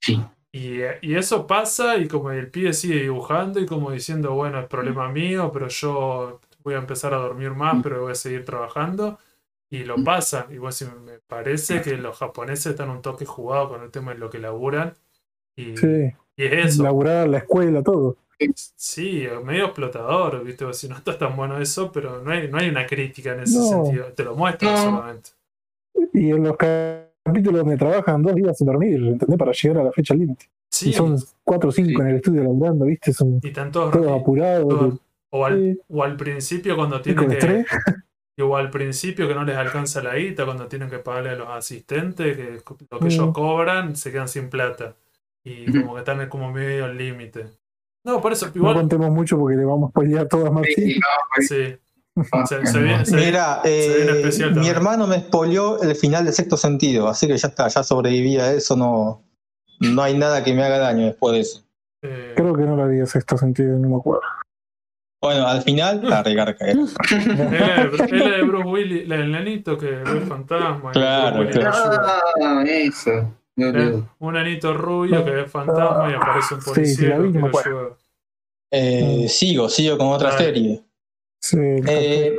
Sí. 0.00 0.18
Y, 0.52 0.80
y 1.00 1.14
eso 1.16 1.46
pasa 1.46 1.96
y 1.96 2.08
como 2.08 2.30
el 2.30 2.50
pibe 2.50 2.72
sigue 2.74 3.00
dibujando 3.02 3.58
y 3.60 3.66
como 3.66 3.90
diciendo, 3.90 4.34
bueno, 4.34 4.60
es 4.60 4.66
problema 4.66 5.08
mío, 5.08 5.50
pero 5.52 5.68
yo 5.68 6.40
voy 6.62 6.74
a 6.74 6.78
empezar 6.78 7.14
a 7.14 7.18
dormir 7.18 7.52
más, 7.52 7.78
pero 7.82 8.02
voy 8.02 8.12
a 8.12 8.14
seguir 8.14 8.44
trabajando. 8.44 9.18
Y 9.70 9.84
lo 9.84 10.02
pasa. 10.04 10.46
Y 10.50 10.58
vos 10.58 10.78
decís, 10.78 10.94
me 11.00 11.18
parece 11.20 11.80
que 11.80 11.96
los 11.96 12.18
japoneses 12.18 12.66
están 12.66 12.90
un 12.90 13.00
toque 13.00 13.24
jugados 13.24 13.70
con 13.70 13.82
el 13.82 13.90
tema 13.90 14.12
de 14.12 14.18
lo 14.18 14.28
que 14.28 14.38
laburan. 14.38 14.94
Y, 15.56 15.74
Sí, 15.74 16.12
y 16.36 16.44
es 16.44 16.66
eso. 16.66 16.82
laburar, 16.84 17.28
la 17.28 17.38
escuela, 17.38 17.82
todo. 17.82 18.16
Sí, 18.54 19.26
medio 19.44 19.66
explotador, 19.66 20.44
¿viste? 20.44 20.72
Si 20.74 20.88
no 20.88 20.96
está 20.96 21.16
tan 21.18 21.36
bueno 21.36 21.58
eso, 21.58 21.90
pero 21.92 22.22
no 22.22 22.30
hay, 22.32 22.48
no 22.48 22.58
hay 22.58 22.68
una 22.68 22.86
crítica 22.86 23.32
en 23.34 23.40
ese 23.40 23.58
No. 23.58 23.64
sentido. 23.84 24.06
Te 24.14 24.24
lo 24.24 24.34
muestran 24.34 24.74
No. 24.74 24.82
solamente. 24.82 25.30
Y 26.14 26.30
en 26.30 26.42
los 26.44 26.56
capítulos 26.56 27.60
donde 27.62 27.76
trabajan 27.76 28.22
dos 28.22 28.34
días 28.34 28.56
sin 28.58 28.66
dormir, 28.66 28.94
¿entendés? 29.06 29.38
Para 29.38 29.52
llegar 29.52 29.78
a 29.78 29.84
la 29.84 29.92
fecha 29.92 30.14
límite. 30.14 30.48
Sí, 30.70 30.90
Y 30.90 30.92
son 30.94 31.16
cuatro 31.44 31.68
o 31.68 31.72
cinco 31.72 31.88
Sí. 31.90 31.94
en 32.00 32.06
el 32.06 32.16
estudio 32.16 32.42
laburando, 32.42 32.86
¿viste? 32.86 33.12
Son 33.12 33.38
y 33.42 33.50
tantos 33.52 33.90
todos 33.92 34.20
apurados. 34.20 34.68
todo- 34.68 34.98
o, 35.34 35.44
al, 35.46 35.58
Sí. 35.74 35.80
o 35.88 36.02
al 36.02 36.16
principio 36.16 36.76
cuando 36.76 37.00
tienen 37.00 37.28
que. 37.28 37.34
estrés. 37.34 37.66
O 38.40 38.56
al 38.56 38.70
principio 38.70 39.28
que 39.28 39.34
no 39.34 39.44
les 39.44 39.56
alcanza 39.56 40.02
la 40.02 40.16
guita, 40.16 40.44
cuando 40.46 40.66
tienen 40.66 40.90
que 40.90 40.98
pagarle 40.98 41.30
a 41.30 41.36
los 41.36 41.48
asistentes, 41.48 42.36
que 42.36 42.60
lo 42.90 42.98
que 42.98 43.04
Mm. 43.04 43.06
ellos 43.06 43.32
cobran 43.32 43.94
se 43.94 44.10
quedan 44.10 44.26
sin 44.26 44.48
plata. 44.50 44.96
Y 45.44 45.70
como 45.70 45.94
que 45.94 46.00
están 46.00 46.28
como 46.28 46.50
medio 46.50 46.86
al 46.86 46.96
límite. 46.96 47.46
No, 48.04 48.20
por 48.20 48.32
eso, 48.32 48.46
No 48.46 48.52
igual. 48.54 48.74
contemos 48.74 49.10
mucho 49.10 49.38
porque 49.38 49.56
le 49.56 49.64
vamos 49.64 49.88
a 49.88 49.90
spoilear 49.90 50.26
todo 50.28 50.42
a 50.46 50.48
Sí, 50.48 50.54
Martín. 50.54 50.94
no, 51.00 51.42
Sí. 51.42 51.76
Se, 52.46 52.66
se 52.66 52.78
viene, 52.82 53.06
se 53.06 53.16
viene- 53.16 53.26
Mira, 53.30 53.60
se 53.62 53.94
viene 53.96 54.12
especial 54.18 54.54
mi 54.54 54.68
hermano 54.68 55.06
me 55.06 55.20
spoileó 55.20 55.80
el 55.80 55.94
final 55.96 56.26
de 56.26 56.32
sexto 56.32 56.58
sentido, 56.58 57.08
así 57.08 57.26
que 57.26 57.38
ya 57.38 57.48
está, 57.48 57.68
ya 57.68 57.82
sobreviví 57.82 58.36
a 58.38 58.52
eso, 58.52 58.76
no, 58.76 59.22
no 59.80 60.02
hay 60.02 60.18
nada 60.18 60.44
que 60.44 60.52
me 60.52 60.62
haga 60.62 60.76
daño 60.78 61.06
después 61.06 61.32
de 61.32 61.40
eso. 61.40 61.64
eh, 62.02 62.34
Creo 62.36 62.54
que 62.54 62.64
no 62.64 62.76
lo 62.76 62.82
había 62.82 63.06
sexto 63.06 63.38
sentido, 63.38 63.78
no 63.78 63.88
me 63.88 63.96
acuerdo. 63.96 64.20
Bueno, 65.22 65.46
al 65.46 65.62
final, 65.62 66.00
la 66.02 66.22
recarga. 66.22 66.66
eh. 66.68 66.72
es 66.72 66.94
la 67.32 67.46
de- 67.46 68.38
la 68.38 68.44
Bruce 68.44 68.68
Willis, 68.68 69.08
la 69.08 69.16
del 69.16 69.32
nenito 69.32 69.78
que 69.78 69.86
ve 69.86 70.02
el 70.10 70.26
fantasma. 70.26 70.90
Claro, 70.92 71.48
claro. 71.48 71.72
Ah, 72.42 72.62
eso. 72.66 73.32
Eh. 73.56 74.02
Un 74.18 74.32
nenito 74.34 74.72
rubio 74.72 75.24
que 75.24 75.30
ve 75.30 75.46
fantasma 75.46 76.10
y 76.10 76.14
aparece 76.14 76.54
un 76.54 76.60
Sí, 76.62 76.66
sí, 76.66 76.72
policía 76.74 77.08
la 77.10 77.18
vi, 77.18 77.32
que 77.32 77.38
lo. 77.70 77.98
Eh, 78.74 79.28
sigo, 79.28 79.68
sigo 79.68 79.98
con 79.98 80.08
otra 80.08 80.30
Dale. 80.30 80.44
serie. 80.44 80.82
Sí, 81.40 81.58
Eh, 81.86 82.36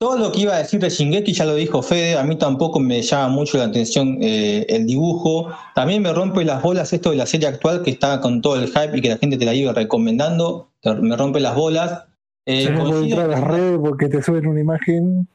todo 0.00 0.18
lo 0.18 0.32
que 0.32 0.40
iba 0.40 0.54
a 0.54 0.58
decir 0.58 0.80
de 0.80 0.90
Shingeki 0.90 1.32
ya 1.32 1.44
lo 1.44 1.54
dijo 1.54 1.80
Fede, 1.82 2.18
a 2.18 2.24
mí 2.24 2.36
tampoco 2.36 2.80
me 2.80 3.00
llama 3.00 3.28
mucho 3.28 3.58
la 3.58 3.64
atención 3.64 4.18
eh, 4.20 4.66
el 4.68 4.86
dibujo. 4.86 5.50
También 5.74 6.02
me 6.02 6.12
rompe 6.12 6.44
las 6.44 6.60
bolas 6.62 6.92
esto 6.92 7.10
de 7.10 7.16
la 7.16 7.26
serie 7.26 7.46
actual 7.48 7.82
que 7.82 7.90
está 7.92 8.20
con 8.20 8.42
todo 8.42 8.56
el 8.56 8.66
hype 8.68 8.98
y 8.98 9.00
que 9.00 9.08
la 9.10 9.18
gente 9.18 9.38
te 9.38 9.44
la 9.44 9.54
iba 9.54 9.72
recomendando. 9.72 10.72
Me 11.00 11.16
rompe 11.16 11.38
las 11.40 11.54
bolas. 11.54 12.04
Eh, 12.46 12.66
Sí, 12.66 13.04
entrar 13.04 13.26
a 13.26 13.28
las 13.28 13.40
redes 13.44 13.78
porque 13.78 14.08
te 14.08 14.22
suben 14.22 14.46
una 14.46 14.60
imagen. 14.60 15.28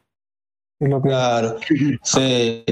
Es 0.78 0.88
lo. 0.88 1.00
Claro. 1.00 1.56
Sí. 2.02 2.64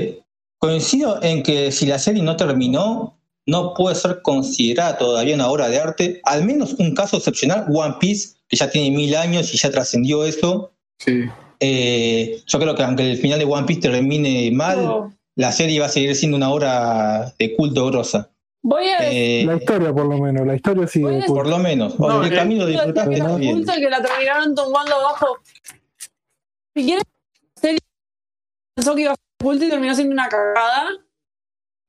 Coincido 0.59 1.23
en 1.23 1.43
que 1.43 1.71
si 1.73 1.87
la 1.87 1.99
serie 1.99 2.23
no 2.23 2.37
terminó, 2.37 3.19
no 3.47 3.75
puede 3.75 3.95
ser 3.95 4.23
considerada 4.23 4.99
todavía 4.99 5.35
una 5.35 5.49
obra 5.49 5.69
de 5.69 5.81
arte. 5.81 6.21
Al 6.25 6.45
menos 6.45 6.75
un 6.75 6.95
caso 6.95 7.17
excepcional, 7.17 7.67
One 7.73 7.97
Piece, 8.01 8.37
que 8.49 8.57
ya 8.57 8.71
tiene 8.71 8.95
mil 8.95 9.15
años 9.17 9.55
y 9.55 9.59
ya 9.59 9.71
trascendió 9.71 10.25
eso. 10.25 10.73
Sí. 10.99 11.25
Eh, 11.61 12.43
yo 12.47 12.59
creo 12.59 12.75
que 12.75 12.83
aunque 12.83 13.11
el 13.11 13.19
final 13.19 13.39
de 13.39 13.45
One 13.45 13.67
Piece 13.67 13.83
termine 13.83 14.51
mal, 14.53 15.17
la 15.37 15.53
serie 15.53 15.81
va 15.81 15.87
a 15.87 15.91
seguir 15.91 16.15
siendo 16.15 16.37
una 16.37 16.51
obra 16.51 17.33
de 17.39 17.57
culto 17.57 17.87
grosa. 17.87 18.31
Voy 18.63 18.89
a 18.89 19.01
decir 19.01 19.19
Eh, 19.19 19.45
La 19.47 19.57
historia, 19.57 19.93
por 19.93 20.07
lo 20.07 20.19
menos. 20.19 20.47
La 20.47 20.57
historia 20.57 20.87
sí. 20.87 21.01
De 21.01 21.23
por 21.27 21.47
lo 21.47 21.59
menos. 21.59 21.99
No, 21.99 22.23
el 22.23 22.33
eh, 22.33 22.37
camino 22.37 22.67
de 22.67 22.75
y 22.75 22.77
que 22.77 23.89
la 23.89 24.03
terminaron 24.03 24.55
tumbando 24.55 24.95
abajo. 24.97 25.39
Si 26.75 26.85
quieres, 26.85 27.05
la 27.55 27.61
serie 27.63 27.79
pensó 28.75 28.95
que 28.95 29.03
iba 29.03 29.13
a 29.13 29.28
oculta 29.41 29.65
y 29.65 29.71
terminó 29.71 29.95
siendo 29.95 30.13
una 30.13 30.29
cagada. 30.29 30.89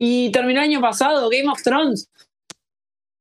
Y 0.01 0.31
terminó 0.31 0.61
el 0.61 0.67
año 0.69 0.81
pasado, 0.81 1.29
Game 1.29 1.49
of 1.49 1.61
Thrones. 1.61 2.09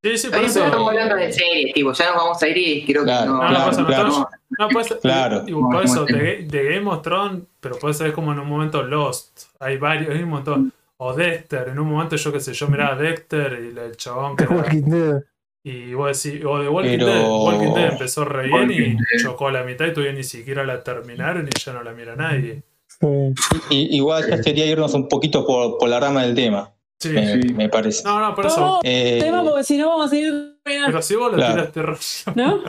Sí, 0.05 0.17
sí, 0.17 0.29
por 0.29 0.39
eso. 0.45 0.65
estamos 0.65 0.89
hablando 0.91 1.17
de 1.17 1.33
series, 1.33 1.75
tipo, 1.75 1.93
ya 1.93 2.07
nos 2.13 2.17
vamos 2.17 2.41
a 2.41 2.47
ir 2.49 2.57
y 2.57 2.87
creo 2.87 3.03
que 3.03 3.07
Claro, 3.07 3.33
no. 3.33 3.43
No, 3.43 3.49
no 3.51 3.65
pasa 3.67 3.83
nada. 3.83 4.05
no, 4.05 4.29
No, 4.61 4.69
pues, 4.69 4.95
Claro. 5.03 5.45
y- 5.45 5.51
y 5.51 5.55
por 5.55 5.85
eso, 5.85 6.05
de, 6.05 6.47
de 6.49 6.65
Game 6.77 6.89
of 6.89 7.03
Thrones, 7.03 7.43
pero 7.59 7.79
puede 7.81 7.95
ser 7.95 8.13
como 8.13 8.33
en 8.33 8.39
un 8.39 8.49
momento 8.49 8.83
Lost. 8.85 9.47
Hay 9.59 9.77
varios, 9.77 10.15
hay 10.15 10.23
un 10.23 10.31
montón. 10.31 10.73
O 10.99 11.13
Dexter, 11.15 11.69
en 11.69 11.79
un 11.81 11.89
momento 11.91 12.15
yo 12.17 12.33
qué 12.33 12.41
sé, 12.41 12.53
yo 12.53 12.69
miraba 12.69 12.95
a 12.95 12.97
Dexter 12.97 13.73
y 13.75 13.79
el 13.79 13.97
chabón 13.97 14.37
que 14.37 14.45
era- 14.45 14.55
Walking 14.57 14.83
Dead. 14.83 15.23
Y 15.65 15.95
vos 15.95 16.23
decís, 16.23 16.45
o 16.45 16.59
de 16.61 16.69
Walking 16.69 16.99
Pero- 16.99 17.07
Dead, 17.07 17.29
Walking 17.29 17.75
Dead 17.75 17.93
empezó 17.93 18.25
re 18.25 18.45
bien 18.45 18.55
Walking 18.55 18.81
y 18.83 18.91
Dead. 18.95 19.23
chocó 19.23 19.49
a 19.49 19.53
la 19.53 19.65
mitad 19.65 19.87
y 19.87 19.93
todavía 19.93 20.13
ni 20.13 20.23
siquiera 20.25 20.65
la 20.65 20.83
terminaron 20.85 21.47
y 21.49 21.59
ya 21.59 21.73
no 21.73 21.83
la 21.83 21.93
mira 21.93 22.15
nadie. 22.15 22.63
Sí. 23.01 23.35
Y- 23.71 23.97
igual 23.97 24.29
ya 24.29 24.43
sería 24.43 24.67
irnos 24.67 24.93
un 24.95 25.09
poquito 25.09 25.47
por, 25.47 25.79
por 25.79 25.89
la 25.89 26.01
rama 26.01 26.23
del 26.25 26.35
tema, 26.35 26.73
Sí. 26.99 27.11
me, 27.11 27.41
Sí. 27.43 27.53
me 27.55 27.69
parece. 27.69 28.03
No, 28.05 28.21
no, 28.21 28.35
por 28.35 28.45
No, 28.47 28.51
eso. 28.51 28.81
Eh, 28.83 29.19
tema 29.21 29.45
porque 29.45 29.63
si 29.65 29.77
no 29.79 29.89
vamos 29.89 30.07
a 30.07 30.09
seguir. 30.11 30.59
Pero 30.65 31.01
si 31.03 31.15
vos 31.15 31.31
lo 31.31 31.37
Claro. 31.37 31.69
tiraste. 31.71 32.33
¿No? 32.35 32.63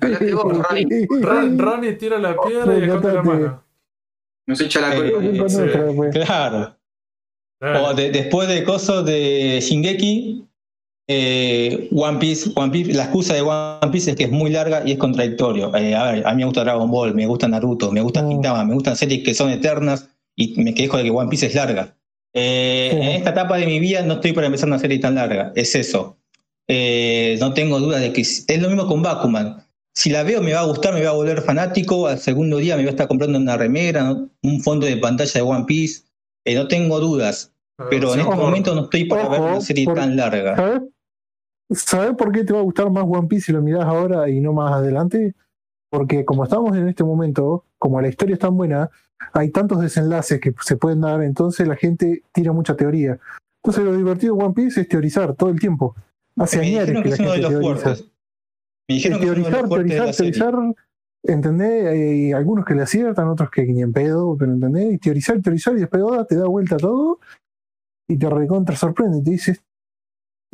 Ronnie. 0.00 1.06
Ron- 1.20 1.58
Ronnie 1.58 1.92
tira 1.92 2.18
la 2.18 2.36
piedra 2.40 2.78
y 2.78 2.82
esconde 2.84 3.12
la 3.12 3.22
mano. 3.22 3.64
Nos 4.46 4.60
echa 4.60 4.80
la 4.80 4.96
Eh, 4.96 5.12
culpa. 5.12 5.48
Sí. 5.48 5.58
pues. 5.96 6.14
Claro. 6.14 6.76
O 7.60 7.94
de- 7.94 8.10
después 8.10 8.48
de 8.48 8.64
cosas 8.64 9.04
de 9.04 9.60
Shingeki, 9.62 10.48
eh, 11.14 11.88
One 11.92 12.18
Piece, 12.18 12.50
One 12.54 12.70
Piece, 12.72 12.92
la 12.94 13.04
excusa 13.04 13.34
de 13.34 13.42
One 13.42 13.90
Piece 13.92 14.10
es 14.12 14.16
que 14.16 14.24
es 14.24 14.30
muy 14.30 14.50
larga 14.50 14.82
y 14.86 14.92
es 14.92 14.98
contradictorio. 14.98 15.74
Eh, 15.76 15.94
a 15.94 16.12
ver, 16.12 16.26
a 16.26 16.30
mí 16.32 16.38
me 16.38 16.44
gusta 16.46 16.62
Dragon 16.64 16.90
Ball, 16.90 17.14
me 17.14 17.26
gusta 17.26 17.48
Naruto, 17.48 17.90
me 17.92 18.00
gusta 18.00 18.22
Mm. 18.22 18.28
Gintama, 18.30 18.64
me 18.64 18.74
gustan 18.74 18.96
series 18.96 19.22
que 19.22 19.34
son 19.34 19.50
eternas 19.50 20.08
y 20.36 20.54
me 20.62 20.72
quejo 20.74 20.96
de 20.96 21.04
que 21.04 21.10
One 21.10 21.28
Piece 21.28 21.46
es 21.46 21.54
larga. 21.54 21.94
Eh, 22.34 22.88
Sí. 22.92 22.96
En 22.96 23.08
esta 23.10 23.30
etapa 23.30 23.56
de 23.58 23.66
mi 23.66 23.78
vida 23.78 24.02
no 24.02 24.14
estoy 24.14 24.32
para 24.32 24.46
empezar 24.46 24.68
una 24.68 24.78
serie 24.78 24.98
tan 24.98 25.14
larga, 25.16 25.52
es 25.54 25.74
eso. 25.74 26.16
Eh, 26.68 27.36
no 27.40 27.52
tengo 27.52 27.78
duda 27.80 27.98
de 27.98 28.12
que 28.12 28.22
es 28.22 28.46
lo 28.60 28.68
mismo 28.68 28.86
con 28.86 29.02
Bakuman. 29.02 29.58
Si 29.94 30.08
la 30.08 30.22
veo 30.22 30.40
me 30.40 30.54
va 30.54 30.60
a 30.60 30.64
gustar, 30.64 30.94
me 30.94 31.02
va 31.04 31.10
a 31.10 31.14
volver 31.14 31.42
fanático, 31.42 32.06
al 32.06 32.18
segundo 32.18 32.56
día 32.56 32.76
me 32.76 32.84
va 32.84 32.88
a 32.88 32.92
estar 32.92 33.08
comprando 33.08 33.38
una 33.38 33.58
remera, 33.58 34.04
¿no? 34.04 34.30
un 34.42 34.62
fondo 34.62 34.86
de 34.86 34.96
pantalla 34.96 35.32
de 35.34 35.42
One 35.42 35.64
Piece, 35.66 36.02
Eh, 36.44 36.54
no 36.56 36.66
tengo 36.66 36.98
dudas. 36.98 37.52
Pero 37.90 38.14
en 38.14 38.20
este 38.20 38.34
momento 38.34 38.74
no 38.74 38.82
estoy 38.84 39.04
para 39.04 39.28
ver 39.28 39.40
una 39.40 39.60
serie 39.60 39.84
por- 39.84 39.94
tan 39.94 40.16
larga. 40.16 40.56
¿Sabes? 40.56 40.80
¿Sabes 41.70 42.14
por 42.16 42.32
qué 42.32 42.44
te 42.44 42.52
va 42.52 42.60
a 42.60 42.64
gustar 42.64 42.90
más 42.90 43.04
One 43.04 43.28
Piece 43.28 43.46
si 43.46 43.52
lo 43.52 43.62
mirás 43.62 43.84
ahora 43.84 44.28
y 44.28 44.40
no 44.40 44.52
más 44.52 44.72
adelante? 44.72 45.34
Porque 45.90 46.24
como 46.24 46.44
estamos 46.44 46.76
en 46.76 46.88
este 46.88 47.04
momento, 47.04 47.64
como 47.78 48.00
la 48.00 48.08
historia 48.08 48.34
es 48.34 48.40
tan 48.40 48.56
buena, 48.56 48.90
hay 49.32 49.50
tantos 49.50 49.80
desenlaces 49.80 50.40
que 50.40 50.54
se 50.62 50.76
pueden 50.76 51.00
dar, 51.02 51.22
entonces 51.22 51.66
la 51.66 51.76
gente 51.76 52.22
tira 52.32 52.52
mucha 52.52 52.76
teoría. 52.76 53.18
Entonces 53.62 53.84
lo 53.84 53.96
divertido 53.96 54.36
de 54.36 54.44
One 54.44 54.54
Piece 54.54 54.80
es 54.80 54.88
teorizar 54.88 55.34
todo 55.34 55.50
el 55.50 55.60
tiempo. 55.60 55.94
Hace 56.36 56.58
Me 56.58 56.78
años 56.80 56.86
que 56.86 56.92
que 56.92 57.08
la 57.08 57.16
de 57.16 57.42
gente 57.42 57.48
teoriza. 57.48 57.90
Me 58.88 58.94
dijeron 58.94 59.20
que 59.20 59.26
teorizar, 59.26 59.68
teorizar, 59.68 60.16
teorizar, 60.16 60.54
¿entendés? 61.22 61.86
Hay 61.86 62.32
algunos 62.32 62.64
que 62.64 62.74
le 62.74 62.82
aciertan, 62.82 63.28
otros 63.28 63.50
que 63.50 63.64
ni 63.64 63.82
en 63.82 63.92
pedo, 63.92 64.36
pero 64.36 64.52
¿entendés? 64.52 64.94
Y 64.94 64.98
teorizar, 64.98 65.40
teorizar 65.40 65.76
y 65.76 65.80
después 65.80 66.02
ahora 66.02 66.24
te 66.24 66.36
da 66.36 66.46
vuelta 66.46 66.76
todo 66.76 67.20
y 68.08 68.18
te 68.18 68.28
recontra 68.28 68.74
sorprende 68.74 69.18
y 69.18 69.22
te 69.22 69.30
dices, 69.30 69.62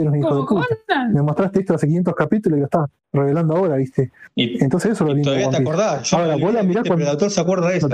eres 0.03 0.13
un 0.13 0.19
hijo 0.19 0.41
de 0.41 0.47
¿Cómo 0.47 0.61
puta. 0.63 0.77
Conan? 0.87 1.13
Me 1.13 1.23
mostraste 1.23 1.61
esto 1.61 1.75
hace 1.75 1.87
500 1.87 2.15
capítulos 2.15 2.57
y 2.57 2.61
lo 2.61 2.65
estás 2.67 2.89
revelando 3.13 3.57
ahora, 3.57 3.77
¿viste? 3.77 4.11
Y, 4.35 4.63
Entonces 4.63 4.93
eso 4.93 5.05
es 5.05 5.09
lo 5.09 5.13
y 5.13 5.17
lindo 5.17 5.31
todavía 5.31 5.51
te 5.51 5.57
One 5.57 5.65
Piece. 5.65 5.71
acordás. 5.83 6.11
Yo 6.11 6.17
Ahora, 6.19 6.33
vos 6.33 6.41
la 6.41 6.47
olvidé, 6.49 6.63
mirás 6.63 6.83
¿viste? 6.83 6.89
cuando- 6.89 7.05
el 7.05 7.11
autor 7.11 7.31
se 7.31 7.41
acuerda 7.41 7.69
de 7.71 7.77
eso. 7.77 7.89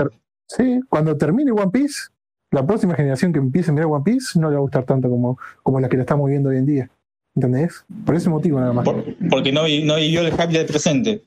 Sí, 0.47 0.79
cuando 0.89 1.17
termine 1.17 1.51
One 1.51 1.71
Piece, 1.71 2.09
la 2.51 2.65
próxima 2.65 2.93
generación 2.95 3.33
que 3.33 3.39
empiece 3.39 3.71
a 3.71 3.73
mirar 3.73 3.87
One 3.89 4.03
Piece 4.03 4.39
no 4.39 4.49
le 4.49 4.55
va 4.55 4.59
a 4.59 4.61
gustar 4.61 4.83
tanto 4.83 5.09
como, 5.09 5.37
como 5.63 5.79
la 5.79 5.89
que 5.89 5.97
la 5.97 6.03
estamos 6.03 6.29
viendo 6.29 6.49
hoy 6.49 6.57
en 6.57 6.65
día. 6.65 6.89
¿Entendés? 7.35 7.83
Por 8.05 8.15
ese 8.15 8.29
motivo 8.29 8.59
nada 8.59 8.71
más. 8.71 8.85
Por- 8.85 9.03
porque 9.29 9.51
no, 9.51 9.63
vi- 9.65 9.83
no 9.83 9.95
vivió 9.95 10.21
el 10.21 10.31
hype 10.31 10.47
del 10.53 10.65
presente. 10.65 11.23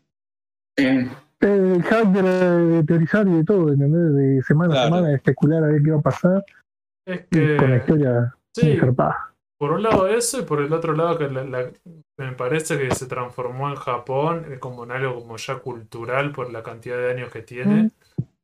Eh, 0.76 1.08
El 1.40 1.82
hack 1.82 2.06
de, 2.08 2.22
de 2.22 2.84
teorizar 2.84 3.26
y 3.28 3.32
de 3.32 3.44
todo, 3.44 3.72
¿entendés? 3.72 4.14
De 4.14 4.42
semana 4.42 4.80
a 4.80 4.84
semana, 4.86 5.08
de 5.08 5.14
especular 5.16 5.62
a 5.64 5.66
ver 5.68 5.82
qué 5.82 5.90
va 5.92 5.98
a 5.98 6.02
pasar 6.02 6.44
Es 7.06 7.20
y 7.30 7.56
con 7.56 7.70
la 7.70 7.76
que. 7.76 7.76
historia 7.92 8.34
Sí. 8.54 8.76
Por 9.58 9.72
un 9.72 9.82
lado 9.82 10.06
eso 10.08 10.38
y 10.40 10.42
por 10.42 10.60
el 10.60 10.72
otro 10.72 10.94
lado 10.94 11.18
que 11.18 11.28
la- 11.28 11.44
la- 11.44 11.70
me 12.16 12.32
parece 12.32 12.78
que 12.78 12.94
se 12.94 13.06
transformó 13.06 13.68
en 13.68 13.76
Japón 13.76 14.46
eh, 14.52 14.58
como 14.58 14.84
en 14.84 14.92
algo 14.92 15.16
como 15.20 15.36
ya 15.36 15.56
cultural 15.56 16.32
por 16.32 16.52
la 16.52 16.62
cantidad 16.62 16.96
de 16.96 17.10
años 17.10 17.32
que 17.32 17.42
tiene. 17.42 17.84
Mm. 17.84 17.90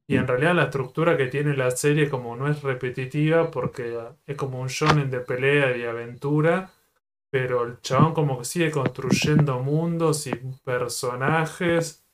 Y 0.07 0.17
en 0.17 0.27
realidad 0.27 0.55
la 0.55 0.65
estructura 0.65 1.17
que 1.17 1.27
tiene 1.29 1.57
la 1.57 1.71
serie 1.71 2.11
como 2.11 2.37
no 2.37 2.47
es 2.49 2.63
repetitiva 2.63 3.51
porque 3.51 3.97
es 4.27 4.37
como 4.37 4.61
un 4.61 4.69
shonen 4.69 5.11
de 5.11 5.21
pelea 5.21 5.75
y 5.77 5.85
aventura, 5.85 6.71
pero 7.31 7.65
el 7.65 7.81
chabón 7.81 8.13
como 8.13 8.39
que 8.39 8.45
sigue 8.45 8.71
construyendo 8.71 9.61
mundos 9.61 10.27
y 10.27 10.33
personajes 10.63 12.05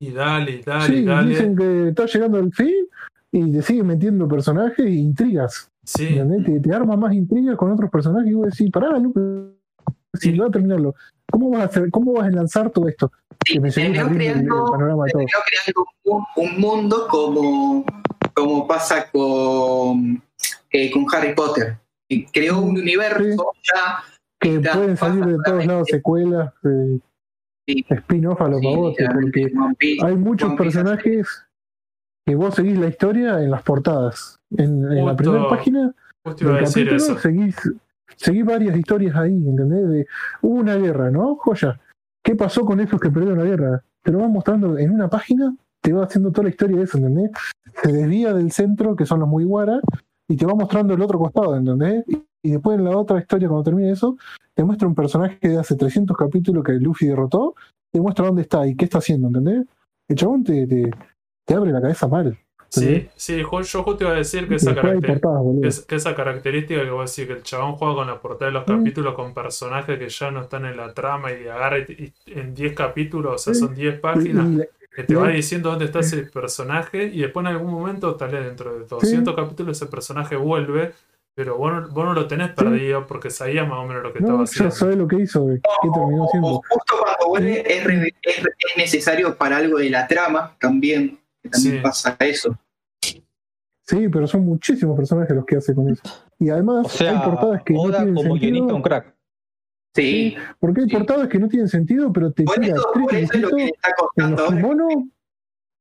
y 0.00 0.10
dale 0.12 0.52
y 0.52 0.62
dale 0.62 0.96
y 0.96 1.04
dale. 1.04 1.28
dicen 1.30 1.56
que 1.56 1.88
está 1.88 2.06
llegando 2.06 2.38
al 2.38 2.52
fin 2.52 2.86
y 3.32 3.52
te 3.52 3.62
sigue 3.62 3.82
metiendo 3.84 4.28
personajes 4.28 4.78
e 4.84 4.90
intrigas. 4.90 5.69
Te, 5.84 6.60
te 6.60 6.74
arma 6.74 6.96
más 6.96 7.12
intrigas 7.14 7.56
con 7.56 7.72
otros 7.72 7.90
personajes 7.90 8.30
y 8.30 8.34
vos 8.34 8.46
decís, 8.50 8.70
pará, 8.70 8.98
Lupe, 8.98 9.20
si 10.14 10.32
Sí. 10.32 10.38
va 10.38 10.46
a 10.46 10.50
terminarlo, 10.50 10.94
¿cómo 11.30 11.50
vas 11.50 11.62
a 11.62 11.64
hacer, 11.64 11.90
cómo 11.90 12.12
vas 12.12 12.24
a 12.24 12.28
enlazar 12.28 12.70
todo 12.70 12.88
esto? 12.88 13.10
sí, 13.44 13.54
Que 13.54 13.60
me 13.60 13.70
seguís 13.70 13.92
terminó 13.96 14.10
abriendo 14.10 14.38
el, 14.40 14.40
el 14.40 14.46
creando, 14.46 14.66
todo. 14.66 15.06
terminó 15.06 15.38
creando 15.46 15.86
un, 16.04 16.24
un 16.36 16.60
mundo 16.60 17.06
como, 17.08 17.84
como 18.34 18.66
pasa 18.68 19.10
con, 19.10 20.22
eh, 20.70 20.90
con 20.90 21.06
Harry 21.12 21.34
Potter. 21.34 21.78
Creó 22.32 22.58
un 22.60 22.76
universo 22.78 23.52
ya 23.62 24.02
Que 24.40 24.56
Está, 24.56 24.72
pueden 24.72 24.96
salir 24.96 25.24
de 25.24 25.38
todos 25.44 25.66
lados 25.66 25.88
secuelas, 25.90 26.52
eh, 26.64 26.98
Sí. 27.68 27.84
spin-off 27.88 28.40
a 28.40 28.48
los 28.48 28.60
sí, 28.60 28.66
pavotes, 28.66 29.08
porque 29.12 29.52
hay 30.02 30.16
muchos 30.16 30.54
personajes 30.54 31.46
que 32.26 32.34
vos 32.34 32.54
seguís 32.54 32.76
la 32.78 32.88
historia 32.88 33.40
en 33.42 33.50
las 33.52 33.62
portadas. 33.62 34.39
En, 34.56 34.90
en 34.92 35.06
la 35.06 35.16
primera 35.16 35.48
página 35.48 35.94
del 36.24 36.64
capítulo 36.64 36.96
eso. 36.96 37.18
seguís, 37.18 37.56
seguís 38.16 38.44
varias 38.44 38.76
historias 38.76 39.16
ahí, 39.16 39.32
¿entendés? 39.32 39.88
De, 39.88 40.06
hubo 40.42 40.56
una 40.56 40.76
guerra, 40.76 41.10
¿no? 41.10 41.36
Joya. 41.36 41.80
¿Qué 42.22 42.36
pasó 42.36 42.64
con 42.64 42.80
esos 42.80 43.00
que 43.00 43.10
perdieron 43.10 43.38
la 43.38 43.44
guerra? 43.44 43.84
Te 44.02 44.12
lo 44.12 44.18
van 44.18 44.32
mostrando 44.32 44.76
en 44.78 44.90
una 44.90 45.08
página, 45.08 45.54
te 45.80 45.92
va 45.92 46.04
haciendo 46.04 46.30
toda 46.30 46.44
la 46.44 46.50
historia 46.50 46.76
de 46.76 46.82
eso, 46.84 46.98
¿entendés? 46.98 47.30
Se 47.82 47.92
desvía 47.92 48.34
del 48.34 48.52
centro, 48.52 48.96
que 48.96 49.06
son 49.06 49.20
los 49.20 49.28
Mugiwara, 49.28 49.80
y 50.28 50.36
te 50.36 50.46
va 50.46 50.54
mostrando 50.54 50.94
el 50.94 51.02
otro 51.02 51.18
costado, 51.18 51.56
¿entendés? 51.56 52.04
Y, 52.08 52.22
y 52.42 52.50
después 52.52 52.78
en 52.78 52.84
la 52.84 52.96
otra 52.96 53.18
historia, 53.18 53.48
cuando 53.48 53.64
termine 53.64 53.90
eso, 53.90 54.16
te 54.54 54.64
muestra 54.64 54.88
un 54.88 54.94
personaje 54.94 55.38
de 55.40 55.58
hace 55.58 55.76
300 55.76 56.16
capítulos 56.16 56.64
que 56.64 56.72
Luffy 56.72 57.06
derrotó, 57.06 57.54
te 57.92 58.00
muestra 58.00 58.26
dónde 58.26 58.42
está 58.42 58.66
y 58.66 58.76
qué 58.76 58.84
está 58.84 58.98
haciendo, 58.98 59.28
¿entendés? 59.28 59.66
El 60.08 60.16
chabón 60.16 60.44
te, 60.44 60.66
te, 60.66 60.90
te 61.46 61.54
abre 61.54 61.72
la 61.72 61.80
cabeza 61.80 62.08
mal. 62.08 62.36
Sí, 62.72 63.08
sí, 63.16 63.38
yo 63.38 63.82
justo 63.82 63.96
iba 64.04 64.12
a 64.12 64.14
decir 64.14 64.46
que 64.48 64.54
esa, 64.54 64.72
portadas, 64.74 65.42
que 65.60 65.66
es- 65.68 65.80
que 65.80 65.96
esa 65.96 66.14
característica 66.14 66.82
que 66.84 66.90
vos 66.90 67.14
decís, 67.14 67.26
que 67.26 67.36
el 67.38 67.42
chabón 67.42 67.72
juega 67.74 67.94
con 67.96 68.06
la 68.06 68.20
portada 68.20 68.46
de 68.46 68.52
los 68.52 68.64
capítulos 68.64 69.14
con 69.14 69.34
personajes 69.34 69.98
que 69.98 70.08
ya 70.08 70.30
no 70.30 70.42
están 70.42 70.64
en 70.66 70.76
la 70.76 70.94
trama 70.94 71.32
y 71.32 71.48
agarra 71.48 71.80
y, 71.80 72.12
y 72.26 72.38
en 72.38 72.54
10 72.54 72.74
capítulos, 72.74 73.34
o 73.34 73.38
sea, 73.38 73.54
son 73.54 73.74
10 73.74 73.96
Y- 73.96 73.98
páginas, 73.98 74.46
y 74.46 74.94
que 74.94 75.02
te 75.04 75.14
va 75.16 75.28
diciendo 75.28 75.70
dónde 75.70 75.86
está 75.86 75.98
ese 76.00 76.18
personaje 76.24 77.04
y 77.04 77.20
después 77.22 77.44
en 77.44 77.52
algún 77.52 77.72
momento, 77.72 78.14
tal 78.14 78.30
vez 78.30 78.44
dentro 78.44 78.72
de 78.78 78.86
200 78.86 79.34
capítulos, 79.34 79.76
ese 79.80 79.90
personaje 79.90 80.36
vuelve, 80.36 80.92
pero 81.34 81.56
vos 81.56 81.72
no, 81.72 81.88
vos 81.88 82.04
no 82.04 82.12
lo 82.12 82.26
tenés 82.26 82.50
perdido 82.50 83.06
porque 83.06 83.30
sabías 83.30 83.66
más 83.68 83.78
o 83.78 83.84
menos 83.86 84.02
lo 84.02 84.12
que 84.12 84.18
estaba 84.18 84.38
no, 84.38 84.44
haciendo. 84.44 84.70
ya 84.74 84.76
sabes 84.78 84.96
lo 84.96 85.06
que 85.08 85.16
hizo, 85.16 85.46
qué 85.46 85.88
terminó 85.94 86.24
O 86.24 86.28
siendo. 86.30 86.48
justo 86.68 86.94
cuando 87.00 87.28
vuelve 87.28 87.72
es, 87.78 87.84
re- 87.84 88.14
es- 88.22 88.38
es 88.38 88.76
necesario 88.76 89.34
para 89.36 89.56
algo 89.58 89.78
de 89.78 89.90
la 89.90 90.06
trama 90.06 90.54
también. 90.60 91.18
Que 91.42 91.48
también 91.48 91.76
Sí. 91.76 91.80
pasa 91.82 92.16
eso. 92.20 92.58
Sí, 93.86 94.08
pero 94.08 94.26
son 94.28 94.44
muchísimos 94.44 94.96
personajes 94.96 95.34
los 95.34 95.44
que 95.44 95.56
hace 95.56 95.74
con 95.74 95.88
eso. 95.90 96.02
Y 96.38 96.48
además 96.50 96.86
O 96.86 96.88
sea, 96.88 97.10
hay 97.20 97.30
portadas 97.30 97.62
que 97.64 97.74
no 97.74 97.80
Oda 97.82 97.96
tienen 97.98 98.14
como 98.14 98.36
sentido. 98.38 98.76
un 98.76 98.82
crack. 98.82 99.14
Sí. 99.96 100.36
Porque 100.60 100.82
hay 100.82 100.88
Sí. 100.88 100.96
portadas 100.96 101.28
que 101.28 101.38
no 101.40 101.48
tienen 101.48 101.68
sentido, 101.68 102.12
pero 102.12 102.30
te 102.30 102.44
tira 102.44 102.66
eso, 102.76 102.90
tres 103.08 103.22
eso 103.24 103.32
es 103.34 103.40
lo 103.40 103.48
que 103.56 103.64
está 103.64 103.88
en 103.88 103.94
costando 103.98 104.36
los 104.36 104.40
ahora. 104.40 104.56
kimonos 104.56 104.94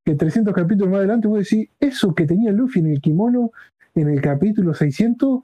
que 0.05 0.15
300 0.15 0.53
capítulos 0.55 0.89
más 0.89 0.97
adelante 0.99 1.27
vos 1.27 1.39
decís, 1.39 1.69
eso 1.79 2.15
que 2.15 2.25
tenía 2.25 2.51
Luffy 2.51 2.79
en 2.79 2.87
el 2.87 3.01
kimono 3.01 3.51
en 3.93 4.09
el 4.09 4.21
capítulo 4.21 4.73
600 4.73 5.41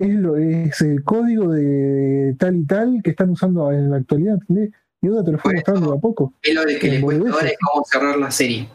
es, 0.00 0.14
lo, 0.14 0.36
es 0.36 0.80
el 0.80 1.04
código 1.04 1.52
de 1.52 2.34
tal 2.38 2.56
y 2.56 2.64
tal 2.64 3.00
que 3.04 3.10
están 3.10 3.30
usando 3.30 3.70
en 3.70 3.90
la 3.90 3.98
actualidad, 3.98 4.34
¿entendés? 4.40 4.70
Y 5.02 5.08
Oda 5.08 5.22
te 5.24 5.32
lo 5.32 5.38
fue 5.38 5.54
mostrando 5.54 5.92
a 5.92 6.00
poco. 6.00 6.32
Es 6.42 6.54
lo 6.54 6.62
de 6.64 6.78
que 6.78 6.88
le 6.90 7.00
cuesta 7.00 7.30
ahora 7.30 7.46
es 7.48 7.56
cómo 7.60 7.84
cerrar 7.84 8.18
la 8.18 8.30
serie. 8.30 8.68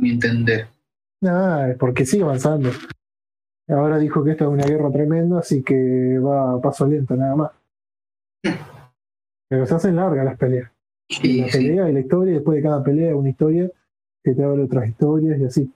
Mi 0.00 0.10
entender. 0.10 0.66
Ah, 1.24 1.68
es 1.70 1.76
porque 1.76 2.06
sigue 2.06 2.22
avanzando. 2.24 2.70
Ahora 3.68 3.98
dijo 3.98 4.24
que 4.24 4.32
esta 4.32 4.44
es 4.44 4.50
una 4.50 4.64
guerra 4.64 4.90
tremenda, 4.90 5.38
así 5.40 5.62
que 5.62 6.18
va 6.18 6.54
a 6.54 6.60
paso 6.60 6.86
lento 6.86 7.14
nada 7.14 7.36
más. 7.36 7.50
Pero 9.48 9.66
se 9.66 9.74
hacen 9.74 9.96
largas 9.96 10.24
las 10.24 10.36
peleas. 10.38 10.70
Sí, 11.08 11.40
la 11.40 11.48
sí. 11.48 11.58
pelea 11.58 11.88
y 11.88 11.92
la 11.92 12.00
historia, 12.00 12.30
y 12.32 12.34
después 12.36 12.56
de 12.56 12.62
cada 12.62 12.82
pelea 12.82 13.14
una 13.16 13.28
historia 13.30 13.70
que 14.24 14.34
te 14.34 14.42
abre 14.44 14.62
otras 14.64 14.88
historias 14.88 15.38
y 15.40 15.44
así. 15.44 15.74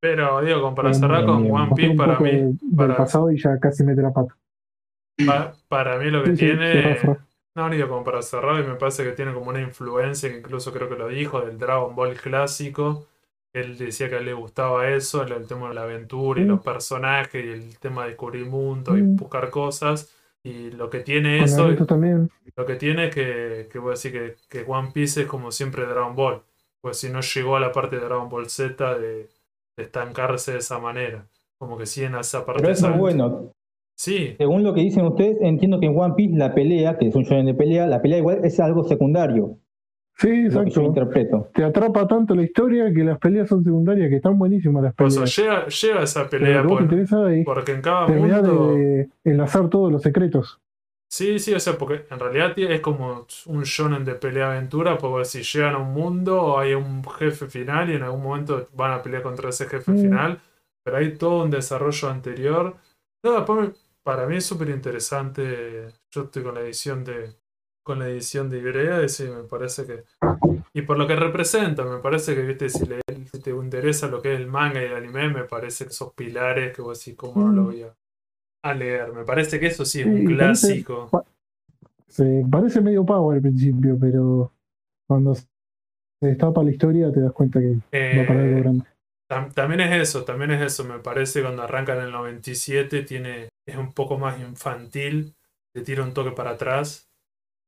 Pero 0.00 0.40
digo, 0.42 0.74
para 0.74 0.92
cerrar 0.92 1.24
con 1.24 1.50
One 1.50 1.72
Piece, 1.74 1.94
para 1.94 2.18
mí, 2.18 2.30
del- 2.30 2.58
del 2.58 2.76
para- 2.76 2.96
pasado 2.96 3.30
y 3.30 3.38
ya 3.40 3.58
casi 3.58 3.84
mete 3.84 4.02
la 4.02 4.12
pata. 4.12 4.36
pa- 5.26 5.54
para 5.68 5.98
mí 5.98 6.10
lo 6.10 6.22
que 6.24 6.30
Sí, 6.30 6.36
sí, 6.36 6.46
tiene... 6.46 6.98
No, 7.54 7.68
digo, 7.68 7.88
como 7.88 8.02
para 8.04 8.22
cerrar, 8.22 8.64
y 8.64 8.66
me 8.66 8.76
parece 8.76 9.04
que 9.04 9.12
tiene 9.12 9.34
como 9.34 9.50
una 9.50 9.60
influencia, 9.60 10.30
que 10.30 10.38
incluso 10.38 10.72
creo 10.72 10.88
que 10.88 10.96
lo 10.96 11.08
dijo, 11.08 11.40
del 11.42 11.58
Dragon 11.58 11.94
Ball 11.94 12.14
clásico. 12.14 13.06
Él 13.52 13.76
decía 13.76 14.08
que 14.08 14.14
a 14.14 14.18
él 14.20 14.24
le 14.24 14.32
gustaba 14.32 14.88
eso, 14.88 15.22
el, 15.22 15.32
el 15.32 15.46
tema 15.46 15.68
de 15.68 15.74
la 15.74 15.82
aventura 15.82 16.40
y 16.40 16.44
Mm. 16.44 16.48
los 16.48 16.62
personajes 16.62 17.44
y 17.44 17.48
el 17.50 17.78
tema 17.78 18.04
de 18.04 18.08
descubrir 18.10 18.46
mundo 18.46 18.96
y 18.96 19.02
Mm. 19.02 19.16
buscar 19.16 19.50
cosas. 19.50 20.14
Y 20.42 20.70
lo 20.70 20.88
que 20.88 21.00
tiene 21.00 21.36
Con 21.38 21.44
eso, 21.44 21.62
Naruto 21.64 21.84
también. 21.86 22.30
lo 22.56 22.64
que 22.66 22.76
tiene 22.76 23.08
es 23.08 23.14
que, 23.14 23.68
que 23.70 23.78
voy 23.78 23.88
a 23.88 23.92
decir 23.92 24.12
que, 24.12 24.36
que 24.48 24.64
One 24.66 24.90
Piece 24.94 25.22
es 25.22 25.26
como 25.28 25.52
siempre 25.52 25.84
Dragon 25.84 26.16
Ball. 26.16 26.40
Pues 26.80 26.96
si 26.98 27.10
no 27.10 27.20
llegó 27.20 27.56
a 27.56 27.60
la 27.60 27.70
parte 27.70 27.96
de 27.96 28.04
Dragon 28.06 28.28
Ball 28.30 28.48
Z 28.48 28.98
de, 28.98 29.28
de 29.76 29.82
estancarse 29.84 30.52
de 30.52 30.58
esa 30.58 30.78
manera. 30.78 31.26
Como 31.58 31.76
que 31.76 31.84
sí 31.86 32.02
en 32.02 32.14
esa 32.16 32.44
parte 32.46 32.62
Pero 32.62 32.72
eso 32.72 32.86
esa- 32.86 32.94
es 32.94 32.98
bueno. 33.00 33.52
Sí, 34.02 34.34
Según 34.36 34.64
lo 34.64 34.74
que 34.74 34.80
dicen 34.80 35.04
ustedes, 35.06 35.38
entiendo 35.42 35.78
que 35.78 35.86
en 35.86 35.96
One 35.96 36.14
Piece 36.16 36.36
la 36.36 36.52
pelea, 36.52 36.98
que 36.98 37.06
es 37.06 37.14
un 37.14 37.22
shonen 37.22 37.46
de 37.46 37.54
pelea, 37.54 37.86
la 37.86 38.02
pelea 38.02 38.18
igual 38.18 38.40
es 38.44 38.58
algo 38.58 38.82
secundario. 38.82 39.58
Sí, 40.16 40.28
Lo 40.28 40.34
que 40.34 40.50
yo 40.50 40.60
exacto. 40.62 40.82
interpreto. 40.82 41.50
Te 41.54 41.62
atrapa 41.62 42.08
tanto 42.08 42.34
la 42.34 42.42
historia 42.42 42.92
que 42.92 43.04
las 43.04 43.18
peleas 43.18 43.48
son 43.48 43.62
secundarias, 43.62 44.08
que 44.10 44.16
están 44.16 44.36
buenísimas 44.38 44.82
las 44.82 44.94
por 44.94 45.06
eso 45.06 45.20
peleas. 45.20 45.36
llega, 45.36 45.66
llega 45.68 46.02
esa 46.02 46.28
pelea 46.28 46.64
interesa 46.80 47.26
ahí 47.26 47.44
porque 47.44 47.72
en 47.72 47.80
cada 47.80 48.08
mundo. 48.08 48.74
de 48.74 49.08
enlazar 49.22 49.70
todos 49.70 49.92
los 49.92 50.02
secretos. 50.02 50.58
Sí, 51.08 51.38
sí, 51.38 51.54
o 51.54 51.60
sea, 51.60 51.74
porque 51.78 52.04
en 52.10 52.18
realidad 52.18 52.58
es 52.58 52.80
como 52.80 53.26
un 53.46 53.62
shonen 53.62 54.04
de 54.04 54.14
pelea 54.16 54.50
aventura, 54.50 54.98
porque 54.98 55.26
si 55.26 55.42
llegan 55.44 55.74
a 55.74 55.78
un 55.78 55.92
mundo 55.94 56.58
hay 56.58 56.74
un 56.74 57.04
jefe 57.04 57.46
final 57.46 57.88
y 57.90 57.94
en 57.94 58.02
algún 58.02 58.22
momento 58.24 58.66
van 58.74 58.92
a 58.94 59.02
pelear 59.02 59.22
contra 59.22 59.50
ese 59.50 59.66
jefe 59.66 59.92
Mm. 59.92 59.98
final, 59.98 60.40
pero 60.82 60.96
hay 60.96 61.14
todo 61.16 61.44
un 61.44 61.50
desarrollo 61.50 62.08
anterior. 62.08 62.74
No, 63.24 63.34
después 63.34 63.60
me- 63.68 63.74
para 64.04 64.26
mí 64.26 64.36
es 64.36 64.46
súper 64.46 64.68
interesante, 64.70 65.88
yo 66.10 66.22
estoy 66.24 66.42
con 66.42 66.54
la 66.54 66.60
edición 66.60 67.04
de 67.04 67.34
con 67.84 67.98
la 67.98 68.08
edición 68.08 68.48
de 68.48 68.58
Ibrea 68.58 69.02
y 69.02 69.08
sí, 69.08 69.24
me 69.24 69.42
parece 69.42 69.84
que... 69.84 70.04
Y 70.72 70.82
por 70.82 70.96
lo 70.96 71.04
que 71.08 71.16
representa, 71.16 71.84
me 71.84 71.98
parece 71.98 72.32
que, 72.36 72.42
viste, 72.42 72.68
si, 72.68 72.86
le- 72.86 73.00
si 73.32 73.40
te 73.40 73.50
interesa 73.50 74.06
lo 74.06 74.22
que 74.22 74.34
es 74.34 74.38
el 74.40 74.46
manga 74.46 74.80
y 74.80 74.84
el 74.84 74.94
anime, 74.94 75.28
me 75.30 75.42
parece 75.44 75.86
que 75.86 75.90
esos 75.90 76.12
pilares 76.14 76.72
que 76.76 76.80
vos 76.80 77.00
decís, 77.00 77.16
¿cómo 77.18 77.42
no 77.44 77.52
lo 77.52 77.62
Mm. 77.62 77.64
voy 77.64 77.82
a, 77.82 77.92
a 78.64 78.74
leer? 78.74 79.12
Me 79.12 79.24
parece 79.24 79.58
que 79.58 79.66
eso 79.66 79.84
sí 79.84 79.98
es 79.98 80.04
Sí, 80.04 80.10
un 80.10 80.16
parece- 80.24 80.34
clásico. 80.36 81.10
Se 82.06 82.44
parece 82.48 82.80
medio 82.80 83.04
pavo 83.04 83.32
al 83.32 83.40
principio, 83.40 83.98
pero 84.00 84.52
cuando 85.08 85.34
se 85.34 85.46
destapa 86.20 86.62
la 86.62 86.70
historia 86.70 87.10
te 87.12 87.20
das 87.20 87.32
cuenta 87.32 87.58
que 87.58 87.72
va 88.16 88.26
para 88.28 88.42
algo 88.42 88.58
Eh, 88.58 88.60
grande. 88.62 88.84
tam- 89.28 89.52
también 89.52 89.80
es 89.80 90.02
eso, 90.08 90.22
también 90.24 90.52
es 90.52 90.62
eso. 90.62 90.84
Me 90.84 91.00
parece 91.00 91.40
que 91.40 91.46
cuando 91.46 91.62
arranca 91.62 91.96
en 91.96 92.02
el 92.04 92.12
97 92.12 93.02
tiene, 93.02 93.48
es 93.66 93.76
un 93.76 93.92
poco 93.92 94.18
más 94.18 94.38
infantil, 94.40 95.34
te 95.74 95.82
tira 95.82 96.02
un 96.02 96.12
toque 96.14 96.32
para 96.32 96.50
atrás, 96.50 97.08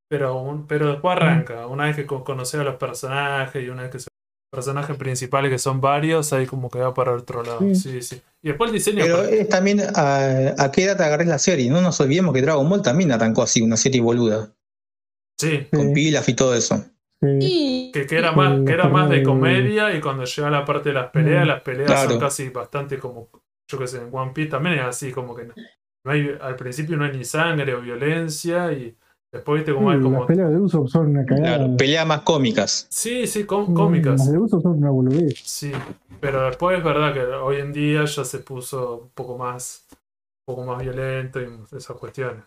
pero, 0.09 0.37
un- 0.41 0.67
pero 0.67 0.91
después 0.93 1.17
arranca. 1.17 1.67
Una 1.67 1.85
vez 1.87 1.97
que 1.97 2.07
co- 2.07 2.25
conoces 2.25 2.61
a 2.61 2.65
los 2.65 2.77
personajes 2.77 3.63
y 3.65 3.69
una 3.69 3.83
vez 3.83 3.91
que 3.91 3.99
son 4.01 4.09
personajes 4.53 4.97
principales 4.97 5.51
que 5.51 5.59
son 5.59 5.81
varios, 5.81 6.33
ahí 6.33 6.47
como 6.47 6.71
que 6.71 6.79
va 6.79 6.95
para 6.95 7.13
otro 7.13 7.43
lado. 7.43 7.59
Sí. 7.61 7.75
Sí, 7.75 8.03
sí. 8.03 8.23
Y 8.43 8.49
después 8.49 8.69
el 8.71 8.75
diseño. 8.75 9.03
Pero 9.03 9.23
es 9.25 9.49
también 9.49 9.81
a, 9.95 10.55
a 10.59 10.71
qué 10.71 10.85
edad 10.85 10.97
te 10.97 11.03
agarrés 11.05 11.27
la 11.27 11.39
serie. 11.39 11.71
No 11.71 11.81
nos 11.81 12.01
olvidemos 12.01 12.33
que 12.35 12.43
Dragon 12.43 12.69
Ball 12.69 12.83
también 12.83 13.11
arrancó 13.11 13.43
así, 13.43 13.63
una 13.63 13.77
serie 13.77 14.01
boluda, 14.01 14.53
Sí, 15.41 15.67
con 15.73 15.89
Sí. 15.89 15.95
pilas 15.95 16.29
y 16.29 16.35
todo 16.35 16.55
eso. 16.55 16.85
Sí. 17.21 17.91
Que, 17.93 18.07
que 18.07 18.17
era 18.19 18.33
más, 18.33 18.61
que 18.65 18.73
era 18.73 18.89
más 18.89 19.09
de 19.11 19.23
comedia 19.25 19.93
y 19.97 20.01
cuando 20.01 20.25
llega 20.25 20.51
la 20.51 20.65
parte 20.65 20.91
de 20.91 20.95
las 20.95 21.11
peleas, 21.11 21.45
Mm. 21.45 21.49
las 21.49 21.63
peleas 21.63 22.05
son 22.05 22.21
casi 22.21 22.49
bastante 22.51 22.99
como, 22.99 23.31
yo 23.69 23.79
que 23.79 23.89
sé, 23.89 23.99
en 23.99 24.11
One 24.13 24.33
Piece 24.33 24.51
también 24.51 24.77
es 24.79 24.83
así, 24.85 25.11
como 25.11 25.35
que 25.35 25.49
no, 26.05 26.11
hay, 26.13 26.37
al 26.41 26.57
principio 26.57 26.97
no 26.97 27.05
hay 27.05 27.17
ni 27.17 27.25
sangre 27.25 27.75
o 27.75 27.81
violencia 27.81 28.73
y 28.73 28.95
después 29.33 29.61
viste 29.61 29.73
como 29.75 29.91
hay 29.91 29.97
Sí, 29.99 30.03
como... 30.03 30.19
Las 30.19 30.27
peleas 30.27 30.51
de 30.51 30.57
Usopp 30.59 30.89
son 30.89 31.07
una 31.09 31.25
cagada. 31.25 31.57
Claro, 31.59 31.77
peleas 31.77 32.07
más 32.07 32.21
cómicas. 32.21 32.87
Sí, 32.91 33.27
sí, 33.27 33.45
Mm, 33.45 33.75
cómicas. 33.75 34.19
Las 34.21 34.33
de 34.33 34.39
Usopp 34.39 34.63
son 34.63 34.79
una 34.79 34.91
boludez. 34.91 35.35
Sí, 35.43 35.73
pero 36.21 36.47
después 36.47 36.79
es 36.79 36.85
verdad 36.85 37.13
que 37.15 37.21
hoy 37.25 37.57
en 37.57 37.73
día 37.73 38.05
ya 38.05 38.25
se 38.25 38.39
puso 38.41 38.97
un 39.05 39.09
poco 39.11 39.37
más, 39.39 39.87
un 40.47 40.55
poco 40.55 40.65
más 40.67 40.83
violento 40.83 41.41
y 41.41 41.47
esas 41.77 41.97
cuestiones. 41.97 42.45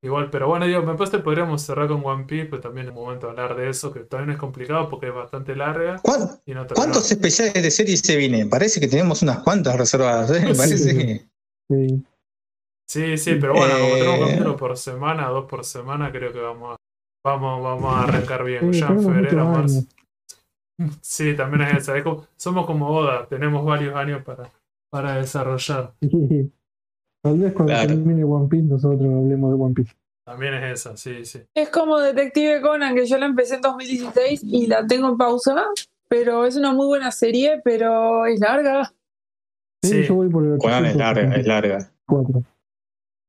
Igual, 0.00 0.30
pero 0.30 0.46
bueno, 0.46 0.64
digo, 0.64 0.80
me 0.82 0.94
parece 0.94 1.16
que 1.16 1.24
podríamos 1.24 1.60
cerrar 1.60 1.88
con 1.88 2.04
One 2.06 2.22
Piece, 2.24 2.46
pero 2.46 2.62
también 2.62 2.86
es 2.86 2.94
un 2.94 3.00
momento 3.02 3.26
de 3.26 3.32
hablar 3.32 3.56
de 3.56 3.68
eso, 3.68 3.92
que 3.92 4.00
también 4.00 4.30
es 4.30 4.36
complicado 4.38 4.88
porque 4.88 5.08
es 5.08 5.14
bastante 5.14 5.56
larga 5.56 5.98
¿Cuán- 6.02 6.38
y 6.46 6.54
no. 6.54 6.64
¿Cuántos 6.68 7.10
especiales 7.10 7.54
de 7.60 7.70
series 7.72 7.98
se 8.00 8.16
vienen? 8.16 8.48
Parece 8.48 8.78
que 8.78 8.86
tenemos 8.86 9.22
unas 9.22 9.40
cuantas 9.40 9.76
reservadas. 9.76 10.30
¿eh? 10.30 10.40
Me 10.44 10.54
Sí. 10.54 10.56
parece 10.56 10.96
que- 10.96 11.28
Sí. 11.68 12.04
Sí, 12.88 13.18
sí, 13.18 13.34
pero 13.40 13.52
bueno, 13.54 13.74
como 13.78 13.94
tenemos 13.94 14.18
Eh. 14.18 14.24
capítulo 14.30 14.56
por 14.56 14.76
semana, 14.78 15.28
dos 15.28 15.44
por 15.44 15.64
semana, 15.64 16.10
creo 16.10 16.32
que 16.32 16.40
vamos 16.40 16.74
a, 16.74 16.76
vamos, 17.26 17.62
vamos 17.62 17.94
a 17.94 18.02
arrancar 18.04 18.44
bien. 18.44 18.72
Sí, 18.72 18.80
ya 18.80 18.86
en 18.86 18.96
tenemos 18.96 19.14
febrero, 19.14 19.44
muchos 19.44 19.58
marzo. 19.62 19.74
años. 19.78 19.94
Sí, 21.02 21.34
también 21.36 21.62
es 21.62 21.78
esa. 21.78 21.96
es 21.98 22.04
como- 22.04 22.24
somos 22.36 22.64
como 22.66 22.88
Oda, 22.88 23.26
tenemos 23.26 23.64
varios 23.64 23.94
años 23.96 24.22
para, 24.24 24.50
para 24.90 25.16
desarrollar. 25.16 25.92
Sí. 26.00 26.52
Tal 27.22 27.36
vez 27.36 27.52
cuando 27.52 27.72
Claro. 27.72 27.88
termine 27.88 28.22
One 28.24 28.48
Piece 28.48 28.62
nosotros 28.64 29.00
hablemos 29.02 29.50
de 29.58 29.62
One 29.64 29.74
Piece. 29.74 29.92
También 30.24 30.54
es 30.54 30.80
esa, 30.80 30.96
sí, 30.96 31.24
sí. 31.24 31.40
es 31.54 31.68
como 31.70 31.98
Detective 31.98 32.60
Conan, 32.60 32.94
que 32.94 33.06
yo 33.06 33.18
la 33.18 33.26
empecé 33.26 33.56
en 33.56 33.60
2016 33.62 34.42
y 34.44 34.66
la 34.68 34.86
tengo 34.86 35.08
en 35.08 35.16
pausa, 35.16 35.66
pero 36.08 36.44
es 36.44 36.54
una 36.56 36.72
muy 36.72 36.86
buena 36.86 37.10
serie, 37.10 37.60
pero 37.64 38.24
es 38.26 38.38
larga. 38.38 38.92
Sí, 39.82 40.02
Sí. 40.02 40.04
yo 40.04 40.14
voy 40.14 40.28
por 40.28 40.44
el 40.46 40.58
Conan 40.58 40.84
es 40.86 40.96
larga, 40.96 41.34
es 41.34 41.46
larga. 41.46 41.76
874. 42.06 42.57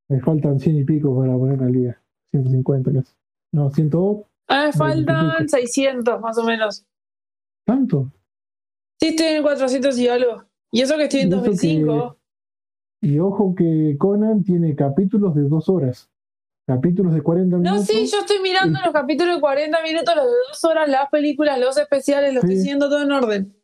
Me 0.09 0.19
faltan 0.21 0.59
100 0.59 0.75
y 0.77 0.83
pico 0.83 1.17
para 1.17 1.33
poner 1.37 1.61
al 1.61 1.71
día. 1.71 2.01
150 2.31 2.91
casi. 2.93 3.13
No, 3.53 3.69
100. 3.69 3.89
Ah, 4.47 4.65
me 4.67 4.73
faltan 4.73 5.27
Veintipico. 5.37 5.57
600 5.57 6.21
más 6.21 6.37
o 6.37 6.43
menos. 6.43 6.85
¿Tanto? 7.65 8.11
Sí, 8.99 9.09
estoy 9.09 9.27
en 9.27 9.43
400 9.43 9.97
y 9.99 10.07
algo. 10.07 10.43
Y 10.71 10.81
eso 10.81 10.97
que 10.97 11.03
estoy 11.03 11.21
en 11.21 11.27
Y 11.27 11.31
eso 11.33 11.41
2005. 11.41 12.17
Y 13.01 13.19
ojo 13.19 13.55
que 13.55 13.95
Conan 13.97 14.43
tiene 14.43 14.75
capítulos 14.75 15.35
de 15.35 15.43
dos 15.43 15.69
horas. 15.69 16.09
Capítulos 16.67 17.13
de 17.13 17.21
40 17.21 17.57
No, 17.57 17.61
minutos. 17.63 17.85
sí, 17.87 18.05
yo 18.11 18.19
estoy 18.19 18.39
mirando 18.43 18.79
los 18.83 18.91
capítulos 18.93 19.35
de 19.35 19.41
40 19.41 19.81
minutos, 19.81 20.15
los 20.15 20.25
de 20.25 20.31
2 20.49 20.65
horas, 20.65 20.89
las 20.89 21.09
películas, 21.09 21.59
los 21.59 21.77
especiales, 21.77 22.33
lo 22.33 22.41
estoy 22.41 22.55
Sí. 22.55 22.61
siguiendo 22.61 22.89
todo 22.89 23.01
en 23.03 23.11
orden. 23.11 23.55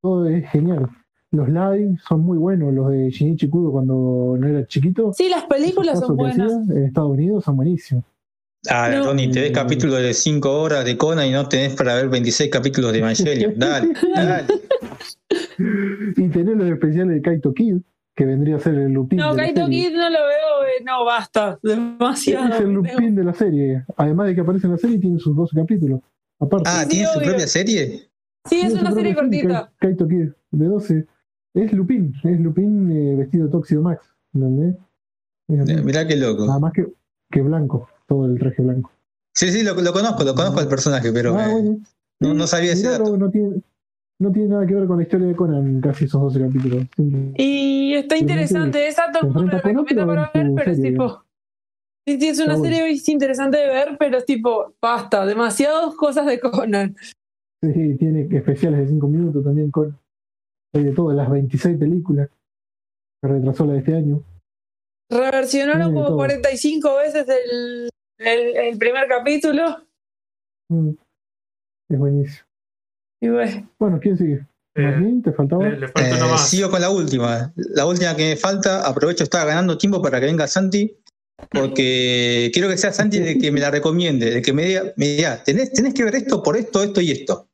Todo 0.00 0.26
es 0.28 0.48
genial. 0.50 0.88
Los 1.32 1.48
live 1.48 1.96
son 2.06 2.20
muy 2.20 2.36
buenos. 2.38 2.72
Los 2.74 2.90
de 2.90 3.10
Shinichi 3.10 3.48
Kudo 3.48 3.72
cuando 3.72 4.36
no 4.38 4.46
era 4.46 4.66
chiquito. 4.66 5.12
Sí, 5.14 5.28
las 5.28 5.44
películas 5.44 5.98
son 5.98 6.16
buenas. 6.16 6.52
hacía 6.52 6.76
en 6.76 6.84
Estados 6.84 7.10
Unidos 7.10 7.44
son 7.44 7.56
buenísimos. 7.56 8.04
Ah, 8.70 8.90
No. 8.94 9.02
Tony, 9.02 9.30
te 9.30 9.40
ves 9.40 9.50
capítulos 9.52 10.00
de 10.02 10.14
5 10.14 10.60
horas 10.60 10.84
de 10.84 10.96
Conan 10.96 11.26
y 11.26 11.32
no 11.32 11.48
tenés 11.48 11.74
para 11.74 11.94
ver 11.96 12.08
26 12.08 12.48
capítulos 12.50 12.92
de 12.92 12.98
Evangelion. 12.98 13.54
Dale, 13.58 13.92
dale. 14.14 14.44
Y 16.16 16.28
tener 16.28 16.56
los 16.56 16.68
especiales 16.70 17.14
de 17.16 17.22
Kaito 17.22 17.52
Kid, 17.54 17.76
que 18.14 18.24
vendría 18.26 18.56
a 18.56 18.58
ser 18.60 18.74
el 18.74 18.92
Lupin. 18.92 19.18
No, 19.18 19.30
de 19.30 19.36
la 19.38 19.42
Kaito 19.44 19.64
serie. 19.66 19.88
Kid 19.88 19.96
no 19.96 20.10
lo 20.10 20.18
veo, 20.18 20.64
eh, 20.68 20.84
no, 20.84 21.04
basta, 21.04 21.58
demasiado. 21.62 22.54
Es 22.54 22.60
el 22.60 22.72
Lupin 22.72 23.14
de 23.14 23.24
la 23.24 23.34
serie. 23.34 23.84
Además 23.96 24.26
de 24.28 24.34
que 24.34 24.40
aparece 24.42 24.66
en 24.66 24.72
la 24.72 24.78
serie, 24.78 24.98
tiene 24.98 25.18
sus 25.18 25.34
12 25.34 25.56
capítulos. 25.56 26.00
Aparte. 26.38 26.68
Ah, 26.70 26.82
Sí, 26.82 26.88
¿tiene 26.90 27.06
su 27.08 27.18
obvio. 27.18 27.28
propia 27.30 27.46
serie? 27.46 28.08
Sí, 28.44 28.60
es 28.60 28.74
una 28.74 28.92
serie 28.92 29.14
cortita. 29.14 29.48
Ka- 29.48 29.72
Kaito 29.78 30.06
Kid, 30.06 30.28
de 30.50 30.66
12. 30.66 31.06
Es 31.54 31.72
Lupin, 31.72 32.14
es 32.24 32.40
Lupin 32.40 32.90
eh, 32.90 33.16
vestido 33.16 33.46
de 33.46 33.52
Tóxido 33.52 33.82
Max. 33.82 34.14
¿Entendés? 34.34 34.76
Es. 35.48 35.84
Mirá 35.84 36.06
qué 36.06 36.16
loco. 36.16 36.46
Nada 36.46 36.58
más 36.58 36.72
que, 36.72 36.86
que 37.30 37.42
blanco, 37.42 37.88
todo 38.06 38.26
el 38.26 38.38
traje 38.38 38.62
blanco. 38.62 38.90
Sí, 39.34 39.50
sí, 39.50 39.62
lo, 39.62 39.74
lo 39.74 39.92
conozco, 39.92 40.24
lo 40.24 40.34
conozco 40.34 40.60
al 40.60 40.68
personaje, 40.68 41.12
pero 41.12 41.36
ah, 41.36 41.48
eh, 41.48 41.52
bueno. 41.52 41.78
no, 42.20 42.34
no 42.34 42.46
sabía 42.46 42.72
ese 42.72 42.88
dato. 42.88 43.16
no, 43.16 43.30
tiene, 43.30 43.62
no 44.18 44.32
tiene 44.32 44.48
nada 44.48 44.66
que 44.66 44.74
ver 44.74 44.86
con 44.86 44.98
la 44.98 45.02
historia 45.02 45.26
de 45.26 45.36
Conan, 45.36 45.80
casi 45.80 46.04
esos 46.06 46.20
12 46.20 46.40
capítulos. 46.40 46.86
Y 47.36 47.94
está 47.94 48.16
interesante, 48.16 48.86
esa 48.88 49.10
todo 49.12 49.28
el 49.28 49.34
mundo 49.34 49.52
lo 49.52 49.58
recomienda 49.58 50.06
para 50.06 50.30
ver, 50.34 50.52
pero 50.54 50.70
es 50.70 50.76
serie, 50.76 50.92
tipo. 50.92 51.24
Sí, 52.06 52.20
sí, 52.20 52.28
es 52.28 52.38
una 52.40 52.56
bueno. 52.56 52.64
serie 52.64 52.90
es 52.90 53.08
interesante 53.08 53.58
de 53.58 53.68
ver, 53.68 53.96
pero 53.98 54.18
es 54.18 54.24
tipo, 54.24 54.74
basta, 54.80 55.24
demasiadas 55.26 55.94
cosas 55.94 56.26
de 56.26 56.40
Conan. 56.40 56.94
Sí, 57.62 57.96
tiene 57.98 58.28
especiales 58.30 58.80
de 58.80 58.88
5 58.88 59.06
minutos 59.06 59.44
también 59.44 59.70
con 59.70 59.96
hay 60.74 60.84
de 60.84 60.92
todas 60.92 61.16
las 61.16 61.30
26 61.30 61.78
películas 61.78 62.28
que 63.22 63.28
retrasó 63.28 63.66
la 63.66 63.74
de 63.74 63.78
este 63.80 63.94
año. 63.94 64.22
Reversionaron 65.10 65.92
como 65.92 66.06
todo. 66.06 66.16
45 66.16 66.96
veces 66.96 67.26
el, 67.28 67.90
el, 68.18 68.56
el 68.56 68.78
primer 68.78 69.06
capítulo. 69.08 69.84
Mm. 70.70 70.90
Es 71.90 71.98
buenísimo. 71.98 72.46
Y 73.20 73.28
bueno, 73.28 73.70
Bueno, 73.78 74.00
¿quién 74.00 74.16
sigue? 74.16 74.46
Eh, 74.74 74.82
¿Martín? 74.82 75.22
¿Te 75.22 75.32
faltaba? 75.32 75.68
le, 75.68 75.78
le 75.80 75.88
falta 75.88 76.34
Eh, 76.34 76.38
sigo 76.38 76.70
con 76.70 76.80
la 76.80 76.90
última. 76.90 77.52
La 77.56 77.86
última 77.86 78.16
que 78.16 78.30
me 78.30 78.36
falta, 78.36 78.88
aprovecho, 78.88 79.22
estaba 79.24 79.44
ganando 79.44 79.76
tiempo 79.76 80.00
para 80.00 80.18
que 80.18 80.26
venga 80.26 80.48
Santi, 80.48 80.96
porque 81.50 82.50
quiero 82.52 82.68
que 82.68 82.78
sea 82.78 82.92
Santi 82.92 83.18
de 83.18 83.38
que 83.38 83.52
me 83.52 83.60
la 83.60 83.70
recomiende, 83.70 84.30
de 84.30 84.42
que 84.42 84.52
me 84.52 84.64
diga, 84.64 84.84
me 84.96 85.08
diga 85.08 85.42
tenés, 85.44 85.72
tenés 85.72 85.92
que 85.92 86.04
ver 86.04 86.14
esto 86.14 86.42
por 86.42 86.56
esto, 86.56 86.82
esto 86.82 87.00
y 87.02 87.10
esto. 87.10 87.48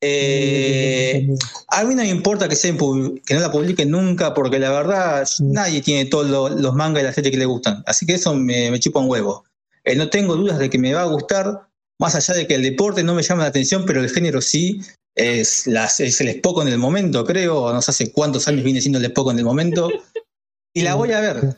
Eh, 0.00 1.28
a 1.68 1.84
mí 1.84 1.94
no 1.94 2.02
me 2.02 2.08
importa 2.08 2.48
que, 2.48 2.56
pub- 2.74 3.20
que 3.24 3.34
no 3.34 3.40
la 3.40 3.50
publiquen 3.50 3.90
nunca, 3.90 4.34
porque 4.34 4.58
la 4.58 4.70
verdad 4.70 5.26
nadie 5.40 5.80
tiene 5.82 6.04
todos 6.06 6.28
lo- 6.28 6.48
los 6.48 6.74
mangas 6.74 7.02
y 7.02 7.06
las 7.06 7.14
series 7.14 7.32
que 7.32 7.38
le 7.38 7.46
gustan. 7.46 7.82
Así 7.86 8.04
que 8.06 8.14
eso 8.14 8.34
me, 8.34 8.70
me 8.70 8.80
chupa 8.80 9.00
un 9.00 9.08
huevo. 9.10 9.44
Eh, 9.84 9.96
no 9.96 10.08
tengo 10.08 10.36
dudas 10.36 10.58
de 10.58 10.70
que 10.70 10.78
me 10.78 10.92
va 10.94 11.02
a 11.02 11.06
gustar, 11.06 11.68
más 11.98 12.14
allá 12.14 12.34
de 12.34 12.46
que 12.46 12.54
el 12.54 12.62
deporte 12.62 13.02
no 13.02 13.14
me 13.14 13.22
llama 13.22 13.42
la 13.42 13.48
atención, 13.48 13.84
pero 13.86 14.00
el 14.00 14.10
género 14.10 14.40
sí. 14.40 14.80
Es, 15.16 15.68
las, 15.68 16.00
es 16.00 16.20
el 16.20 16.28
Spock 16.28 16.62
en 16.62 16.68
el 16.68 16.78
momento, 16.78 17.24
creo. 17.24 17.72
No 17.72 17.80
sé 17.80 17.92
hace 17.92 18.10
cuántos 18.10 18.48
años 18.48 18.64
viene 18.64 18.80
siendo 18.80 18.98
el 18.98 19.04
Spock 19.04 19.30
en 19.30 19.38
el 19.38 19.44
momento. 19.44 19.88
Y 20.74 20.82
la 20.82 20.96
voy 20.96 21.12
a 21.12 21.20
ver. 21.20 21.56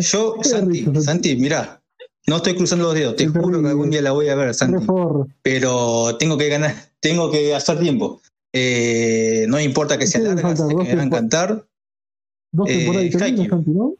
Yo, 0.00 0.36
Santi, 0.42 0.84
Santi, 1.02 1.36
mirá, 1.36 1.80
no 2.26 2.36
estoy 2.36 2.54
cruzando 2.54 2.84
los 2.84 2.94
dedos, 2.94 3.16
te 3.16 3.26
juro 3.26 3.62
que 3.62 3.68
algún 3.68 3.88
día 3.90 4.02
la 4.02 4.10
voy 4.12 4.28
a 4.28 4.34
ver, 4.34 4.52
Santi 4.54 4.84
pero 5.40 6.16
tengo 6.18 6.36
que 6.36 6.50
ganar, 6.50 6.74
tengo 7.00 7.30
que 7.30 7.54
hacer 7.54 7.78
tiempo. 7.78 8.20
Eh, 8.52 9.44
no 9.48 9.60
importa 9.60 9.98
que 9.98 10.06
sea 10.06 10.20
Sí, 10.20 10.26
larga, 10.26 10.42
faltan 10.42 10.68
sé 10.68 10.76
que 10.76 10.84
me 10.84 10.94
va 10.96 11.02
a 11.02 11.06
encantar. 11.06 11.64
Dos 12.52 12.68
Eh, 12.68 12.78
temporadas 12.78 13.22
Haikyuu. 13.22 13.48
Santi, 13.48 13.70
¿no? 13.70 13.94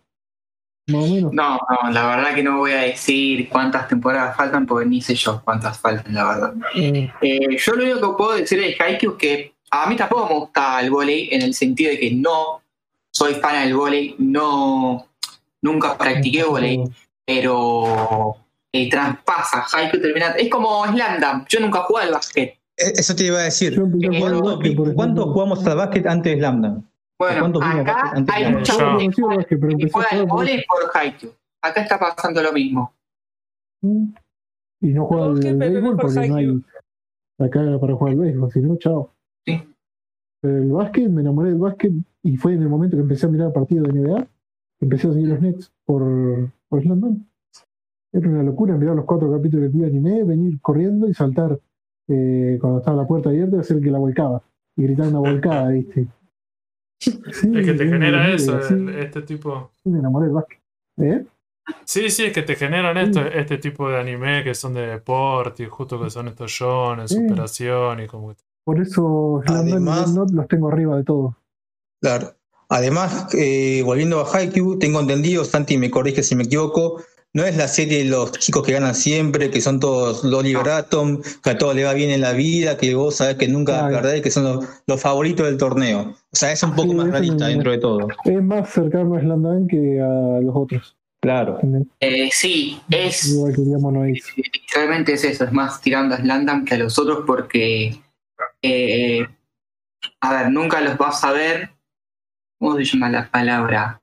Más 0.88 1.04
o 1.04 1.14
menos. 1.14 1.32
No, 1.34 1.58
no, 1.82 1.90
la 1.90 2.06
verdad 2.16 2.34
que 2.34 2.42
no 2.42 2.58
voy 2.58 2.72
a 2.72 2.80
decir 2.82 3.48
cuántas 3.50 3.88
temporadas 3.88 4.34
faltan 4.36 4.64
porque 4.66 4.86
ni 4.88 5.02
sé 5.02 5.14
yo 5.14 5.42
cuántas 5.44 5.78
faltan, 5.78 6.14
la 6.14 6.24
verdad. 6.24 6.54
Eh, 6.74 7.10
Eh, 7.20 7.56
yo 7.58 7.72
lo 7.74 7.84
único 7.84 8.00
que 8.12 8.16
puedo 8.16 8.32
decir 8.38 8.58
de 8.58 8.74
Haikyuu 8.78 9.12
es 9.12 9.18
que 9.18 9.54
a 9.70 9.86
mí 9.86 9.96
tampoco 9.96 10.26
me 10.28 10.34
gusta 10.40 10.80
el 10.80 10.90
volei 10.90 11.28
en 11.30 11.42
el 11.42 11.52
sentido 11.52 11.90
de 11.90 11.98
que 11.98 12.10
no 12.12 12.62
soy 13.12 13.34
fan 13.34 13.62
del 13.64 13.74
volei, 13.76 14.14
no 14.18 15.06
nunca 15.60 15.98
practiqué 15.98 16.44
volei, 16.44 16.82
pero 17.26 18.36
eh, 18.72 18.88
traspasa 18.88 19.66
Haikyuu 19.70 20.00
termina 20.00 20.28
es 20.38 20.48
como 20.48 20.86
Slam 20.86 21.20
Dunk, 21.20 21.48
yo 21.48 21.60
nunca 21.60 21.80
jugué 21.82 22.04
al 22.04 22.12
básquet. 22.12 22.57
Eh, 22.78 22.92
Eso 22.96 23.14
te 23.14 23.24
iba 23.24 23.38
a 23.38 23.42
decir. 23.42 23.74
yo 23.74 23.82
empecé 23.82 24.06
a 24.06 24.18
jugar 24.18 24.32
al 24.34 24.40
¿Cuánto, 24.40 24.56
básquet, 24.56 24.76
por 24.76 24.94
cuánto 24.94 25.20
ejemplo. 25.20 25.32
jugamos 25.32 25.66
al 25.66 25.76
básquet 25.76 26.06
antes 26.06 26.32
de 26.32 26.38
Slam 26.38 26.62
Dunk? 26.62 26.84
Bueno, 27.18 27.40
¿Cuántos 27.40 27.62
vimos 27.62 27.80
acá 27.80 28.12
hay 28.32 28.44
gente 28.44 28.62
Yo 28.64 29.46
que 29.48 29.90
juega 29.90 30.08
al 30.12 30.28
jugar 30.28 30.48
por 30.68 30.96
Haikyuu. 30.96 31.32
Acá 31.62 31.80
está 31.82 31.98
pasando 31.98 32.42
lo 32.42 32.52
mismo. 32.52 32.94
Y 33.82 34.88
no 34.92 35.06
juega 35.06 35.24
al 35.26 35.56
béisbol 35.56 35.96
por 35.96 36.14
porque 36.14 36.28
no 36.28 36.36
hay 36.36 36.62
acá 37.40 37.78
para 37.80 37.94
jugar 37.94 38.12
al 38.12 38.20
béisbol, 38.20 38.52
si 38.52 38.60
no, 38.60 38.76
chao. 38.76 39.12
Sí. 39.44 39.62
Pero 40.40 40.56
el 40.58 40.70
básquet, 40.70 41.08
me 41.08 41.22
enamoré 41.22 41.50
del 41.50 41.58
básquet 41.58 41.92
y 42.22 42.36
fue 42.36 42.54
en 42.54 42.62
el 42.62 42.68
momento 42.68 42.96
que 42.96 43.02
empecé 43.02 43.26
a 43.26 43.30
mirar 43.30 43.52
partidos 43.52 43.92
de 43.92 44.00
NBA, 44.00 44.28
empecé 44.80 45.08
a 45.08 45.12
seguir 45.12 45.28
los 45.28 45.40
Nets 45.40 45.72
por, 45.84 46.52
por 46.68 46.82
Slam 46.82 47.00
Dunk. 47.00 47.22
Era 48.12 48.28
una 48.28 48.42
locura 48.44 48.76
mirar 48.76 48.94
los 48.94 49.04
cuatro 49.04 49.30
capítulos 49.30 49.72
de 49.72 49.86
anime, 49.86 50.22
venir 50.22 50.60
corriendo 50.60 51.08
y 51.08 51.14
saltar 51.14 51.58
eh, 52.08 52.58
cuando 52.60 52.78
estaba 52.78 53.02
la 53.02 53.06
puerta 53.06 53.28
abierta 53.30 53.60
hacer 53.60 53.80
que 53.80 53.90
la 53.90 53.98
volcaba. 53.98 54.42
Y 54.76 54.82
gritar 54.82 55.08
una 55.08 55.18
volcada, 55.20 55.68
¿viste? 55.70 56.06
Sí, 57.00 57.20
es 57.32 57.66
que 57.66 57.74
te 57.74 57.86
genera 57.86 58.28
eso, 58.32 58.60
sí, 58.62 58.74
este 58.98 59.22
tipo. 59.22 59.70
sí, 59.82 59.88
me 59.90 59.98
enamoré 60.00 60.26
del 60.26 60.34
básquet. 60.34 60.58
¿Eh? 60.98 61.24
Sí, 61.84 62.10
sí, 62.10 62.24
es 62.26 62.32
que 62.32 62.42
te 62.42 62.56
generan 62.56 62.96
esto, 62.96 63.20
este 63.20 63.58
tipo 63.58 63.88
de 63.88 63.98
anime 64.00 64.42
que 64.42 64.54
son 64.54 64.74
de 64.74 64.86
deporte 64.86 65.62
y 65.64 65.66
justo 65.66 66.02
que 66.02 66.10
son 66.10 66.28
estos 66.28 66.50
shonen, 66.50 67.06
Sí. 67.06 67.16
superación 67.16 68.00
y 68.00 68.06
como 68.06 68.30
que 68.30 68.42
Por 68.64 68.80
eso 68.80 69.42
Además- 69.46 70.14
los 70.32 70.48
tengo 70.48 70.68
arriba 70.68 70.96
de 70.96 71.04
todo. 71.04 71.36
Claro. 72.00 72.34
Además, 72.70 73.32
eh, 73.34 73.82
volviendo 73.84 74.20
a 74.20 74.30
Haikyuu, 74.36 74.78
tengo 74.78 75.00
entendido, 75.00 75.44
Santi 75.44 75.78
me 75.78 75.90
corrige 75.90 76.22
si 76.22 76.36
me 76.36 76.44
equivoco, 76.44 77.00
no 77.38 77.44
es 77.44 77.56
la 77.56 77.68
serie 77.68 77.98
de 77.98 78.10
los 78.10 78.32
chicos 78.32 78.66
que 78.66 78.72
ganan 78.72 78.94
siempre, 78.96 79.50
que 79.50 79.60
son 79.60 79.78
todos 79.78 80.24
los 80.24 80.40
Oliver 80.40 80.68
Atom, 80.68 81.22
que 81.42 81.50
a 81.50 81.56
todos 81.56 81.76
le 81.76 81.84
va 81.84 81.94
bien 81.94 82.10
en 82.10 82.20
la 82.20 82.32
vida, 82.32 82.76
que 82.76 82.94
vos 82.96 83.14
sabés 83.16 83.36
que 83.36 83.46
nunca 83.46 83.78
Claro. 83.78 83.94
perdés, 83.94 84.22
que 84.22 84.30
son 84.32 84.42
los, 84.44 84.66
los 84.88 85.00
favoritos 85.00 85.46
del 85.46 85.56
torneo. 85.56 86.00
O 86.32 86.36
sea, 86.36 86.50
es 86.50 86.62
un 86.64 86.74
poco 86.74 86.88
Sí, 86.90 86.94
más 86.96 87.10
realista 87.10 87.46
dentro 87.46 87.70
de 87.70 87.78
todo. 87.78 88.08
Es 88.24 88.42
más 88.42 88.68
cercano 88.70 89.14
a 89.14 89.20
Slam 89.20 89.42
Dunk 89.42 89.70
que 89.70 90.00
a 90.00 90.40
los 90.40 90.52
otros. 90.54 90.96
Claro. 91.20 91.58
Eh, 92.00 92.28
sí, 92.32 92.80
es 92.90 93.28
Igual 93.28 93.54
que. 93.54 94.20
Realmente 94.74 95.12
es 95.14 95.24
eso, 95.24 95.44
es 95.44 95.52
más 95.52 95.80
tirando 95.80 96.14
a 96.14 96.18
Slandam 96.18 96.64
que 96.64 96.74
a 96.74 96.78
los 96.78 96.98
otros 96.98 97.24
porque, 97.26 98.00
eh, 98.62 99.26
a 100.20 100.32
ver, 100.34 100.50
nunca 100.50 100.80
los 100.80 100.96
vas 100.96 101.22
a 101.24 101.32
ver, 101.32 101.70
¿cómo 102.58 102.76
se 102.76 102.84
llama 102.84 103.10
la 103.10 103.30
palabra? 103.30 104.00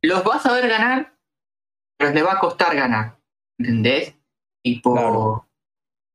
Los 0.00 0.24
vas 0.24 0.46
a 0.46 0.52
ver 0.54 0.68
ganar, 0.68 1.12
pero 2.02 2.14
les 2.14 2.24
va 2.24 2.32
a 2.32 2.40
costar 2.40 2.74
ganar, 2.74 3.16
¿entendés? 3.58 4.14
Y 4.64 4.80
por, 4.80 4.98
Claro. 4.98 5.46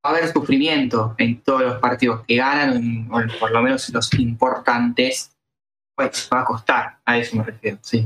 va 0.05 0.09
a 0.11 0.17
haber 0.17 0.27
sufrimiento 0.31 1.15
en 1.17 1.41
todos 1.41 1.61
los 1.61 1.79
partidos 1.79 2.25
que 2.25 2.35
ganan, 2.35 3.07
o 3.09 3.21
por 3.39 3.51
lo 3.51 3.61
menos 3.61 3.89
los 3.89 4.13
importantes, 4.15 5.31
pues 5.95 6.29
va 6.31 6.41
a 6.41 6.45
costar, 6.45 6.99
a 7.05 7.17
eso 7.17 7.38
me 7.38 7.43
refiero, 7.43 7.77
sí. 7.81 8.05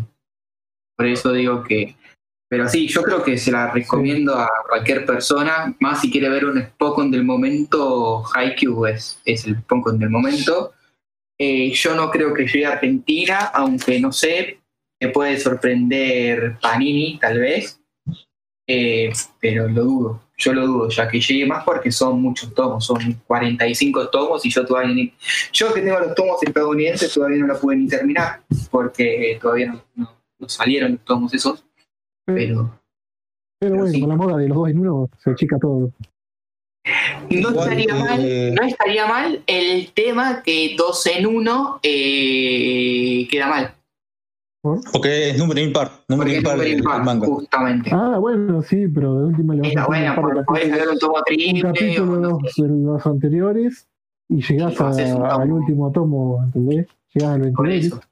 Por 0.95 1.07
eso 1.07 1.34
digo 1.34 1.63
que 1.63 1.95
pero 2.47 2.67
sí, 2.67 2.86
yo 2.89 3.01
creo 3.01 3.23
que 3.23 3.38
se 3.38 3.49
la 3.49 3.71
recomiendo 3.71 4.38
a 4.38 4.49
cualquier 4.67 5.05
persona, 5.05 5.73
más 5.79 6.01
si 6.01 6.11
quiere 6.11 6.27
ver 6.27 6.43
un 6.43 6.61
Spokon 6.61 7.09
del 7.09 7.23
momento, 7.23 8.25
Haikyuu 8.36 8.88
es, 8.88 9.21
es 9.23 9.47
el 9.47 9.57
Spokon 9.59 9.97
del 9.97 10.09
momento. 10.09 10.73
Eh, 11.39 11.71
yo 11.71 11.95
no 11.95 12.11
creo 12.11 12.34
que 12.34 12.45
llegue 12.45 12.65
a 12.65 12.73
Argentina, 12.73 13.51
aunque 13.53 14.01
no 14.01 14.11
sé, 14.11 14.61
me 15.02 15.10
puede 15.10 15.38
sorprender 15.39 16.58
Panini 16.62 17.18
tal 17.20 17.39
vez, 17.39 17.78
Eh, 18.68 19.12
pero 19.41 19.68
lo 19.68 19.84
dudo, 19.84 20.22
yo 20.38 20.54
lo 20.54 20.66
dudo, 20.66 20.89
ya 20.89 21.08
que 21.10 21.20
llegue 21.20 21.45
más 21.45 21.64
porque 21.66 21.91
son 21.91 22.22
muchos 22.22 22.54
tomos, 22.54 22.86
son 22.86 22.99
45 23.28 24.08
tomos 24.10 24.45
y 24.45 24.49
yo 24.49 24.66
todavía 24.66 24.93
ni... 24.93 25.14
Yo 25.52 25.74
que 25.74 25.82
tengo 25.82 25.99
los 25.99 26.16
tomos 26.16 26.41
estadounidenses 26.41 27.14
todavía 27.14 27.39
no 27.39 27.47
la 27.47 27.56
pude 27.60 27.76
ni 27.76 27.88
terminar, 27.88 28.41
porque 28.70 29.38
todavía 29.41 29.68
no, 29.74 29.84
no- 29.95 30.16
no 30.39 30.47
salieron 30.47 30.93
los 30.93 31.04
tomos 31.04 31.34
esos, 31.34 31.66
pero... 32.24 32.80
Pero 33.60 33.76
bueno, 33.76 33.91
sí. 33.91 33.99
con 33.99 34.10
la 34.10 34.16
moda 34.16 34.38
de 34.38 34.47
los 34.47 34.58
dos 34.58 34.70
en 34.70 34.80
uno 34.80 35.10
se 35.22 35.32
achica 35.32 35.58
todo. 35.60 35.91
No 37.30 37.49
estaría, 37.49 37.93
mal, 37.93 38.20
eh, 38.26 38.52
no 38.58 38.64
estaría 38.66 39.06
mal 39.06 39.43
el 39.47 39.91
tema 39.91 40.41
que 40.43 40.76
dos 40.78 41.06
en 41.08 41.26
uno 41.28 41.80
eh, 41.84 43.28
queda 43.30 43.47
mal. 43.47 43.76
Porque 44.91 45.30
es 45.32 45.38
número 45.39 45.59
impar, 45.59 45.91
número 46.07 46.28
Porque 46.28 46.32
es 46.34 46.38
impar 46.38 46.53
número 46.57 46.70
impar, 46.78 46.99
el 46.99 47.03
manga. 47.05 47.28
justamente. 47.28 47.89
Ah, 47.93 48.18
bueno, 48.20 48.62
sí, 48.62 48.88
pero 48.88 49.20
de 49.20 49.26
última 49.26 49.55
le 49.55 49.62
vas 49.62 49.70
Está 49.70 49.84
a 49.84 49.88
un 49.88 49.93
de 49.93 50.12
porque 50.16 50.39
capítulos, 50.45 50.70
sacar 50.80 50.89
un 50.93 50.99
tomo 50.99 51.16
un 51.18 51.24
triple 51.26 51.62
o 51.62 51.74
capítulo 51.74 52.05
no 52.05 52.38
de 52.38 52.68
los, 52.68 52.70
los 52.70 53.05
anteriores 53.07 53.88
y 54.30 54.36
llegás 54.41 54.74
Y 54.74 54.84
un 55.14 55.26
a- 55.26 55.36
al 55.36 55.51
último 55.51 55.91
tomo, 55.91 56.43
¿entendés? 56.43 56.88
Llegás 57.14 57.32
al 57.36 57.51
Por 57.53 57.68
22. 57.68 57.99
eso. 57.99 58.07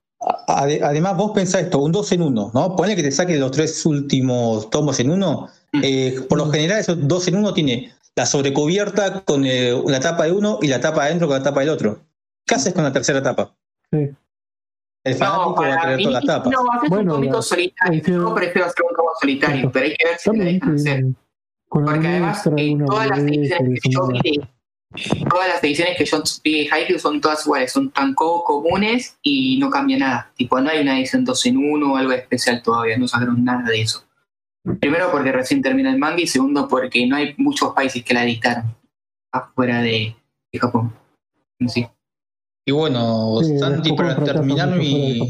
Ade- 0.47 0.82
Además, 0.84 1.16
vos 1.18 1.32
pensás 1.34 1.62
esto, 1.62 1.80
un 1.80 1.91
2 1.91 2.12
en 2.14 2.24
1, 2.24 2.52
¿no? 2.54 2.76
Ponle 2.76 2.95
que 2.95 3.04
te 3.04 3.12
saques 3.12 3.39
los 3.39 3.52
tres 3.52 3.86
últimos 3.86 4.70
tomos 4.72 5.00
en 5.00 5.12
uno, 5.12 5.47
eh, 5.84 6.20
por 6.28 6.39
lo 6.39 6.50
general 6.50 6.80
esos 6.80 7.08
dos 7.08 7.28
en 7.28 7.36
uno 7.36 7.54
tiene 7.54 7.91
la 8.16 8.26
sobrecubierta 8.26 9.22
con 9.24 9.45
eh, 9.45 9.72
la 9.86 10.00
tapa 10.00 10.26
de 10.26 10.32
uno 10.32 10.58
y 10.64 10.68
la 10.68 10.82
tapa 10.82 11.04
adentro 11.06 11.28
con 11.28 11.38
la 11.38 11.43
tapa 11.43 11.60
del 11.62 11.70
otro. 11.70 12.00
¿Qué 12.45 12.56
haces 12.56 12.74
con 12.74 12.84
la 12.84 12.91
tercera 12.91 13.22
tapa? 13.22 13.54
Sí. 13.91 14.10
El 15.04 15.16
fanático 15.16 15.45
No, 15.50 15.56
va 15.56 15.68
a 15.68 15.70
para 15.70 15.82
querer 15.82 15.97
mí, 15.97 16.04
todas 16.04 16.24
las 16.24 16.36
tapas. 16.36 16.52
no, 16.54 16.72
haces 16.72 16.89
Bueno, 16.89 17.12
un 17.14 17.18
cómico 17.18 17.36
la- 17.38 17.41
solitario. 17.41 18.04
Yo 18.06 18.36
prefiero 18.36 18.68
hacer 18.68 18.86
un 18.89 18.95
cómico 18.95 19.14
solitario, 19.22 19.72
pero 19.72 19.86
hay 19.86 19.95
que 19.95 20.08
ver 20.08 20.18
si 20.20 20.30
También 20.30 20.54
dejan 20.60 20.76
hacer. 20.76 21.04
Porque 21.70 22.08
además, 22.08 22.50
eh, 22.58 22.78
todas 22.86 23.08
las 23.08 23.20
ediciones 23.20 23.80
que 23.82 23.89
yo 23.91 24.08
vi 24.08 24.41
todas 25.30 25.47
las 25.47 25.64
ediciones 25.64 25.95
que 25.97 26.06
yo 26.06 26.24
vi 26.43 26.64
de 26.64 26.70
Haikyuu 26.72 26.97
son 26.97 27.22
todas 27.22 27.45
iguales, 27.45 27.72
son 27.72 27.91
tan 27.91 28.16
co- 28.16 28.43
comunes 28.43 29.18
y 29.22 29.60
no 29.60 29.70
cambia 29.70 30.00
nada. 30.00 30.32
Tipo, 30.36 30.60
no 30.60 30.70
hay 30.72 30.80
una 30.82 30.97
edición 30.97 31.24
2 31.24 31.45
en 31.45 31.58
1 31.58 31.93
o 31.93 31.95
algo 31.95 32.12
especial 32.12 32.64
todavía, 32.64 32.97
no 32.97 33.08
sacaron 33.08 33.43
nada 33.43 33.70
de 33.70 33.82
eso. 33.82 34.04
Primero 34.80 35.12
porque 35.12 35.32
recién 35.32 35.62
termina 35.62 35.91
el 35.91 36.00
manga 36.00 36.20
y 36.22 36.26
segundo 36.28 36.68
porque 36.68 37.06
no 37.06 37.16
hay 37.18 37.36
muchos 37.38 37.72
países 37.74 38.04
que 38.04 38.14
la 38.16 38.24
editaron 38.24 38.76
afuera 39.32 39.80
de, 39.82 40.16
de 40.52 40.60
Japón. 40.60 40.91
Sí. 41.68 41.86
Y 42.70 42.72
bueno, 42.72 43.39
Sí, 43.41 43.57
Santi, 43.57 43.93
para 43.93 44.15
terminar 44.24 44.76
mi, 44.76 45.28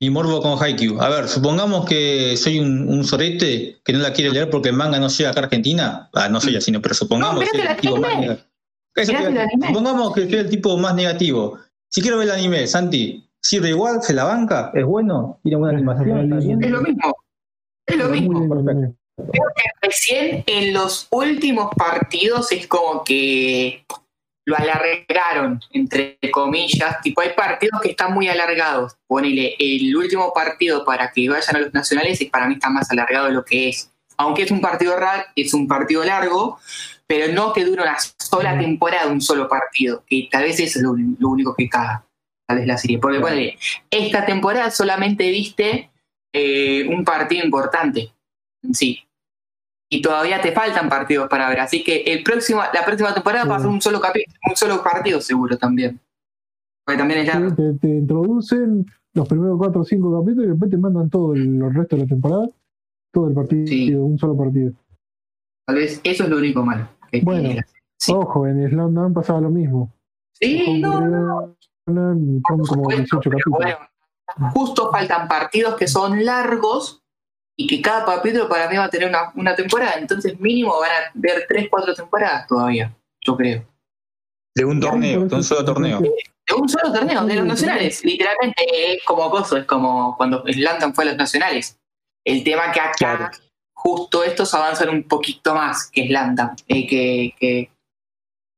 mi 0.00 0.10
morbo 0.10 0.42
con 0.42 0.60
Haikyuu. 0.60 1.00
A 1.00 1.08
ver, 1.08 1.28
supongamos 1.28 1.86
que 1.86 2.36
soy 2.36 2.58
un, 2.58 2.88
un 2.88 3.04
sorete 3.04 3.78
que 3.84 3.92
no 3.92 4.00
la 4.00 4.12
quiere 4.12 4.32
leer 4.32 4.50
porque 4.50 4.70
el 4.70 4.74
manga 4.74 4.98
no 4.98 5.06
llega 5.06 5.30
acá 5.30 5.42
a 5.42 5.44
Argentina. 5.44 6.10
Ah, 6.12 6.28
no 6.28 6.40
soy 6.40 6.56
así, 6.56 6.72
no, 6.72 6.82
pero 6.82 6.96
supongamos 6.96 7.36
No, 7.36 7.40
que 7.40 7.46
soy 7.46 7.60
el 7.60 7.68
el 7.68 7.76
tipo 7.76 7.96
más 7.98 8.18
negativo. 8.18 8.48
Eso. 8.96 9.12
Supongamos 9.68 10.12
que 10.12 10.20
soy 10.22 10.34
el 10.34 10.50
tipo 10.50 10.76
más 10.76 10.94
negativo. 10.96 11.56
Si 11.88 12.02
quiero 12.02 12.18
ver 12.18 12.26
el 12.26 12.34
anime, 12.34 12.66
Santi, 12.66 13.30
¿sirve 13.40 13.68
igual? 13.68 14.02
¿Se 14.02 14.12
la 14.12 14.24
banca? 14.24 14.72
¿Es 14.74 14.84
bueno? 14.84 15.38
¿Tiene 15.44 15.56
buena 15.58 15.78
animación? 15.78 16.32
Es 16.32 16.70
lo 16.70 16.80
mismo. 16.80 17.14
Es 17.86 17.96
lo 17.96 18.08
mismo. 18.08 18.40
lindo 18.40 18.70
anime. 18.70 18.94
Recién 19.80 20.42
en 20.48 20.74
los 20.74 21.06
últimos 21.12 21.70
partidos 21.76 22.50
es 22.50 22.66
como 22.66 23.04
que 23.04 23.86
lo 24.46 24.56
alargaron, 24.56 25.60
entre 25.70 26.18
comillas. 26.30 27.00
Tipo, 27.02 27.22
hay 27.22 27.30
partidos 27.34 27.80
que 27.80 27.90
están 27.90 28.12
muy 28.12 28.28
alargados. 28.28 28.96
Ponele, 29.06 29.56
el 29.58 29.96
último 29.96 30.32
partido 30.32 30.84
para 30.84 31.10
que 31.10 31.28
vayan 31.28 31.56
a 31.56 31.60
los 31.60 31.74
nacionales 31.74 32.20
es 32.20 32.30
para 32.30 32.46
mí 32.46 32.54
está 32.54 32.70
más 32.70 32.90
alargado 32.90 33.26
de 33.26 33.32
lo 33.32 33.44
que 33.44 33.70
es. 33.70 33.90
Aunque 34.16 34.42
es 34.42 34.50
un 34.50 34.60
partido 34.60 34.96
raro, 34.96 35.24
es 35.34 35.54
un 35.54 35.66
partido 35.66 36.04
largo, 36.04 36.58
pero 37.06 37.32
no 37.32 37.52
que 37.52 37.64
dura 37.64 37.82
una 37.82 37.96
sola 38.18 38.56
temporada, 38.58 39.10
un 39.10 39.20
solo 39.20 39.48
partido. 39.48 40.04
Que 40.06 40.28
tal 40.30 40.44
vez 40.44 40.60
eso 40.60 40.78
es 40.78 40.84
lo, 40.84 40.94
lo 40.94 41.28
único 41.28 41.54
que 41.54 41.68
caga, 41.68 42.06
tal 42.46 42.58
vez 42.58 42.66
la 42.66 42.78
serie. 42.78 42.98
Porque 42.98 43.20
ponele, 43.20 43.58
esta 43.90 44.24
temporada 44.24 44.70
solamente 44.70 45.28
viste 45.30 45.90
eh, 46.32 46.86
un 46.88 47.04
partido 47.04 47.44
importante. 47.44 48.12
Sí, 48.72 49.03
y 49.96 50.02
todavía 50.02 50.40
te 50.40 50.52
faltan 50.52 50.88
partidos 50.88 51.28
para 51.28 51.48
ver. 51.48 51.60
Así 51.60 51.82
que 51.84 52.02
el 52.02 52.22
próximo, 52.22 52.60
la 52.72 52.84
próxima 52.84 53.12
temporada 53.14 53.44
va 53.44 53.56
a 53.56 53.60
ser 53.60 53.68
un 53.68 53.80
solo 53.80 54.00
capítulo, 54.00 54.36
un 54.48 54.56
solo 54.56 54.82
partido 54.82 55.20
seguro 55.20 55.56
también. 55.58 56.00
Porque 56.84 56.98
también 56.98 57.20
es 57.20 57.26
largo. 57.28 57.50
Sí, 57.50 57.56
te, 57.56 57.72
te 57.74 57.88
introducen 57.88 58.86
los 59.14 59.28
primeros 59.28 59.56
cuatro 59.58 59.82
o 59.82 59.84
cinco 59.84 60.20
capítulos 60.20 60.46
y 60.46 60.50
después 60.50 60.70
te 60.70 60.76
mandan 60.76 61.08
todo 61.08 61.34
el, 61.34 61.62
el 61.62 61.74
resto 61.74 61.96
de 61.96 62.02
la 62.02 62.08
temporada, 62.08 62.48
todo 63.12 63.28
el 63.28 63.34
partido, 63.34 63.66
Sí. 63.66 63.94
un 63.94 64.18
solo 64.18 64.36
partido. 64.36 64.72
Tal 65.66 65.76
vez 65.76 66.00
eso 66.04 66.24
es 66.24 66.28
lo 66.30 66.36
único 66.38 66.62
malo. 66.64 66.88
que 67.10 67.20
Bueno. 67.20 67.42
tiene 67.48 67.64
Sí, 67.96 68.12
Ojo, 68.12 68.46
en 68.46 68.68
Slam 68.68 69.14
pasaba 69.14 69.40
lo 69.40 69.50
mismo. 69.50 69.90
Sí, 70.32 70.80
no, 70.80 71.00
no, 71.86 72.40
como 72.42 72.64
supuesto, 72.64 73.20
18 73.20 73.20
pero 73.30 73.38
capítulos. 73.38 73.58
bueno, 74.36 74.50
justo 74.52 74.90
faltan 74.90 75.28
partidos 75.28 75.76
que 75.76 75.86
son 75.86 76.24
largos 76.24 77.03
y 77.56 77.66
que 77.66 77.80
cada 77.80 78.04
capítulo 78.04 78.48
para 78.48 78.68
mí 78.68 78.76
va 78.76 78.84
a 78.84 78.90
tener 78.90 79.08
una, 79.08 79.32
una 79.36 79.54
temporada. 79.54 79.94
Entonces 79.98 80.38
mínimo 80.40 80.78
van 80.80 80.90
a 80.90 81.10
ver 81.14 81.46
3, 81.48 81.68
4 81.70 81.94
temporadas 81.94 82.46
todavía, 82.46 82.94
yo 83.24 83.36
creo. 83.36 83.64
De 84.56 84.64
un 84.64 84.80
torneo, 84.80 85.24
de 85.26 85.34
un 85.34 85.42
solo 85.44 85.64
torneo. 85.64 86.00
De 86.00 86.54
un 86.54 86.68
solo 86.68 86.92
torneo, 86.92 87.24
de 87.24 87.34
los 87.36 87.46
nacionales. 87.46 88.04
Literalmente 88.04 88.64
es 88.94 89.02
como 89.04 89.28
coso, 89.30 89.56
es 89.56 89.64
como 89.64 90.16
cuando 90.16 90.44
Slantan 90.46 90.94
fue 90.94 91.04
a 91.04 91.08
los 91.08 91.16
nacionales. 91.16 91.78
El 92.24 92.42
tema 92.44 92.70
que 92.72 92.80
acá, 92.80 92.92
Claro. 92.96 93.30
justo 93.74 94.22
estos 94.24 94.52
avanzan 94.54 94.88
un 94.90 95.02
poquito 95.04 95.54
más 95.54 95.90
que 95.90 96.06
Slantan. 96.06 96.54
Eh, 96.68 96.86
que, 96.86 97.34
que, 97.38 97.70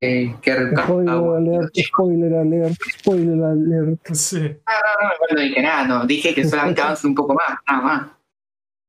que, 0.00 0.36
que- 0.42 0.76
Spoiler 0.76 1.08
ah, 1.14 1.36
alert, 1.38 1.74
spoiler 1.78 2.34
alert, 2.34 2.74
spoiler 2.98 3.42
alert. 3.44 4.06
Sí. 4.12 4.40
No, 4.40 4.48
no, 4.48 5.08
no, 5.08 5.36
no 5.36 5.40
dije 5.40 5.62
nada, 5.62 5.84
no. 5.86 6.06
Dije 6.06 6.34
que 6.34 6.44
solamente 6.44 6.80
avanzan 6.82 7.10
un 7.10 7.14
poco 7.14 7.34
más, 7.34 7.58
nada 7.68 7.82
más. 7.82 8.10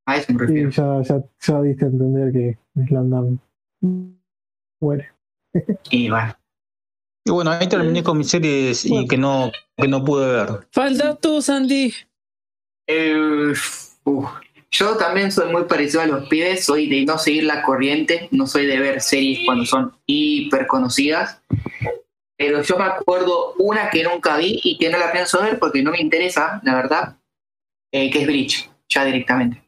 A 0.08 0.18
eso 0.18 0.34
me 0.34 0.40
refiero. 0.40 0.70
ya, 0.70 1.02
ya, 1.04 1.24
ya 1.46 1.62
diste 1.62 1.86
a 1.86 1.88
entender 1.90 2.32
que 2.32 2.58
Slam 2.88 3.10
Dunk 3.10 3.42
muere. 4.80 5.12
Y 5.92 6.10
bueno. 6.10 6.36
Y 7.26 7.32
bueno, 7.32 7.52
ahí 7.52 7.68
terminé 7.68 8.04
con 8.04 8.18
mis 8.18 8.30
series 8.30 8.86
y 8.86 9.06
que 9.06 9.18
no, 9.18 9.52
que 9.76 9.88
no 9.88 10.06
pude 10.06 10.32
ver. 10.32 10.68
Faltas 10.72 11.20
tú, 11.20 11.42
Sandy. 11.42 11.94
Eh, 12.88 13.54
uf. 14.06 14.30
Yo 14.72 14.96
también 14.96 15.32
soy 15.32 15.52
muy 15.52 15.64
parecido 15.64 16.02
a 16.02 16.06
los 16.06 16.28
pibes, 16.28 16.66
soy 16.66 16.88
de 16.88 17.06
no 17.06 17.18
seguir 17.18 17.44
la 17.44 17.62
corriente, 17.62 18.30
no 18.32 18.48
soy 18.48 18.66
de 18.66 18.80
ver 18.80 19.02
series 19.02 19.40
cuando 19.46 19.66
son 19.66 19.94
hiper 20.06 20.68
conocidas. 20.68 21.42
Pero 22.38 22.62
yo 22.62 22.78
me 22.78 22.86
acuerdo 22.86 23.56
una 23.58 23.90
que 23.90 24.04
nunca 24.04 24.38
vi 24.38 24.60
y 24.64 24.78
que 24.78 24.90
no 24.90 24.98
la 25.00 25.12
pienso 25.12 25.42
ver 25.42 25.58
porque 25.58 25.82
no 25.82 25.92
me 25.92 26.00
interesa, 26.00 26.62
la 26.64 26.76
verdad, 26.76 27.18
eh, 27.92 28.10
que 28.12 28.22
es 28.22 28.28
Bleach, 28.28 28.70
ya 28.88 29.04
directamente. 29.04 29.67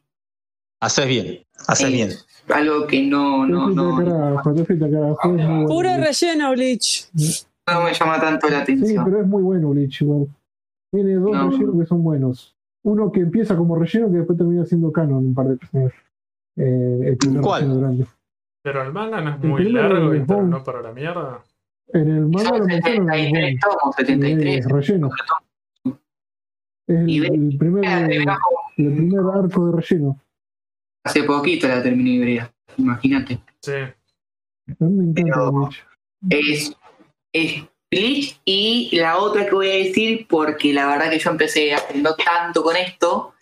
Haces 0.80 1.06
bien, 1.06 1.38
haces 1.68 1.88
Eh, 1.88 1.92
bien. 1.92 2.08
Algo 2.48 2.86
que 2.86 3.06
no, 3.06 3.46
no, 3.46 3.68
no, 3.70 3.92
muy 3.92 4.04
bueno. 4.04 5.66
Pura 5.68 5.96
relleno, 5.98 6.50
Bleach. 6.52 7.08
no 7.66 7.82
me 7.84 7.92
llama 7.94 8.20
tanto 8.20 8.48
la 8.48 8.64
Sí, 8.64 8.72
atención. 8.72 9.04
pero 9.04 9.20
es 9.20 9.26
muy 9.26 9.42
bueno 9.42 9.68
Bleach 9.70 10.00
igual. 10.02 10.26
Tiene 10.90 11.14
dos 11.14 11.32
No. 11.32 11.50
rellenos 11.50 11.80
que 11.80 11.86
son 11.86 12.02
buenos. 12.02 12.56
Uno 12.82 13.12
que 13.12 13.20
empieza 13.20 13.54
como 13.56 13.76
relleno 13.76 14.10
que 14.10 14.18
después 14.18 14.38
termina 14.38 14.64
siendo 14.64 14.90
canon 14.90 15.18
un 15.18 15.34
par 15.34 15.48
de 15.48 15.56
personas. 15.56 15.92
Eh, 16.56 17.16
el 17.22 17.40
¿Cuál? 17.40 18.06
Pero 18.62 18.82
el 18.82 18.92
manga 18.92 19.20
no 19.20 19.30
es 19.34 19.38
muy 19.44 19.68
largo 19.70 20.14
y 20.14 20.24
terminó 20.26 20.64
para 20.64 20.82
la 20.82 20.92
mierda. 20.92 21.42
En 21.92 22.08
el 22.08 22.26
manga 22.26 22.56
lo 22.58 22.64
mencionan 22.64 23.06
los 23.06 23.16
73 23.16 23.60
tomos, 23.60 23.94
73. 23.96 24.58
Es 24.66 24.72
relleno. 24.72 25.10
Es 26.86 26.96
el, 26.96 27.24
el 27.24 27.58
primer, 27.58 27.84
el 28.10 28.24
primer 28.76 29.20
arco 29.34 29.66
de 29.70 29.80
relleno. 29.80 30.18
Hace 31.04 31.22
poquito 31.24 31.66
la 31.68 31.82
terminé 31.82 32.18
de 32.24 32.34
ver, 32.34 32.52
imagínate. 32.76 33.40
Sí. 33.62 33.72
Pero- 35.14 35.70
es, 36.28 36.72
es 37.32 37.64
Bleach 37.90 38.38
y 38.44 38.90
la 38.98 39.16
otra 39.18 39.46
que 39.46 39.54
voy 39.54 39.70
a 39.70 39.74
decir, 39.74 40.26
porque 40.28 40.72
la 40.72 40.86
verdad 40.86 41.10
que 41.10 41.18
yo 41.18 41.30
empecé 41.30 41.74
no 41.96 42.14
tanto 42.14 42.62
con 42.62 42.76
esto 42.76 43.32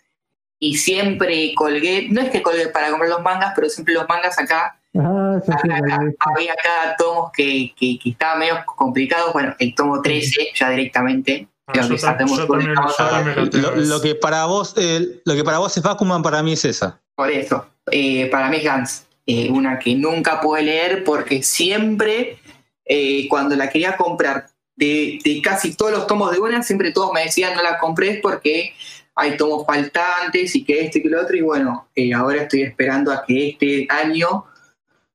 y 0.59 0.75
siempre 0.77 1.53
colgué, 1.55 2.07
no 2.09 2.21
es 2.21 2.29
que 2.31 2.41
colgué 2.41 2.67
para 2.69 2.89
comprar 2.89 3.09
los 3.09 3.21
mangas, 3.21 3.53
pero 3.55 3.69
siempre 3.69 3.93
los 3.93 4.07
mangas 4.07 4.37
acá, 4.39 4.75
Ah, 4.97 5.39
sí 5.45 5.51
vi. 5.51 5.71
había 6.19 6.55
cada 6.63 6.95
tomos 6.97 7.31
que, 7.31 7.73
que, 7.77 7.99
que 7.99 8.09
estaban 8.09 8.39
medio 8.39 8.55
complicados, 8.65 9.31
bueno, 9.33 9.55
el 9.59 9.75
tomo 9.75 10.01
13 10.01 10.47
ya 10.55 10.69
directamente, 10.71 11.47
Ah, 11.67 11.73
yo, 11.75 11.81
que 11.89 11.97
yo 11.97 12.07
también, 12.07 12.27
yo 12.29 12.47
lo 12.47 13.49
tengo. 13.49 13.69
Lo, 13.69 13.75
lo 13.75 14.01
que 14.01 14.15
para 14.15 14.45
vos, 14.45 14.73
eh, 14.77 15.21
lo 15.23 15.35
que 15.35 15.43
para 15.43 15.59
vos 15.59 15.77
es 15.77 15.83
Bakuman, 15.83 16.23
para 16.23 16.41
mí 16.41 16.53
es 16.53 16.65
esa. 16.65 16.99
Por 17.19 17.29
eso, 17.31 17.65
eh, 17.91 18.27
para 18.27 18.47
mí 18.47 18.55
es 18.55 18.63
Gans, 18.63 19.05
eh, 19.25 19.49
una 19.51 19.77
que 19.77 19.93
nunca 19.93 20.39
pude 20.39 20.63
leer 20.63 21.03
porque 21.03 21.43
siempre 21.43 22.39
eh, 22.85 23.27
cuando 23.27 23.57
la 23.57 23.69
quería 23.69 23.97
comprar 23.97 24.47
de, 24.77 25.19
de 25.21 25.41
casi 25.41 25.75
todos 25.75 25.91
los 25.91 26.07
tomos 26.07 26.31
de 26.31 26.39
una, 26.39 26.63
siempre 26.63 26.93
todos 26.93 27.11
me 27.11 27.25
decían 27.25 27.55
no 27.55 27.61
la 27.61 27.77
compré 27.77 28.21
porque 28.23 28.73
hay 29.15 29.35
tomos 29.35 29.65
faltantes 29.65 30.55
y 30.55 30.63
que 30.63 30.79
este 30.79 30.99
y 30.99 31.01
que 31.01 31.09
lo 31.09 31.21
otro, 31.21 31.35
y 31.35 31.41
bueno, 31.41 31.89
ahora 32.15 32.43
estoy 32.43 32.61
esperando 32.61 33.11
a 33.11 33.25
que 33.25 33.49
este 33.49 33.85
año 33.89 34.45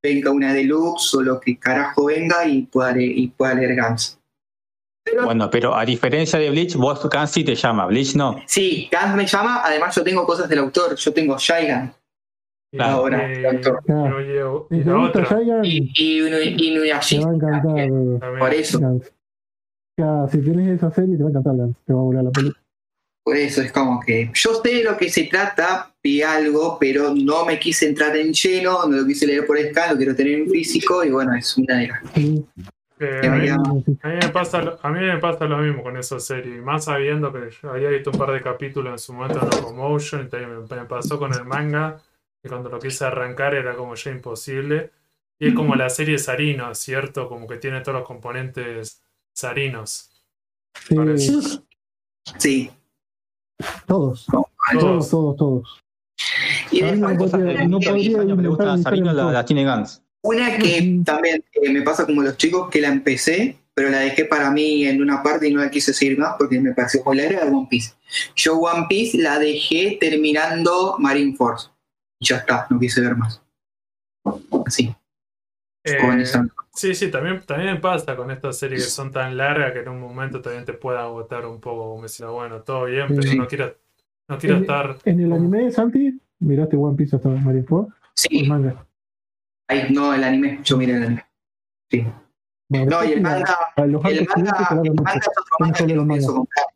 venga 0.02 0.30
una 0.30 0.52
deluxe 0.52 1.14
o 1.14 1.22
lo 1.22 1.40
que 1.40 1.58
carajo 1.58 2.04
venga 2.04 2.46
y 2.46 2.64
pueda, 2.64 3.00
y 3.00 3.28
pueda 3.28 3.54
leer 3.54 3.76
Gans. 3.76 4.18
Pero 5.04 5.24
Bueno, 5.26 5.50
pero 5.50 5.74
a 5.76 5.84
diferencia 5.84 6.38
de 6.38 6.48
Bleach, 6.50 6.76
vos 6.76 7.06
Kansi 7.10 7.44
te 7.44 7.54
llama, 7.54 7.86
Bleach 7.86 8.14
no. 8.14 8.40
sí, 8.46 8.88
Gans 8.90 9.14
me 9.14 9.26
llama, 9.26 9.60
además 9.62 9.94
yo 9.94 10.02
tengo 10.02 10.24
cosas 10.24 10.48
del 10.48 10.60
autor, 10.60 10.96
yo 10.96 11.12
tengo 11.12 11.36
Shaigan 11.38 11.94
Y- 12.72 12.76
Claro. 12.78 12.96
ahora, 12.96 13.28
y- 13.30 13.36
el 13.36 13.46
autor. 13.46 13.82
Claro. 13.84 14.20
y- 14.20 14.24
y- 14.24 15.92
y 15.94 15.94
Y, 15.94 16.18
y, 16.18 16.20
Inu- 16.20 16.56
te 16.56 16.64
Inuyasha 16.64 17.20
va 17.20 17.30
a 17.30 17.34
encantar. 17.34 17.62
también, 17.62 18.18
también. 18.18 18.38
por 18.40 18.54
eso. 18.54 18.78
Si 20.32 20.38
tenés 20.42 20.76
esa 20.78 20.90
serie, 20.90 21.16
te 21.16 21.22
va 21.22 21.28
a 21.28 21.30
encantar. 21.30 21.54
Te 21.86 21.92
va 21.92 22.00
a 22.00 22.02
volar 22.02 22.24
la 22.24 22.30
película. 22.30 22.60
Por 23.24 23.36
eso 23.36 23.62
es 23.62 23.70
como 23.72 24.00
que 24.00 24.30
yo 24.34 24.54
sé 24.62 24.68
de 24.74 24.84
lo 24.84 24.96
que 24.96 25.08
se 25.08 25.24
trata, 25.24 25.94
vi 26.02 26.20
algo, 26.22 26.76
pero 26.80 27.14
no 27.14 27.44
me 27.46 27.58
quise 27.58 27.86
entrar 27.88 28.14
en 28.16 28.32
lleno, 28.32 28.86
no 28.86 28.96
lo 28.98 29.06
quise 29.06 29.26
leer 29.26 29.46
por 29.46 29.56
scan, 29.58 29.92
lo 29.92 29.96
quiero 29.96 30.14
tener 30.16 30.40
en 30.40 30.50
físico 30.50 31.04
y 31.04 31.10
bueno, 31.10 31.34
es 31.34 31.56
una 31.56 31.78
de 31.78 31.88
las 31.88 32.02
A, 33.00 33.30
mí, 33.30 33.48
a 33.48 34.08
me 34.08 34.28
pasa, 34.28 34.62
lo- 34.62 34.78
a 34.80 34.88
mí 34.90 35.00
me 35.00 35.18
pasa 35.18 35.46
lo 35.46 35.58
mismo 35.58 35.82
con 35.82 35.96
esa 35.96 36.20
serie, 36.20 36.56
y 36.56 36.60
más 36.60 36.84
sabiendo 36.84 37.32
que 37.32 37.50
yo 37.50 37.70
había 37.72 37.88
visto 37.88 38.10
un 38.10 38.18
par 38.18 38.30
de 38.32 38.40
capítulos 38.40 38.92
en 38.92 38.98
su 38.98 39.12
momento 39.12 39.40
en 39.42 39.50
Locomotion, 39.50 40.26
y 40.26 40.28
también 40.28 40.64
me, 40.68 40.76
me 40.76 40.84
pasó 40.84 41.18
con 41.18 41.32
el 41.34 41.44
manga, 41.44 42.00
que 42.42 42.48
cuando 42.48 42.68
lo 42.68 42.78
quise 42.78 43.04
arrancar 43.04 43.54
era 43.54 43.74
como 43.74 43.94
ya 43.94 44.10
imposible. 44.10 44.90
Y 45.40 45.48
es 45.48 45.54
como 45.54 45.74
la 45.74 45.90
serie 45.90 46.16
Sarino, 46.18 46.72
¿cierto? 46.76 47.28
Como 47.28 47.48
que 47.48 47.56
tiene 47.56 47.80
todos 47.80 47.98
los 47.98 48.06
componentes 48.06 49.02
sarinos. 49.34 50.10
Sí, 50.86 50.94
Parece. 50.94 51.32
Sí. 52.38 52.70
todos, 53.86 54.26
todos, 54.72 55.10
todos, 55.10 55.36
todos. 55.36 55.82
Y 56.70 56.82
A 56.84 56.92
mí 56.92 57.00
me 57.00 57.08
después, 57.08 57.30
podría- 57.32 57.66
no 57.68 57.80
podría 57.80 57.94
que 58.20 58.24
le 58.24 58.30
inventar 58.30 58.46
gusta 58.46 58.64
una 58.64 58.72
a 58.74 58.78
Sarino 58.78 59.06
historia 59.06 59.12
la, 59.32 59.42
mejor. 59.42 60.03
Una 60.24 60.56
que 60.58 61.00
también 61.04 61.44
eh, 61.52 61.70
me 61.70 61.82
pasa 61.82 62.04
como 62.06 62.22
los 62.22 62.36
chicos, 62.36 62.68
que 62.70 62.80
la 62.80 62.88
empecé, 62.88 63.56
pero 63.74 63.90
la 63.90 63.98
dejé 64.00 64.24
para 64.24 64.50
mí 64.50 64.86
en 64.86 65.02
una 65.02 65.22
parte 65.22 65.48
y 65.48 65.52
no 65.52 65.60
la 65.60 65.70
quise 65.70 65.92
seguir 65.92 66.18
más 66.18 66.34
porque 66.38 66.60
me 66.60 66.72
pareció 66.72 67.02
muy 67.04 67.16
larga 67.16 67.44
de 67.44 67.50
One 67.50 67.66
Piece. 67.68 67.92
Yo 68.34 68.56
One 68.58 68.86
Piece 68.88 69.18
la 69.18 69.38
dejé 69.38 69.98
terminando 70.00 70.96
Marineford. 70.98 71.60
Y 72.20 72.26
ya 72.26 72.36
está, 72.38 72.66
no 72.70 72.78
quise 72.80 73.00
ver 73.00 73.16
más. 73.16 73.42
Así. 74.66 74.94
Eh, 75.86 75.98
sí, 76.72 76.94
sí, 76.94 77.10
también, 77.10 77.42
también 77.44 77.74
me 77.74 77.80
pasa 77.80 78.16
con 78.16 78.30
estas 78.30 78.58
series 78.58 78.84
que 78.84 78.90
son 78.90 79.12
tan 79.12 79.36
largas 79.36 79.72
que 79.72 79.80
en 79.80 79.88
un 79.90 80.00
momento 80.00 80.40
también 80.40 80.64
te 80.64 80.72
puede 80.72 80.98
agotar 80.98 81.44
un 81.44 81.60
poco, 81.60 81.90
como 81.90 82.02
decir, 82.04 82.24
bueno, 82.26 82.62
todo 82.62 82.86
bien, 82.86 83.08
pero 83.08 83.22
Sí. 83.22 83.36
no 83.36 83.46
quiero, 83.46 83.76
no 84.28 84.38
quiero 84.38 84.56
En- 84.56 84.62
estar... 84.62 84.96
En 85.04 85.20
el 85.20 85.32
anime, 85.32 85.70
Santi, 85.70 86.18
miraste 86.38 86.76
One 86.76 86.96
Piece 86.96 87.16
hasta 87.16 87.28
Marineford, 87.28 87.88
el 87.88 87.92
Sí, 88.14 88.42
manga. 88.44 88.86
Ahí, 89.68 89.86
no, 89.90 90.14
el 90.14 90.24
anime, 90.24 90.60
yo 90.62 90.76
miré 90.76 90.96
el 90.96 91.02
anime. 91.04 91.26
Sí. 91.90 92.06
No, 92.70 93.04
y 93.04 93.12
el 93.12 93.20
manga, 93.20 93.58
el 93.76 93.92
manga, 93.92 94.08
el 94.08 94.18
es 94.18 94.28
otro 94.28 95.56
manga 95.60 95.86
que 95.86 95.94
no 95.94 96.06
pienso 96.08 96.34
comprar. 96.34 96.66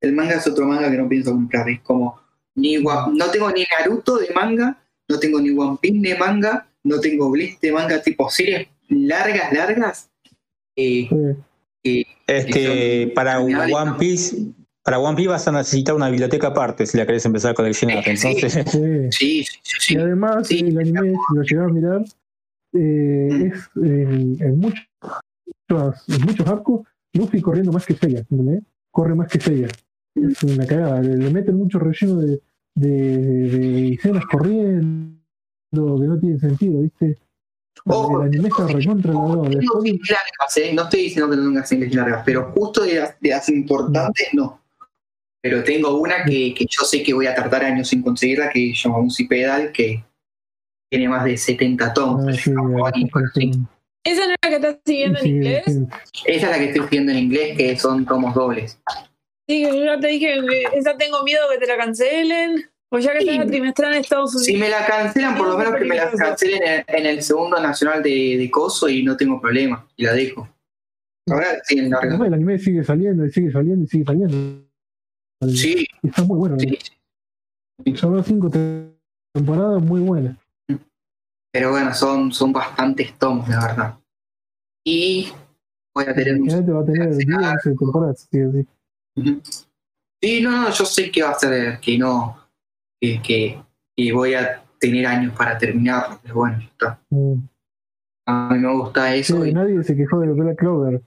El 0.00 0.12
manga 0.12 0.34
es 0.34 0.46
otro 0.46 0.66
manga 0.66 0.90
que 0.90 0.96
no 0.98 1.08
pienso 1.08 1.30
comprar. 1.32 1.68
Es 1.68 1.80
como, 1.80 2.20
ni 2.54 2.76
no 2.76 3.30
tengo 3.32 3.50
ni 3.50 3.64
Naruto 3.64 4.18
de 4.18 4.32
manga, 4.34 4.78
no 5.08 5.18
tengo 5.18 5.40
ni 5.40 5.50
One 5.50 5.78
Piece 5.80 5.98
de 6.00 6.18
manga, 6.18 6.68
no 6.84 7.00
tengo 7.00 7.30
Bleach 7.30 7.58
de 7.60 7.72
manga, 7.72 8.00
tipo 8.02 8.30
series 8.30 8.68
largas, 8.88 9.52
largas. 9.52 10.10
Eh, 10.76 11.08
Sí. 11.86 12.04
Es 12.26 12.46
que 12.46 13.12
para 13.14 13.38
One. 13.38 13.92
Piece, 13.96 14.36
para 14.86 15.00
One 15.00 15.16
Piece 15.16 15.28
vas 15.28 15.48
a 15.48 15.52
necesitar 15.52 15.96
una 15.96 16.08
biblioteca 16.08 16.46
aparte 16.46 16.86
si 16.86 16.96
la 16.96 17.04
querés 17.04 17.26
empezar 17.26 17.50
a 17.50 17.54
coleccionar. 17.54 18.04
Sí. 18.04 18.10
Entonces, 18.10 18.52
Sí. 18.70 18.78
sí, 19.10 19.44
sí, 19.44 19.58
sí, 19.62 19.76
sí. 19.80 19.94
Y 19.94 19.96
además, 19.98 20.46
Sí. 20.46 20.60
el 20.60 20.78
anime, 20.78 21.10
si 21.10 21.34
lo 21.36 21.42
llegas 21.42 21.66
a 21.68 21.72
mirar, 21.72 22.04
eh, 22.72 23.28
Mm. 23.32 23.42
es 23.46 23.70
en, 23.76 24.36
en 24.40 24.58
muchos, 24.60 24.86
en 26.08 26.22
muchos 26.24 26.46
arcos, 26.46 26.86
Luffy 27.14 27.40
corriendo 27.42 27.72
más 27.72 27.84
que 27.84 27.94
Seiya, 27.94 28.20
¿entendés? 28.20 28.62
Corre 28.92 29.14
más 29.16 29.28
que 29.28 29.40
Seiya. 29.40 29.66
Es 30.14 30.42
una 30.44 30.64
cagada. 30.66 31.00
Le, 31.02 31.16
le 31.16 31.30
meten 31.30 31.56
mucho 31.56 31.78
relleno 31.80 32.20
de, 32.20 32.40
de, 32.76 32.88
de 33.48 33.94
escenas 33.94 34.24
corriendo 34.26 35.16
que 35.72 35.80
no 36.06 36.18
tiene 36.20 36.38
sentido, 36.38 36.80
¿viste? 36.80 37.18
Ojo, 37.86 38.22
el 38.22 38.28
anime 38.28 38.48
está 38.48 38.66
recontra 38.68 39.12
la 39.12 39.18
No 39.18 39.44
¿eh? 39.46 39.58
No 40.74 40.82
estoy 40.82 41.00
diciendo 41.02 41.30
que 41.30 41.36
no 41.36 41.42
tenga 41.44 41.66
series 41.66 41.94
largas, 41.94 42.22
pero 42.24 42.52
justo 42.52 42.82
de 42.84 43.00
las, 43.00 43.20
de 43.20 43.30
las 43.30 43.48
importantes 43.48 44.28
no. 44.32 44.60
Pero 45.48 45.62
tengo 45.62 45.96
una 46.00 46.24
que, 46.24 46.52
que 46.54 46.66
yo 46.68 46.84
sé 46.84 47.02
que 47.04 47.14
voy 47.14 47.26
a 47.26 47.34
tardar 47.34 47.64
años 47.64 47.88
sin 47.88 48.02
conseguirla, 48.02 48.50
que 48.50 48.70
se 48.74 48.88
llama 48.88 48.98
Music 49.00 49.28
Pedal, 49.28 49.70
que 49.70 50.02
tiene 50.90 51.08
más 51.08 51.24
de 51.24 51.36
70 51.36 51.94
tomos. 51.94 52.26
ah, 52.26 52.32
sí, 52.32 52.50
Sí. 53.34 53.50
¿Esa 54.04 54.26
no 54.26 54.32
es 54.32 54.36
la 54.42 54.48
que 54.50 54.54
estás 54.56 54.78
siguiendo 54.84 55.18
en 55.18 55.24
sí, 55.24 55.30
inglés? 55.30 55.64
sí. 55.66 55.86
Esa 56.26 56.46
es 56.46 56.52
la 56.52 56.58
que 56.58 56.64
estoy 56.70 56.86
viendo 56.90 57.12
en 57.12 57.18
inglés, 57.18 57.56
que 57.56 57.76
son 57.76 58.04
tomos 58.06 58.34
dobles. 58.34 58.80
Sí, 59.48 59.62
que 59.64 59.78
yo 59.78 59.84
ya 59.84 60.00
te 60.00 60.08
dije 60.08 60.38
que 60.48 60.78
esa 60.78 60.96
tengo 60.96 61.22
miedo 61.22 61.42
que 61.52 61.58
te 61.58 61.66
la 61.66 61.76
cancelen. 61.76 62.68
O 62.90 62.98
ya 62.98 63.12
que 63.14 63.20
Sí. 63.22 63.36
la 63.38 63.46
trimestral 63.46 63.92
en 63.94 64.00
Estados 64.00 64.30
Unidos. 64.30 64.46
Si 64.46 64.56
me 64.56 64.68
la 64.68 64.84
cancelan, 64.86 65.36
por 65.36 65.48
lo 65.48 65.58
menos 65.58 65.74
que 65.76 65.84
me 65.84 65.96
la 65.96 66.08
cancelen 66.10 66.60
en, 66.64 66.84
en 66.86 67.06
el 67.06 67.22
segundo 67.22 67.60
nacional 67.60 68.00
de, 68.02 68.36
de 68.38 68.50
Coso 68.50 68.88
y 68.88 69.02
no 69.02 69.16
tengo 69.16 69.40
problema, 69.40 69.86
y 69.96 70.04
la 70.04 70.12
dejo. 70.12 70.48
Ahora 71.28 71.46
siguen 71.64 71.90
largas. 71.90 72.10
Además, 72.10 72.28
el 72.28 72.34
anime 72.34 72.58
sigue 72.60 72.84
saliendo 72.84 73.26
y 73.26 73.32
sigue 73.32 73.50
saliendo 73.50 73.84
y 73.84 73.88
sigue 73.88 74.04
saliendo. 74.04 74.65
Sí, 75.42 75.86
está 76.02 76.22
muy 76.24 76.38
bueno. 76.38 76.56
sí. 76.58 76.78
Son 77.94 78.24
cinco 78.24 78.48
te- 78.50 78.96
temporadas 79.34 79.82
muy 79.82 80.00
buenas. 80.00 80.36
Pero 81.52 81.70
bueno, 81.70 81.92
son, 81.94 82.32
son 82.32 82.52
bastantes 82.52 83.18
tomos, 83.18 83.48
la 83.48 83.66
verdad. 83.66 83.98
Y 84.84 85.28
voy 85.94 86.04
a 86.04 86.14
tener 86.14 86.40
un 86.40 86.46
Quédate 86.48 86.70
va 86.72 86.80
a 86.80 86.84
tener 86.84 87.16
10, 87.16 87.28
11 87.38 87.68
temporadas. 87.70 88.28
Sí, 88.30 88.38
sí. 88.52 88.66
Ujú. 89.16 89.40
Sí, 90.22 90.40
no, 90.42 90.50
no, 90.50 90.70
yo 90.70 90.84
sé 90.84 91.10
que 91.10 91.22
va 91.22 91.30
a 91.30 91.38
ser 91.38 91.78
que 91.80 91.98
no, 91.98 92.38
que, 93.00 93.20
que, 93.22 93.62
que 93.96 94.12
voy 94.12 94.34
a 94.34 94.62
tener 94.78 95.06
años 95.06 95.34
para 95.36 95.56
terminarlo, 95.58 96.18
pero 96.22 96.34
bueno, 96.36 96.58
ya 96.60 96.66
está. 96.66 97.00
Mm. 97.10 97.34
A 98.28 98.48
mí 98.52 98.58
me 98.58 98.72
gusta 98.74 99.12
Sí, 99.12 99.18
eso. 99.20 99.46
y- 99.46 99.52
nadie 99.52 99.82
se 99.84 99.96
quejó 99.96 100.20
de 100.20 100.32
Black 100.32 100.58
Clover 100.58 101.02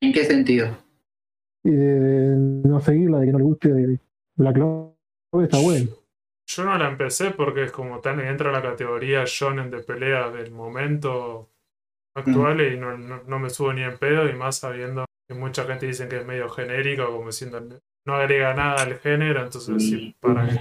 ¿En 0.00 0.12
qué 0.12 0.24
sentido? 0.24 0.76
Y 1.64 1.70
de, 1.70 2.00
de 2.00 2.36
no 2.68 2.80
seguirla, 2.80 3.18
de 3.20 3.26
que 3.26 3.32
no 3.32 3.38
le 3.38 3.44
guste 3.44 3.72
de 3.72 3.98
Black 4.36 4.54
Clover. 4.54 4.92
Está 5.44 5.58
bueno. 5.58 5.90
Yo 6.46 6.64
no 6.64 6.76
la 6.76 6.88
empecé 6.88 7.30
porque 7.30 7.64
es 7.64 7.72
como 7.72 8.00
tan 8.00 8.20
entra 8.20 8.48
en 8.48 8.54
la 8.54 8.62
categoría 8.62 9.22
shonen 9.26 9.70
de 9.70 9.78
pelea 9.82 10.30
del 10.30 10.50
momento 10.50 11.48
actual 12.14 12.60
y 12.60 12.76
no, 12.78 12.98
no, 12.98 13.22
no 13.26 13.38
me 13.38 13.48
subo 13.48 13.72
ni 13.72 13.82
en 13.82 13.96
pedo 13.96 14.28
y 14.28 14.34
más 14.34 14.58
sabiendo 14.58 15.06
que 15.26 15.34
mucha 15.34 15.64
gente 15.64 15.86
dice 15.86 16.08
que 16.08 16.18
es 16.18 16.26
medio 16.26 16.48
genérico, 16.50 17.06
como 17.06 17.26
diciendo 17.28 17.60
no 18.04 18.14
agrega 18.14 18.52
nada 18.54 18.82
al 18.82 18.98
género, 18.98 19.44
entonces 19.44 19.82
sí, 19.82 20.14
para 20.20 20.48
qué. 20.48 20.58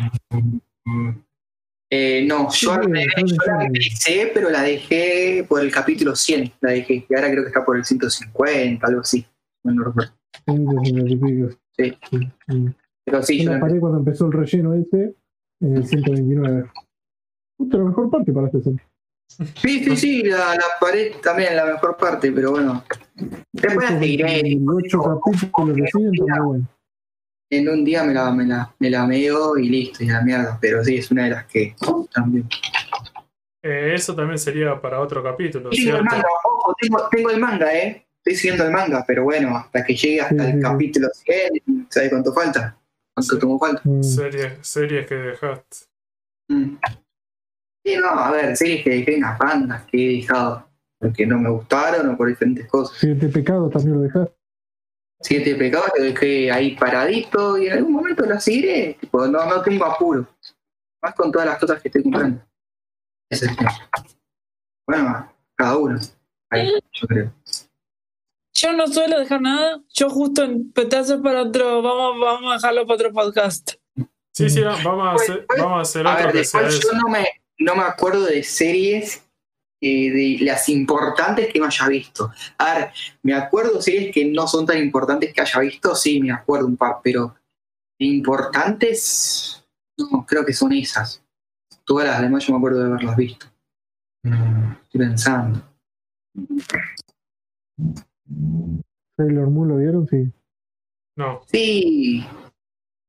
Eh, 1.90 2.24
no, 2.26 2.50
Sí, 2.52 2.68
yo, 2.68 2.78
la- 2.78 3.04
yo 3.04 3.62
empecé, 3.66 4.32
pero 4.34 4.50
la 4.50 4.62
dejé 4.62 5.46
por 5.50 5.62
el 5.62 5.72
capítulo 5.72 6.16
100, 6.16 6.54
la 6.62 6.72
dejé, 6.72 7.06
y 7.10 7.16
ahora 7.16 7.30
creo 7.32 7.44
que 7.44 7.48
está 7.50 7.66
por 7.66 7.76
el 7.76 7.84
150, 7.84 8.88
algo 8.88 9.02
así. 9.02 9.26
No, 9.64 9.74
no 9.74 9.84
recuerdo. 9.86 10.14
Sí. 11.78 11.98
Pero 13.06 13.24
sí, 13.24 13.44
Yo 13.44 13.60
paré 13.60 13.80
cuando 13.80 14.00
empezó 14.00 14.28
el 14.28 14.34
relleno 14.34 14.74
ese 14.74 15.16
en 15.62 15.78
el 15.78 15.86
129. 15.86 16.70
Justo 17.58 17.78
la 17.78 17.84
mejor 17.86 18.10
parte 18.10 18.32
para 18.32 18.48
este 18.48 18.62
serie. 18.62 18.82
Sí, 19.56 19.84
sí, 19.84 19.96
sí, 19.96 20.24
la, 20.24 20.56
la 20.56 20.66
pared 20.80 21.14
también 21.24 21.56
la 21.56 21.66
mejor 21.66 21.96
parte, 21.96 22.32
pero 22.32 22.52
bueno. 22.52 22.84
Después 23.54 23.90
la 23.90 24.00
seguiré. 24.00 24.42
En 27.50 27.70
un 27.70 27.84
día 27.84 28.04
me 28.04 28.14
la, 28.14 28.32
me 28.32 28.46
la, 28.46 28.74
me 28.80 28.90
la 28.90 29.06
meo 29.06 29.58
y 29.58 29.70
listo, 29.70 30.04
y 30.04 30.08
la 30.08 30.22
mierda. 30.22 30.58
Pero 30.60 30.84
sí, 30.84 30.98
es 30.98 31.12
una 31.12 31.26
de 31.26 31.30
las 31.32 31.46
que 31.46 31.76
también. 32.14 32.48
Eh, 33.64 33.94
eso 33.94 34.16
también 34.16 34.40
sería 34.40 34.80
para 34.82 35.00
otro 35.00 35.22
capítulo, 35.22 35.70
tengo 35.70 35.98
el 35.98 36.08
ojo, 36.44 36.76
tengo, 36.80 37.10
tengo 37.12 37.30
el 37.30 37.40
manga, 37.40 37.72
¿eh? 37.78 38.08
Estoy 38.24 38.36
siguiendo 38.38 38.66
el 38.66 38.72
manga, 38.72 39.04
pero 39.08 39.24
bueno, 39.24 39.58
hasta 39.58 39.84
que 39.84 39.96
llegue 39.96 40.22
hasta 40.22 40.50
el 40.52 40.62
capítulo 40.62 41.08
100, 41.12 41.88
¿sabes 41.90 42.10
cuánto 42.12 42.32
falta? 42.34 42.78
¿Cuánto 43.16 43.34
Sí. 43.34 43.40
tengo 43.40 43.58
falta? 43.60 43.82
Mm. 43.84 44.04
Series, 44.04 44.54
series 44.62 45.08
que 45.08 45.16
dejaste. 45.16 45.78
Mm. 46.48 46.78
Sí, 47.84 47.96
no, 47.98 48.10
a 48.10 48.32
ver, 48.32 48.56
series 48.56 48.84
que 48.84 48.90
dejé 48.92 49.16
en 49.16 49.22
las 49.22 49.40
bandas 49.40 49.84
que 49.88 49.98
he 49.98 50.22
dejado, 50.22 50.68
porque 51.00 51.26
no 51.26 51.40
me 51.40 51.50
gustaron 51.50 52.10
o 52.10 52.16
por 52.18 52.28
diferentes 52.28 52.68
cosas. 52.70 52.96
Siete 53.00 53.28
pecados 53.30 53.72
también 53.74 53.96
lo 53.98 54.02
dejaste. 54.04 54.36
Siete 55.24 55.56
pecados 55.56 55.90
lo 55.98 56.04
dejé 56.04 56.52
ahí 56.52 56.76
paradito 56.76 57.58
y 57.58 57.68
en 57.68 57.74
algún 57.74 57.94
momento 57.94 58.24
la 58.26 58.40
seguiré. 58.40 58.98
Tipo, 59.00 59.28
no, 59.28 59.46
no 59.46 59.62
tengo 59.64 59.86
apuro. 59.86 60.28
Más 61.02 61.16
con 61.16 61.32
todas 61.32 61.48
las 61.48 61.58
cosas 61.60 61.82
que 61.82 61.88
estoy 61.88 62.04
comprando. 62.04 62.40
Ese 63.32 63.46
es 63.46 63.52
el 63.52 63.58
tema. 63.58 63.72
Bueno, 64.88 65.34
cada 65.56 65.78
uno. 65.78 66.00
Ahí, 66.52 66.70
yo 66.94 67.08
creo. 67.08 67.32
Yo 68.62 68.74
no 68.74 68.86
suelo 68.88 69.20
dejar 69.20 69.42
nada. 69.42 69.82
Yo 69.94 70.10
justo 70.10 70.44
en 70.44 70.72
petazos 70.72 71.22
para 71.22 71.44
otro. 71.44 71.82
Vamos, 71.82 72.20
vamos 72.20 72.52
a 72.52 72.56
dejarlo 72.56 72.86
para 72.86 72.96
otro 72.96 73.12
podcast. 73.14 73.72
Sí, 74.34 74.50
sí, 74.50 74.62
va- 74.62 74.78
vamos 74.84 75.08
a 75.08 75.14
hacer, 75.14 75.46
Pues, 75.48 75.60
vamos 75.62 75.78
a 75.80 75.82
hacer 75.82 76.08
A 76.08 76.14
otro 76.14 76.26
ver, 76.26 76.36
que 76.36 76.44
sea 76.46 76.62
después 76.62 76.80
eso. 76.86 76.92
yo 76.94 76.98
no 77.00 77.10
me, 77.10 77.26
no 77.60 77.76
me 77.76 77.84
acuerdo 77.84 78.26
de 78.26 78.44
series 78.44 79.26
eh, 79.82 80.12
de 80.12 80.38
las 80.46 80.70
importantes 80.70 81.52
que 81.52 81.60
me 81.60 81.66
haya 81.66 81.88
visto. 81.88 82.32
A 82.60 82.74
ver, 82.76 82.92
me 83.24 83.34
acuerdo 83.34 83.74
de 83.78 83.82
series 83.82 84.14
que 84.14 84.26
no 84.26 84.48
son 84.48 84.66
tan 84.66 84.78
importantes 84.78 85.34
que 85.34 85.42
haya 85.42 85.60
visto, 85.62 85.96
sí, 85.96 86.20
me 86.22 86.32
acuerdo 86.32 86.68
un 86.68 86.78
par, 86.78 86.98
pero 87.04 87.36
importantes, 88.00 89.64
no, 89.98 90.26
creo 90.26 90.46
que 90.46 90.54
son 90.54 90.72
esas. 90.74 91.24
Todas 91.84 92.08
las 92.08 92.22
demás 92.22 92.46
yo 92.46 92.54
me 92.54 92.58
acuerdo 92.60 92.80
de 92.80 92.86
haberlas 92.86 93.16
visto. 93.18 93.48
Mm, 94.24 94.72
Estoy 94.84 95.00
pensando. 95.00 95.62
Sailor 99.18 99.50
Moon 99.50 99.68
lo 99.70 99.78
vieron, 99.78 100.08
sí. 100.08 100.32
No, 101.18 101.42
Sí, 101.46 102.26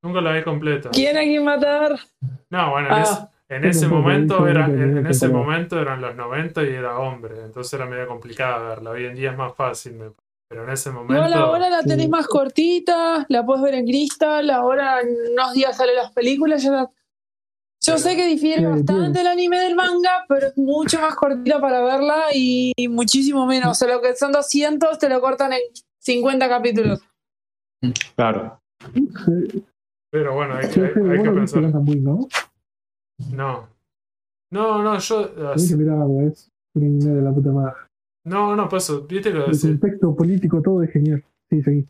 nunca 0.02 0.20
la 0.20 0.32
vi 0.32 0.42
completa. 0.42 0.90
¿Quién 0.90 1.16
a 1.16 1.20
quién 1.20 1.44
matar? 1.44 1.96
No, 2.50 2.70
bueno, 2.70 2.88
en, 2.88 2.94
Ah. 2.94 3.02
es- 3.02 3.28
en 3.56 3.62
Yo 3.62 3.68
ese 3.68 3.86
momento 3.88 4.46
era, 4.48 4.66
en, 4.66 5.06
ese 5.06 5.28
momento 5.28 5.80
eran 5.80 6.00
los 6.00 6.16
90 6.16 6.62
y 6.64 6.68
era 6.70 6.98
hombre, 6.98 7.34
entonces 7.44 7.72
era 7.74 7.86
medio 7.86 8.08
complicada 8.08 8.66
verla. 8.70 8.90
Hoy 8.90 9.04
en 9.04 9.14
día 9.14 9.30
es 9.32 9.36
más 9.36 9.54
fácil, 9.54 9.94
me- 9.94 10.10
pero 10.48 10.64
en 10.64 10.70
ese 10.70 10.90
momento 10.90 11.22
ahora 11.22 11.68
la 11.70 11.82
Sí. 11.82 11.88
tenés 11.88 12.08
más 12.08 12.26
cortita, 12.26 13.24
la 13.28 13.44
puedes 13.44 13.62
ver 13.62 13.74
en 13.74 13.86
cristal, 13.86 14.50
ahora 14.50 15.00
en 15.00 15.08
unos 15.32 15.52
días 15.54 15.76
salen 15.76 15.96
las 15.96 16.12
películas, 16.12 16.62
ya 16.62 16.70
la- 16.72 16.90
Yo 17.84 17.98
sé 17.98 18.14
que 18.16 18.26
difiere 18.26 18.60
Sí, 18.60 18.64
bastante 18.64 19.20
el 19.20 19.26
anime 19.26 19.58
del 19.58 19.74
manga, 19.74 20.24
pero 20.28 20.46
es 20.46 20.56
mucho 20.56 21.00
más 21.00 21.16
cortita 21.16 21.60
para 21.60 21.82
verla 21.82 22.26
y 22.32 22.72
muchísimo 22.88 23.46
menos. 23.46 23.70
O 23.70 23.74
sea, 23.74 23.94
lo 23.94 24.00
que 24.00 24.14
son 24.14 24.32
200 24.32 24.98
te 24.98 25.08
lo 25.08 25.20
cortan 25.20 25.52
en 25.52 25.60
50 25.98 26.48
capítulos. 26.48 27.00
Claro. 28.16 28.60
Pero 30.10 30.34
bueno, 30.34 30.54
hay, 30.56 30.68
que 30.68 30.80
viste 30.80 31.30
pensar. 31.30 31.62
¿no? 31.62 32.28
No. 33.32 33.68
No, 34.50 34.82
no, 34.82 34.98
yo. 34.98 35.28
Tenés 35.30 35.70
que 35.70 35.76
mirarlo, 35.76 36.20
es 36.20 36.50
un 36.74 36.84
anime 36.84 37.14
de 37.14 37.22
la 37.22 37.32
puta 37.32 37.50
madre. 37.50 37.74
No, 38.24 38.54
no, 38.54 38.68
paso. 38.68 39.02
Viste 39.06 39.32
que 39.32 39.38
El 39.38 39.60
contexto 39.60 40.14
político 40.14 40.60
todo 40.62 40.82
es 40.82 40.92
genial. 40.92 41.24
Sí, 41.50 41.62
sí. 41.62 41.88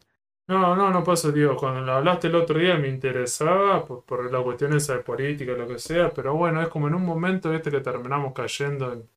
No, 0.49 0.74
no, 0.76 0.90
no 0.90 1.05
paso, 1.05 1.30
digo, 1.32 1.57
cuando 1.57 1.80
lo 1.82 1.93
hablaste 1.93 2.26
el 2.26 2.34
otro 2.34 2.59
día 2.59 2.76
me 2.76 2.88
interesaba 2.88 3.84
por, 3.86 4.05
por 4.05 4.30
la 4.30 4.43
cuestión 4.43 4.74
esa 4.74 4.95
de 4.97 5.03
política, 5.03 5.53
lo 5.53 5.66
que 5.68 5.78
sea, 5.78 6.11
pero 6.11 6.34
bueno, 6.34 6.61
es 6.61 6.68
como 6.68 6.88
en 6.88 6.95
un 6.95 7.05
momento, 7.05 7.51
viste, 7.51 7.70
que 7.70 7.80
terminamos 7.80 8.32
cayendo 8.34 8.93
en, 8.93 9.09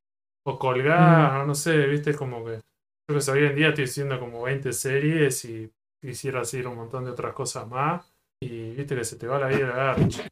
o 0.46 0.60
colgar, 0.60 1.42
o 1.42 1.46
no 1.46 1.56
sé, 1.56 1.88
viste, 1.88 2.14
como 2.16 2.46
que, 2.46 2.62
yo 3.10 3.16
que 3.16 3.22
sé, 3.22 3.32
hoy 3.32 3.46
en 3.46 3.56
día 3.56 3.70
estoy 3.70 3.86
haciendo 3.86 4.20
como 4.20 4.44
20 4.44 4.72
series 4.72 5.44
y 5.46 5.72
quisiera 6.00 6.42
hacer 6.42 6.68
un 6.68 6.76
montón 6.78 7.06
de 7.06 7.12
otras 7.12 7.34
cosas 7.34 7.68
más, 7.68 8.06
y 8.42 8.76
viste 8.76 8.96
que 8.96 9.04
se 9.04 9.18
te 9.18 9.28
va 9.28 9.40
la 9.40 9.48
vida 9.48 9.68
la 9.68 9.76
garcha. 9.76 10.28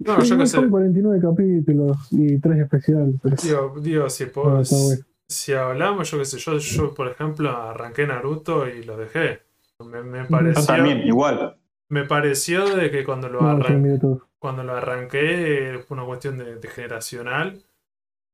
No, 0.00 0.20
Sí, 0.20 0.28
yo 0.28 0.38
que 0.38 0.46
sé, 0.46 0.52
son 0.54 0.70
49 0.70 1.20
capítulos 1.20 1.96
y 2.12 2.38
3 2.40 2.58
especiales. 2.60 3.16
Pero... 3.22 3.36
digo, 3.36 3.74
digo, 3.80 4.10
si, 4.10 4.24
Ah, 4.42 4.60
está 4.62 4.76
bueno. 4.76 5.02
si 5.28 5.52
hablamos, 5.54 6.10
yo 6.10 6.18
que 6.18 6.24
sé, 6.24 6.38
yo, 6.38 6.58
yo 6.58 6.94
por 6.94 7.08
ejemplo 7.08 7.50
arranqué 7.50 8.06
Naruto 8.06 8.68
y 8.68 8.82
lo 8.84 8.96
dejé. 8.96 9.42
Me, 9.84 10.02
me 10.02 10.22
Yo 10.24 10.28
pareció... 10.28 10.66
también, 10.66 11.06
igual. 11.06 11.56
Me 11.88 12.04
pareció 12.04 12.66
de 12.76 12.90
que 12.90 13.04
cuando 13.04 13.28
lo, 13.28 13.40
No, 13.42 13.58
yo 13.58 13.64
arran- 13.64 13.80
miré 13.82 13.98
todo. 13.98 14.26
cuando 14.38 14.62
lo 14.64 14.74
arranqué 14.74 15.80
fue 15.86 15.96
una 15.96 16.06
cuestión 16.06 16.36
de, 16.38 16.56
de 16.56 16.68
generacional. 16.68 17.62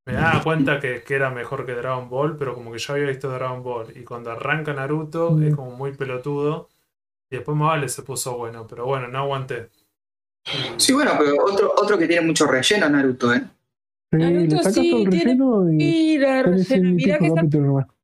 Me 0.07 0.15
daba 0.15 0.43
cuenta 0.43 0.81
que, 0.81 1.03
que 1.03 1.15
era 1.15 1.31
mejor 1.31 1.65
que 1.65 1.73
Dragon 1.73 2.11
Ball, 2.11 2.37
pero 2.37 2.55
como 2.55 2.73
que 2.73 2.79
ya 2.79 2.95
había 2.95 3.07
visto 3.07 3.31
Dragon 3.31 3.63
Ball. 3.63 3.97
Y 3.97 4.05
cuando 4.05 4.31
arranca 4.31 4.73
Naruto 4.75 5.31
Mm. 5.33 5.43
es 5.45 5.55
como 5.55 5.71
muy 5.73 5.93
pelotudo. 5.93 6.69
Y 7.31 7.37
después 7.37 7.57
más 7.57 7.69
vale 7.69 7.89
se 7.89 8.03
puso 8.03 8.37
bueno, 8.37 8.67
pero 8.67 8.87
bueno, 8.87 9.09
no 9.09 9.19
aguanté. 9.19 9.71
Sí, 10.77 10.93
bueno, 10.93 11.13
pero 11.19 11.43
otro, 11.45 11.73
otro 11.77 11.97
que 11.97 12.07
tiene 12.07 12.27
mucho 12.27 12.47
relleno, 12.47 12.89
Naruto, 12.89 13.33
¿eh? 13.35 13.43
Sí, 14.13 14.19
Naruto 14.19 14.57
le 14.57 14.57
sacas 14.59 14.75
sí, 14.75 14.91
todo 14.91 15.03
el 15.03 15.11
tiene 15.11 15.25
relleno 15.25 15.73
y 15.73 16.19
tenés 16.19 16.69
relleno. 16.69 16.95
Mirá 16.95 17.19
que 17.19 17.25
pico 17.25 17.25
esa 17.27 17.35
capítulos 17.37 17.67
nomás. 17.67 17.87
Por 17.87 17.95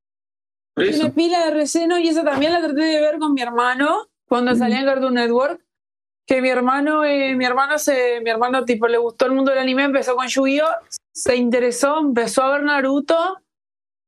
tiene 0.77 1.11
pila 1.11 1.45
de 1.47 1.51
relleno 1.53 1.99
y 1.99 2.09
esa 2.09 2.25
también 2.25 2.53
la 2.53 2.61
traté 2.61 2.83
de 2.83 3.01
ver 3.01 3.18
con 3.18 3.35
mi 3.35 3.43
hermano 3.43 4.07
cuando 4.27 4.55
salía 4.55 4.81
en 4.81 4.87
Cartoon 4.87 5.14
Network. 5.14 5.61
Que 6.27 6.41
mi 6.41 6.49
hermano, 6.49 7.05
eh, 7.05 7.35
mi 7.35 7.45
hermano 7.45 7.77
se, 7.79 8.21
mi 8.23 8.31
hermano 8.31 8.64
tipo 8.64 8.87
le 8.87 8.99
gustó 8.99 9.27
el 9.27 9.33
mundo 9.33 9.51
del 9.51 9.59
anime, 9.61 9.83
empezó 9.85 10.14
con 10.14 10.29
Yu-Gi-Oh, 10.29 10.68
se 11.12 11.35
interesó, 11.35 11.99
empezó 11.99 12.43
a 12.45 12.53
ver 12.53 12.62
Naruto. 12.62 13.16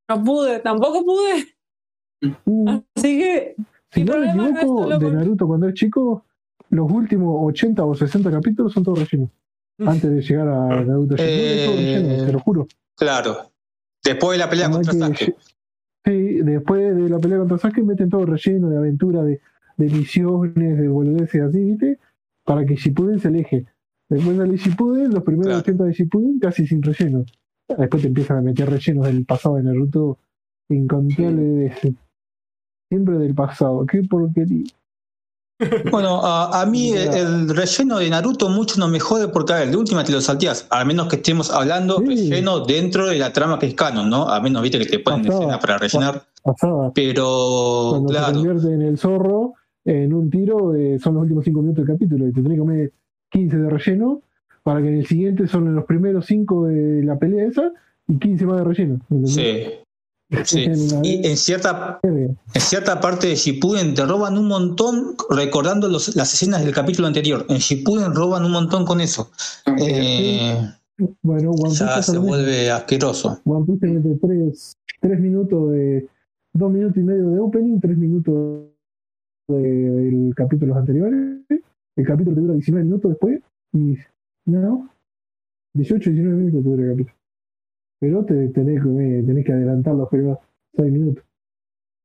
No 0.09 0.23
pude, 0.23 0.61
tampoco 0.61 1.05
pude. 1.05 1.49
Mm. 2.45 2.69
Así 2.95 3.19
que 3.19 3.57
Si 3.91 4.05
no 4.05 4.19
me 4.19 4.33
no 4.35 4.47
equivoco, 4.49 4.99
de 4.99 5.11
Naruto 5.11 5.47
cuando 5.49 5.67
es 5.69 5.75
chico, 5.75 6.25
los 6.71 6.89
últimos 6.91 7.35
80 7.53 7.85
o 7.85 7.95
60 7.95 8.31
capítulos 8.31 8.73
son 8.73 8.85
todos 8.85 9.01
rellenos. 9.01 9.31
Antes 9.85 10.09
de 10.11 10.21
llegar 10.23 10.47
a 10.47 10.69
Naruto 10.85 11.17
Shippuden, 11.17 11.59
es 11.59 11.65
todo 11.67 11.75
Eh, 11.75 11.99
relleno, 11.99 12.27
te 12.27 12.33
lo 12.33 12.39
juro. 12.39 12.69
Claro. 12.97 13.51
Después 14.05 14.39
de 14.39 14.45
la 14.45 14.49
pelea 14.51 14.71
contra 14.71 14.93
que- 14.93 14.99
Sasuke. 14.99 15.37
Sí, 16.05 16.43
después 16.43 16.97
de 16.97 17.09
la 17.09 17.19
pelea 17.19 17.39
contra 17.39 17.59
Sasuke 17.59 17.83
meten 17.85 18.09
todo 18.09 18.27
relleno 18.27 18.69
de 18.69 18.77
aventura, 18.77 19.23
de, 19.23 19.41
de 19.77 19.87
misiones, 19.87 20.79
de 20.79 20.89
boludeces 20.89 21.43
así, 21.43 21.63
¿viste? 21.63 21.99
Para 22.45 22.67
que 22.67 22.75
Shippuden 22.75 23.21
se 23.21 23.29
aleje. 23.29 23.67
Después 24.09 24.37
sale 24.37 24.57
Shippuden, 24.57 25.11
los 25.13 25.23
primeros 25.23 25.47
Claro. 25.47 25.61
80 25.61 25.85
de 25.85 25.93
Shippuden 25.93 26.39
casi 26.41 26.67
sin 26.67 26.83
relleno. 26.83 27.25
Después 27.79 28.03
te 28.03 28.09
empiezan 28.09 28.39
a 28.39 28.43
meter 28.43 28.69
rellenos 28.69 29.07
del 29.07 29.25
pasado 29.25 29.57
de 29.57 29.63
Naruto 29.63 30.19
incontables 30.69 31.55
veces. 31.55 31.95
Siempre 32.91 33.19
del 33.19 33.35
pasado. 33.35 33.87
Qué 33.87 34.03
porquería. 34.03 34.65
Bueno, 35.91 36.21
a, 36.25 36.61
a 36.63 36.67
mí 36.67 36.91
el, 36.97 37.15
el 37.15 37.49
relleno 37.57 37.99
de 37.99 38.11
Naruto 38.11 38.49
mucho 38.49 38.79
no 38.81 38.89
me 38.89 38.99
jode 39.01 39.29
porque, 39.29 39.53
a 39.53 39.57
ver, 39.61 39.71
de 39.71 39.77
última 39.77 40.03
te 40.05 40.13
lo 40.13 40.21
salteás, 40.21 40.67
al 40.71 40.87
menos 40.87 41.09
que 41.09 41.17
estemos 41.17 41.51
hablando 41.51 41.99
Sí. 41.99 42.07
relleno 42.07 42.61
dentro 42.61 43.07
de 43.07 43.19
la 43.19 43.33
trama 43.33 43.59
que 43.59 43.67
es 43.67 43.75
canon, 43.75 44.09
¿no? 44.11 44.29
A 44.29 44.41
menos, 44.41 44.63
viste, 44.63 44.79
que 44.79 44.87
te 44.87 44.99
ponen 44.99 45.23
Pasaba. 45.25 45.39
escena 45.45 45.59
para 45.61 45.79
rellenar, 45.79 46.23
Pasaba. 46.43 46.93
pero 46.95 47.89
Cuando 47.91 48.09
se 48.09 48.15
claro, 48.15 48.35
convierte 48.35 48.73
en 48.75 48.83
el 48.83 48.99
zorro, 48.99 49.55
en 49.85 50.13
un 50.15 50.31
tiro, 50.31 50.75
eh, 50.75 50.99
son 51.03 51.15
los 51.15 51.23
últimos 51.23 51.45
5 51.45 51.61
minutos 51.63 51.85
del 51.87 51.95
capítulo. 51.95 52.27
Y 52.29 52.33
te 52.33 52.43
tenés 52.43 52.57
que 52.57 52.61
comer 52.61 52.93
15 53.31 53.57
de 53.59 53.71
relleno 53.71 54.23
para 54.63 54.81
que 54.81 54.89
en 54.89 54.99
el 54.99 55.07
siguiente 55.07 55.47
son 55.49 55.75
los 55.75 55.85
primeros 55.87 56.27
5 56.27 56.67
de 56.67 57.03
la 57.05 57.19
pelea 57.19 57.47
esa 57.47 57.73
y 58.07 58.19
15 58.19 58.47
más 58.47 58.59
de 58.59 58.65
relleno. 58.65 58.95
¿entendés? 59.11 59.33
sí, 59.35 59.65
sí. 60.45 60.67
Y 61.03 61.27
en 61.27 61.37
cierta, 61.37 62.01
en 62.03 62.37
cierta 62.61 63.01
parte 63.01 63.27
de 63.29 63.35
Shippuden 63.37 63.95
te 63.95 64.05
roban 64.07 64.39
un 64.39 64.49
montón 64.49 65.15
recordando 65.31 65.89
los- 65.89 66.17
las 66.17 66.33
escenas 66.35 66.65
del 66.65 66.75
capítulo 66.75 67.07
anterior. 67.09 67.45
En 67.49 67.59
Shippuden 67.59 68.15
roban 68.15 68.45
un 68.45 68.53
montón 68.53 68.85
con 68.85 69.01
eso. 69.01 69.31
Eh, 69.79 70.55
Bueno, 71.23 71.51
One 71.53 71.71
Piece 71.71 71.85
ya 71.85 72.03
se 72.03 72.19
vuelve 72.19 72.71
asqueroso. 72.71 73.41
One 73.45 73.67
Piece 73.67 73.81
te 73.81 73.87
mete 73.89 74.19
3, 74.27 74.77
3 75.01 75.21
minutos 75.21 75.73
de. 75.73 76.09
2 76.55 76.71
minutos 76.71 76.97
y 76.99 77.01
medio 77.01 77.31
de 77.31 77.39
opening, 77.41 77.81
3 77.81 77.97
minutos 77.97 78.67
de- 79.49 79.57
del 79.59 80.33
capítulos 80.37 80.77
anteriores. 80.77 81.41
El 81.97 82.07
capítulo 82.07 82.35
te 82.37 82.41
dura 82.43 82.55
19 82.55 82.85
minutos 82.85 83.11
después. 83.11 83.41
Y. 83.73 83.97
No. 84.47 84.89
18, 85.75 86.11
19 86.11 86.37
minutos 86.37 86.63
te 86.63 86.69
dura 86.69 86.83
el 86.83 86.91
capítulo. 86.91 87.17
Pero 88.03 88.25
te 88.25 88.49
tenés, 88.49 88.83
que- 88.83 88.89
eh, 88.89 89.23
tenés 89.23 89.47
que 89.47 89.53
adelantar 89.53 89.95
los 89.95 90.09
primeros 90.09 90.39
6 90.75 90.91
minutos. 90.91 91.23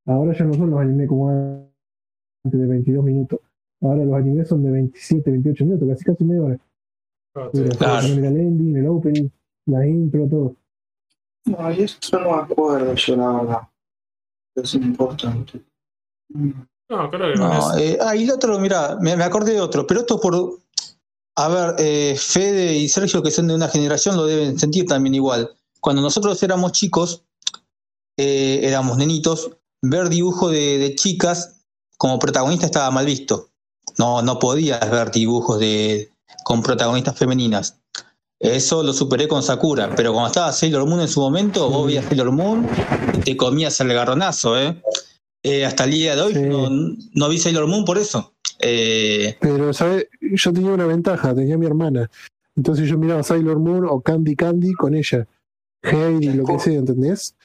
Ahora 0.05 0.37
ya 0.37 0.45
no 0.45 0.53
son 0.53 0.69
los 0.69 0.79
animes 0.79 1.09
como 1.09 1.27
antes 1.31 2.59
de 2.61 2.67
22 2.67 3.03
minutos. 3.03 3.39
Ahora 3.81 4.05
los 4.05 4.13
animes 4.13 4.47
son 4.47 4.61
de 4.61 4.69
27, 4.69 5.31
28 5.31 5.65
minutos, 5.65 5.89
casi 5.89 6.03
casi 6.03 6.23
media 6.23 6.43
hora. 6.43 6.59
Pero 7.51 7.69
Claro. 7.79 8.05
el 8.05 8.23
ending, 8.25 8.77
el 8.77 8.87
opening, 8.87 9.27
la 9.65 9.87
intro, 9.87 10.27
todo. 10.27 10.55
No, 11.45 11.71
y 11.71 11.81
eso 11.81 11.97
no 12.19 12.19
me 12.35 12.41
acuerdo 12.43 12.93
yo, 12.93 13.15
la 13.15 13.31
verdad. 13.41 13.61
Es 14.55 14.73
importante. 14.75 15.61
No, 16.29 17.09
creo 17.09 17.33
que 17.33 17.39
No, 17.39 17.57
eso- 17.57 17.77
eh, 17.79 17.97
ah, 18.01 18.15
y 18.15 18.23
el 18.23 18.31
otro, 18.31 18.59
mira, 18.59 18.97
me, 19.01 19.15
me 19.17 19.23
acordé 19.23 19.53
de 19.53 19.61
otro, 19.61 19.87
pero 19.87 20.01
esto 20.01 20.19
por. 20.19 20.35
A 21.39 21.49
ver, 21.49 21.75
eh, 21.79 22.15
Fede 22.17 22.75
y 22.75 22.87
Sergio, 22.87 23.23
que 23.23 23.31
son 23.31 23.47
de 23.47 23.55
una 23.55 23.67
generación, 23.67 24.15
lo 24.15 24.25
deben 24.27 24.59
sentir 24.59 24.85
también 24.85 25.15
igual. 25.15 25.49
Cuando 25.87 26.01
nosotros 26.01 26.43
éramos 26.43 26.73
chicos, 26.73 27.23
eh, 28.19 28.59
éramos 28.63 28.97
nenitos, 28.97 29.51
ver 29.81 30.09
dibujos 30.09 30.51
de, 30.51 30.79
de 30.79 30.95
chicas 30.95 31.61
como 31.97 32.19
protagonista 32.19 32.65
estaba 32.65 32.91
mal 32.91 33.05
visto. 33.05 33.51
No, 33.97 34.21
no 34.21 34.37
podías 34.37 34.91
ver 34.91 35.11
dibujos 35.11 35.61
de, 35.61 36.11
con 36.43 36.61
protagonistas 36.61 37.17
femeninas. 37.17 37.79
Eso 38.37 38.83
lo 38.83 38.91
superé 38.91 39.29
con 39.29 39.41
Sakura, 39.43 39.95
pero 39.95 40.11
cuando 40.11 40.27
estaba 40.27 40.51
Sailor 40.51 40.85
Moon 40.85 40.99
en 40.99 41.07
su 41.07 41.21
momento, 41.21 41.69
vos 41.69 41.87
veías 41.87 42.03
Sailor 42.03 42.33
Moon 42.33 42.67
y 43.13 43.19
te 43.19 43.37
comías 43.37 43.79
el 43.79 43.93
garronazo, 43.93 44.59
¿eh? 44.59 44.83
Eh, 45.41 45.63
hasta 45.63 45.85
el 45.85 45.91
día 45.91 46.17
de 46.17 46.21
hoy 46.21 46.33
Sí. 46.33 46.41
no, 46.41 46.69
no 47.13 47.29
vi 47.29 47.37
Sailor 47.37 47.65
Moon 47.65 47.85
por 47.85 47.97
eso. 47.97 48.33
Eh, 48.59 49.37
Pero, 49.39 49.71
¿sabes? 49.71 50.07
Yo 50.19 50.51
tenía 50.51 50.71
una 50.71 50.85
ventaja, 50.85 51.33
tenía 51.33 51.55
a 51.55 51.57
mi 51.57 51.65
hermana. 51.65 52.11
Entonces 52.57 52.89
yo 52.89 52.97
miraba 52.97 53.23
Sailor 53.23 53.59
Moon 53.59 53.85
o 53.89 54.01
Candy 54.01 54.35
Candy 54.35 54.73
con 54.73 54.93
ella. 54.93 55.25
Heidi, 55.83 56.33
lo 56.33 56.43
que 56.45 56.59
sea, 56.59 56.79
¿entendés? 56.79 57.35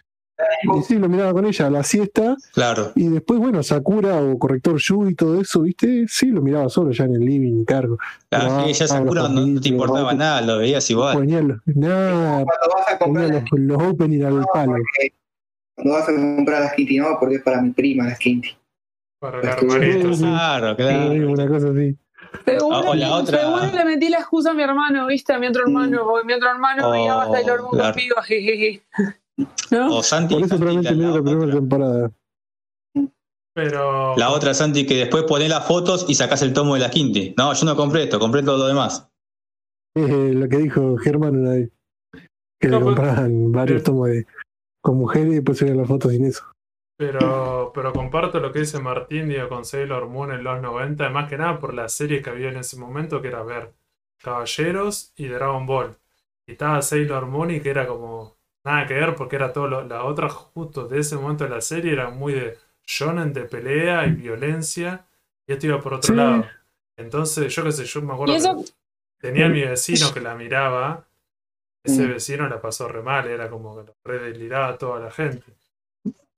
Y 0.77 0.83
sí, 0.83 0.97
lo 0.99 1.09
miraba 1.09 1.33
con 1.33 1.45
ella 1.47 1.67
a 1.67 1.71
la 1.71 1.85
siesta. 1.85 2.37
claro. 2.53 2.91
Y 2.97 3.07
después, 3.09 3.39
bueno, 3.39 3.63
Sakura 3.63 4.21
o 4.21 4.37
Corrector 4.39 4.77
Yu 4.79 5.09
y 5.09 5.15
todo 5.15 5.41
eso, 5.41 5.61
¿viste? 5.63 6.07
Sí, 6.09 6.27
lo 6.27 6.43
miraba 6.43 6.69
solo 6.69 6.91
ya 6.91 7.05
en 7.05 7.15
el 7.15 7.21
living, 7.25 7.65
cargo. 7.65 7.97
La, 8.31 8.63
Ah, 8.63 8.65
ella 8.67 8.85
ah, 8.85 8.89
Sakura 8.89 9.29
no, 9.29 9.47
no 9.47 9.61
te 9.61 9.69
importaba 9.69 10.11
los- 10.11 10.17
nada, 10.19 10.41
lo 10.43 10.59
veías 10.59 10.89
igual. 10.91 11.17
Ponía 11.17 11.41
los, 11.43 11.59
nada, 11.67 12.45
Cuando 12.45 12.75
vas 12.77 12.89
a 12.89 12.99
comprar 12.99 13.27
ponía 13.29 13.41
las 13.41 13.51
los, 13.53 13.61
los 13.61 13.83
opening 13.93 14.23
al 14.25 14.45
palo. 14.53 14.73
porque- 14.73 15.15
cuando 15.77 15.95
vas 15.95 16.09
a 16.09 16.13
comprar 16.15 16.61
las 16.63 16.73
Kinty, 16.75 16.99
no, 16.99 17.07
porque 17.21 17.37
es 17.37 17.43
para 17.43 17.63
mi 17.63 17.71
prima 17.71 18.05
las 18.07 18.19
Kinty. 18.19 18.49
para 19.21 19.41
Sí, 19.43 19.65
hermanito. 19.67 20.15
sí. 20.15 20.23
Claro, 20.23 20.71
Sí, 20.71 20.77
claro. 20.77 21.31
Una 21.33 21.49
cosa 21.49 21.69
así. 21.71 21.97
Seguro, 22.45 22.77
Ah, 22.77 22.91
o 22.91 22.95
la 22.95 23.17
otra- 23.17 23.39
seguro 23.41 23.67
le 23.67 23.85
metí 23.85 24.09
la 24.09 24.19
excusa 24.19 24.51
a 24.51 24.55
mi 24.55 24.63
hermano, 24.63 25.07
¿viste? 25.07 25.33
A 25.33 25.39
mi 25.39 25.47
otro 25.47 25.63
hermano, 25.63 26.05
porque 26.05 26.27
mi 26.27 26.33
otro 26.33 26.51
hermano 26.51 26.89
Oh, 26.89 26.91
veía 26.93 27.27
Sailor 27.31 27.61
Moon 27.63 27.73
claro. 27.73 27.93
conmigo, 27.95 28.17
jejeje. 28.23 28.83
¿No? 29.71 29.97
O 29.97 30.03
Santi, 30.03 30.35
Por 30.35 30.43
eso 30.45 30.49
Santi, 30.51 30.63
probablemente 30.63 30.91
la, 30.91 30.97
miré 30.97 31.09
la 31.09 31.17
la 31.17 31.23
primera 31.23 31.45
otra, 31.47 31.55
temporada. 31.61 32.11
Pero. 33.55 34.17
la 34.17 34.31
otra 34.31 34.55
Santi 34.55 34.87
que 34.87 34.97
después 34.97 35.25
pones 35.25 35.49
las 35.51 35.67
fotos 35.67 36.07
y 36.09 36.15
sacás 36.15 36.41
el 36.43 36.53
tomo 36.55 36.75
de 36.75 36.81
la 36.81 36.91
Quinti. 36.91 37.35
No, 37.37 37.53
yo 37.53 37.67
no 37.67 37.77
compré 37.77 38.05
esto, 38.05 38.19
compré 38.19 38.43
todo 38.43 38.57
lo 38.59 38.67
demás. 38.67 39.09
Es 39.95 40.09
eh, 40.09 40.33
lo 40.33 40.49
que 40.49 40.57
dijo 40.57 40.97
Germán 40.97 41.37
una 41.39 41.51
vez. 41.51 41.71
Que 42.59 42.69
No, 42.69 42.79
le 42.79 42.85
pues, 42.85 42.97
compraban 42.97 43.53
varios 43.53 43.83
eh. 43.83 43.85
tomos 43.85 44.09
de, 44.09 44.27
con 44.83 44.97
mujeres 44.97 45.33
y 45.33 45.35
después 45.37 45.59
subían 45.59 45.77
las 45.77 45.89
fotos 45.89 46.13
sin 46.13 46.25
eso. 46.25 46.45
Pero, 46.97 47.73
pero 47.75 47.93
comparto 47.93 48.39
lo 48.39 48.53
que 48.53 48.61
dice 48.61 48.79
Martín 48.79 49.29
digo, 49.29 49.49
con 49.49 49.65
Sailor 49.65 50.09
Moon 50.09 50.33
en 50.33 50.45
los 50.45 50.61
90, 50.61 51.11
más 51.11 51.29
que 51.29 51.37
nada 51.39 51.59
por 51.59 51.75
la 51.75 51.89
serie 51.89 52.23
que 52.23 52.31
había 52.31 52.51
en 52.51 52.57
ese 52.59 52.77
momento, 52.77 53.21
que 53.21 53.29
era 53.29 53.43
ver 53.43 53.73
Caballeros 54.19 55.13
y 55.17 55.27
Dragon 55.29 55.67
Ball. 55.67 55.97
Y 56.47 56.53
estaba 56.53 56.81
Sailor 56.83 57.27
Moon 57.27 57.51
y 57.51 57.61
que 57.61 57.71
era 57.71 57.87
como 57.87 58.37
nada 58.65 58.87
que 58.87 58.95
ver 58.95 59.15
porque 59.17 59.37
era 59.37 59.53
todo 59.53 59.67
lo, 59.69 59.85
la 59.85 60.05
otra 60.05 60.29
justo 60.29 60.87
de 60.87 61.01
ese 61.01 61.17
momento 61.17 61.45
de 61.45 61.51
la 61.51 61.61
serie 61.61 61.93
era 61.93 62.11
muy 62.11 62.35
de 62.35 62.59
shonen 62.87 63.33
de 63.33 63.45
pelea 63.45 64.07
y 64.07 64.13
violencia 64.13 65.07
y 65.47 65.53
esto 65.55 65.67
iba 65.67 65.81
por 65.81 65.95
otro 65.95 66.13
Sí. 66.13 66.17
lado. 66.17 66.45
Entonces, 66.97 67.53
yo 67.55 67.65
qué 67.65 67.73
sé, 67.73 67.85
yo 67.85 68.03
me 68.03 68.13
acuerdo 68.13 68.35
eso, 68.37 68.57
que 69.19 69.29
tenía 69.29 69.47
a 69.47 69.49
mi 69.49 69.63
vecino 69.63 70.13
que 70.13 70.21
la 70.21 70.35
miraba. 70.35 71.09
Ese 71.85 72.07
Mm. 72.07 72.13
vecino 72.15 72.49
la 72.49 72.61
pasó 72.61 72.89
re 72.89 73.03
mal, 73.03 73.29
era 73.29 73.51
como 73.51 73.77
que 73.77 73.85
lo 73.85 73.97
re 74.05 74.19
deliraba 74.21 74.69
a 74.69 74.79
toda 74.79 75.01
la 75.01 75.11
gente. 75.11 75.45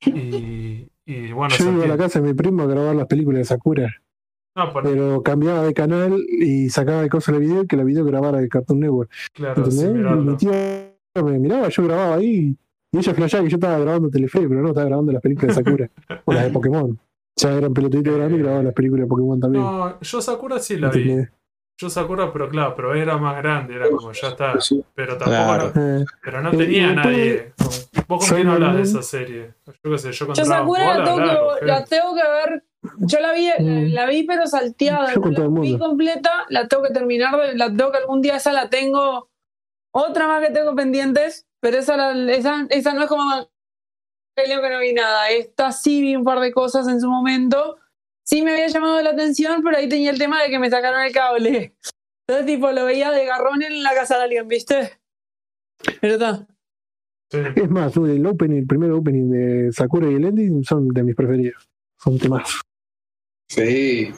Y, 0.06 0.88
y 1.06 1.32
bueno, 1.32 1.54
Yo 1.56 1.72
iba 1.72 1.84
a 1.84 1.88
la 1.88 1.96
casa 1.96 2.20
de 2.20 2.28
mi 2.28 2.34
primo 2.34 2.62
a 2.62 2.66
grabar 2.66 2.94
las 2.96 3.06
películas 3.06 3.38
de 3.40 3.44
Sakura, 3.44 3.92
no, 4.56 4.72
por- 4.72 4.82
pero 4.84 5.22
cambiaba 5.22 5.62
de 5.64 5.74
canal 5.74 6.16
y 6.38 6.68
sacaba 6.70 7.02
de 7.02 7.08
cosas 7.08 7.34
de 7.34 7.40
video 7.40 7.66
que 7.66 7.76
la 7.76 7.84
video 7.84 8.04
grabara 8.04 8.38
de 8.38 8.48
Cartoon 8.48 8.80
Network. 8.80 9.10
claro, 9.32 9.64
mirarlo. 9.66 10.22
mi 10.32 10.36
tío 10.36 10.52
me 11.24 11.38
miraba, 11.38 11.68
yo 11.68 11.84
grababa 11.84 12.14
ahí 12.16 12.56
y 12.92 12.98
ella 12.98 13.14
flashaba 13.14 13.42
que 13.44 13.50
yo 13.50 13.56
estaba 13.56 13.78
grabando 13.78 14.08
Telefe, 14.10 14.40
pero 14.48 14.62
no, 14.62 14.68
estaba 14.68 14.86
grabando 14.86 15.12
las 15.12 15.22
películas 15.22 15.56
de 15.56 15.62
Sakura 15.64 15.90
o 16.24 16.32
las 16.32 16.44
de 16.44 16.50
Pokémon. 16.50 16.98
Ya 17.36 17.52
eran 17.52 17.74
pelotitos 17.74 18.14
grandes 18.14 18.38
y 18.38 18.42
grababa 18.42 18.62
las 18.62 18.72
películas 18.74 19.04
de 19.04 19.08
Pokémon 19.08 19.40
también. 19.40 19.64
No, 19.64 20.00
yo 20.00 20.20
Sakura 20.22 20.60
sí 20.60 20.76
la 20.78 20.90
vi. 20.90 21.16
Yo 21.76 21.90
Sakura, 21.90 22.32
pero 22.32 22.48
claro, 22.48 22.74
pero 22.76 22.94
era 22.94 23.16
más 23.18 23.36
grande, 23.36 23.74
era 23.74 23.90
como 23.90 24.12
ya 24.12 24.28
está. 24.28 24.60
Sí. 24.60 24.84
Pero 24.94 25.16
tampoco 25.18 25.30
Claro. 25.44 25.72
no- 25.74 25.98
Eh, 26.00 26.04
pero 26.22 26.40
no 26.40 26.50
tenía 26.52 26.92
y 26.92 26.94
nadie. 26.94 27.52
¿Vos 28.06 28.26
con 28.28 28.36
quién 28.36 28.48
hablas 28.48 28.76
de 28.76 28.82
esa 28.82 29.02
serie? 29.02 29.54
Yo 29.82 29.90
qué 29.90 29.98
sé, 29.98 30.12
yo 30.12 30.26
con 30.26 30.34
yo 30.36 30.44
Sakura 30.44 30.98
la 30.98 31.04
tengo, 31.04 31.16
que, 31.58 31.66
la 31.66 31.84
tengo 31.84 32.14
que 32.14 32.22
ver. 32.22 32.64
Yo 32.98 33.18
la 33.18 33.32
vi, 33.32 33.48
la, 33.48 33.54
Mm. 33.58 33.92
la 33.92 34.06
vi 34.06 34.22
pero 34.24 34.46
salteada. 34.46 35.12
Yo 35.14 35.20
con 35.20 35.34
todo 35.34 35.48
la 35.48 35.54
el 35.54 35.60
vi 35.62 35.70
mundo. 35.70 35.86
completa, 35.88 36.30
la 36.48 36.68
tengo 36.68 36.82
que 36.84 36.90
terminar, 36.92 37.36
de- 37.40 37.56
la 37.56 37.66
tengo 37.74 37.90
que 37.90 37.98
algún 37.98 38.20
día 38.22 38.36
esa 38.36 38.52
la 38.52 38.68
tengo. 38.70 39.30
Otra 39.90 40.28
más 40.28 40.46
que 40.46 40.52
tengo 40.52 40.74
pendientes, 40.76 41.46
pero 41.60 41.78
esa, 41.78 41.96
la- 41.96 42.32
esa, 42.32 42.66
esa 42.70 42.94
no 42.94 43.02
es 43.02 43.08
como 43.08 43.22
Evangelion 44.36 44.62
que 44.62 44.70
no 44.70 44.78
vi 44.80 44.92
nada. 44.92 45.28
Esta 45.30 45.72
sí 45.72 46.02
vi 46.02 46.14
un 46.14 46.24
par 46.24 46.38
de 46.40 46.52
cosas 46.52 46.86
en 46.88 47.00
su 47.00 47.08
momento. 47.08 47.78
Sí 48.24 48.42
me 48.42 48.52
había 48.52 48.68
llamado 48.68 49.00
la 49.02 49.10
atención, 49.10 49.62
pero 49.62 49.76
ahí 49.76 49.88
tenía 49.88 50.10
el 50.10 50.18
tema 50.18 50.42
de 50.42 50.48
que 50.48 50.58
me 50.58 50.70
sacaron 50.70 51.02
el 51.02 51.12
cable. 51.12 51.74
Entonces, 52.26 52.46
tipo, 52.46 52.72
lo 52.72 52.86
veía 52.86 53.10
de 53.10 53.26
garrón 53.26 53.62
en 53.62 53.82
la 53.82 53.94
casa 53.94 54.16
de 54.16 54.24
alguien, 54.24 54.48
¿viste? 54.48 54.92
Pero 56.00 56.14
está. 56.14 56.46
Sí. 57.30 57.38
Es 57.56 57.70
más, 57.70 57.96
el 57.96 58.26
opening, 58.26 58.58
el 58.58 58.66
primer 58.66 58.90
opening 58.92 59.30
de 59.30 59.72
Sakura 59.72 60.10
y 60.10 60.14
el 60.14 60.24
ending 60.24 60.64
son 60.64 60.88
de 60.88 61.02
mis 61.02 61.14
preferidos. 61.14 61.68
Son 61.98 62.18
temas. 62.18 62.62
Sí. 63.48 64.10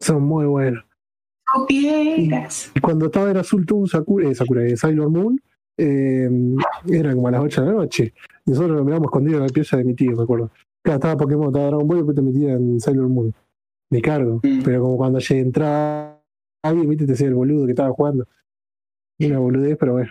Son 0.00 0.22
muy 0.22 0.44
buenos. 0.44 0.84
Copieras. 1.50 2.72
Y 2.74 2.80
cuando 2.80 3.06
estaba 3.06 3.30
en 3.30 3.38
Azul 3.38 3.64
Toon, 3.64 3.86
Sakura, 3.86 4.28
eh, 4.28 4.34
Sakura 4.34 4.64
eh, 4.66 4.76
Sailor 4.76 5.10
Moon, 5.10 5.40
eh, 5.78 6.28
era 6.88 7.14
como 7.14 7.28
a 7.28 7.30
las 7.30 7.42
8 7.42 7.60
de 7.62 7.66
la 7.66 7.72
noche. 7.72 8.14
Nosotros 8.46 8.76
lo 8.76 8.84
mirábamos 8.84 9.08
escondido 9.08 9.38
en 9.38 9.46
la 9.46 9.52
pieza 9.52 9.76
de 9.76 9.84
mi 9.84 9.94
tío, 9.94 10.16
me 10.16 10.22
acuerdo. 10.22 10.50
Claro, 10.84 10.96
estaba 10.98 11.16
Pokémon, 11.16 11.46
estaba 11.46 11.66
Dragon 11.66 11.88
Ball 11.88 11.96
y 11.96 12.00
después 12.00 12.14
te 12.16 12.22
metían 12.22 12.50
en 12.50 12.80
Sailor 12.80 13.08
Moon. 13.08 13.34
Me 13.90 14.02
cargo. 14.02 14.40
Mm. 14.42 14.62
Pero 14.62 14.82
como 14.82 14.96
cuando 14.98 15.18
llegué 15.18 15.40
entraba 15.40 16.22
alguien, 16.62 16.88
viste, 16.88 17.06
te 17.06 17.12
hacía 17.14 17.28
el 17.28 17.34
boludo 17.34 17.64
que 17.64 17.72
estaba 17.72 17.90
jugando. 17.90 18.26
Una 19.20 19.38
boludez, 19.38 19.76
pero 19.78 19.92
bueno. 19.94 20.10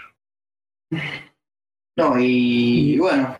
No, 1.95 2.19
y, 2.19 2.95
Y- 2.95 2.99
bueno, 2.99 3.37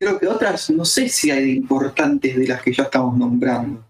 creo 0.00 0.18
que 0.18 0.26
otras, 0.26 0.70
no 0.70 0.84
sé 0.84 1.08
si 1.08 1.30
hay 1.30 1.52
importantes 1.52 2.36
de 2.36 2.46
las 2.48 2.62
que 2.62 2.72
ya 2.72 2.84
estamos 2.84 3.16
nombrando. 3.16 3.84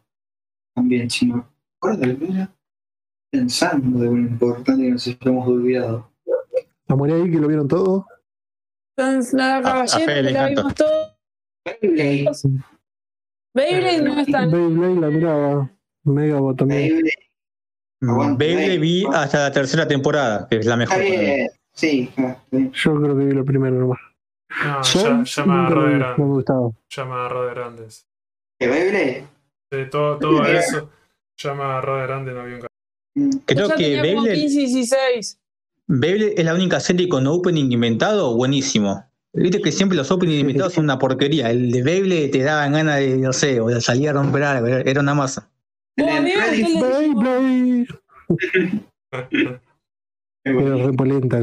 También, 0.75 1.09
si 1.09 1.27
me 1.27 1.43
acuerdo 1.79 2.05
alguna, 2.05 2.55
pensando 3.33 4.01
de 4.01 4.09
una 4.09 4.29
importante 4.29 4.83
que 4.83 4.91
nos 4.91 5.07
hayamos 5.07 5.49
olvidado. 5.49 6.11
Samurai 6.87 7.23
ahí 7.23 7.31
que 7.31 7.39
lo 7.39 7.49
vieron 7.49 7.69
todo. 7.69 8.07
Entonces, 8.99 9.33
la 9.33 9.59
a 9.59 9.63
caballero, 9.63 10.23
la 10.23 10.31
encanta. 10.31 10.49
vimos 10.49 10.75
todos. 10.75 11.20
Beyblade, 11.65 12.31
Beyblade 13.55 14.03
no 14.03 14.21
está. 14.21 14.47
Beyblade 14.47 15.01
la 15.01 15.09
miraba. 15.09 15.71
Mega 16.05 16.39
también. 16.57 17.03
Beyblade, 18.01 18.79
vi 18.79 19.05
hasta 19.13 19.41
la 19.49 19.53
tercera 19.53 19.87
temporada, 19.87 20.47
que 20.49 20.57
es 20.57 20.67
la 20.67 20.77
mejor. 20.77 20.97
sí. 21.73 22.11
Yo 22.51 23.01
creo 23.01 23.19
que 23.19 23.25
vi 23.25 23.33
lo 23.33 23.45
primero 23.45 23.77
nomás. 23.77 24.01
No, 24.65 24.83
ya, 24.83 25.23
ya 25.25 25.45
me 25.47 25.53
agarró 25.53 25.83
de 25.83 25.93
vi, 25.93 25.99
grande. 25.99 26.15
no 26.19 26.27
me 26.27 26.35
gustaba. 26.35 26.71
Ya 26.89 27.05
me 27.05 27.13
agarró 27.13 27.47
de 27.47 27.55
grandes. 27.55 28.07
¿De 28.59 28.67
Beyblade? 28.67 29.27
Sí, 29.71 29.79
todo, 29.91 30.45
eso 30.45 30.91
ya 31.37 31.55
me 31.55 31.63
agarró 31.63 31.97
de 31.99 32.03
grande, 32.07 32.33
no 32.33 32.45
vi 32.45 32.55
un 32.55 32.71
Mm. 33.13 33.31
Creo 33.45 33.69
que 33.75 34.01
Beyblade, 34.01 34.35
15, 34.35 34.59
16. 34.61 35.41
Beyblade 35.89 36.35
es 36.37 36.45
la 36.45 36.55
única 36.55 36.79
serie 36.79 37.09
con 37.09 37.27
opening 37.27 37.73
inventado, 37.73 38.37
buenísimo. 38.37 39.10
Viste 39.33 39.63
que 39.63 39.71
siempre 39.71 39.97
los 39.97 40.11
openings 40.11 40.41
inventados 40.41 40.75
son 40.75 40.85
una 40.85 40.99
porquería. 40.99 41.51
El 41.51 41.71
de 41.71 41.83
Beyblade 41.83 42.29
te 42.29 42.43
daban 42.43 42.73
ganas 42.73 42.97
de, 42.99 43.17
no 43.17 43.33
sé, 43.33 43.61
o 43.61 43.69
de 43.69 43.81
salir 43.81 44.09
a 44.09 44.13
romper 44.15 44.43
algo, 44.43 44.67
era 44.67 44.81
era 44.81 45.01
una 45.01 45.15
masa. 45.15 45.49
El. 45.97 46.25
Beyblade. 46.81 47.87
Era 50.43 50.77
repolenta. 50.77 51.39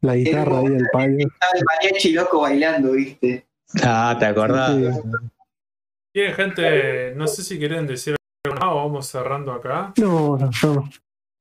La 0.00 0.16
guitarra 0.16 0.58
ahí 0.58 0.66
al 0.66 0.88
palo. 0.92 1.18
Estaba 1.18 1.52
el 1.54 1.64
mariachi 1.64 2.12
loco 2.12 2.40
bailando, 2.40 2.92
¿viste? 2.92 3.46
Ah, 3.82 4.16
¿te 4.18 4.26
acordás? 4.26 4.76
Sí. 4.76 5.00
Bien, 6.12 6.34
gente, 6.34 7.14
no 7.14 7.28
sé 7.28 7.44
si 7.44 7.58
quieren 7.58 7.86
decir 7.86 8.16
algo 8.44 8.58
más 8.58 8.68
o 8.72 8.76
vamos 8.76 9.06
cerrando 9.06 9.52
acá. 9.52 9.92
No, 9.98 10.36
no, 10.36 10.50
no. 10.62 10.90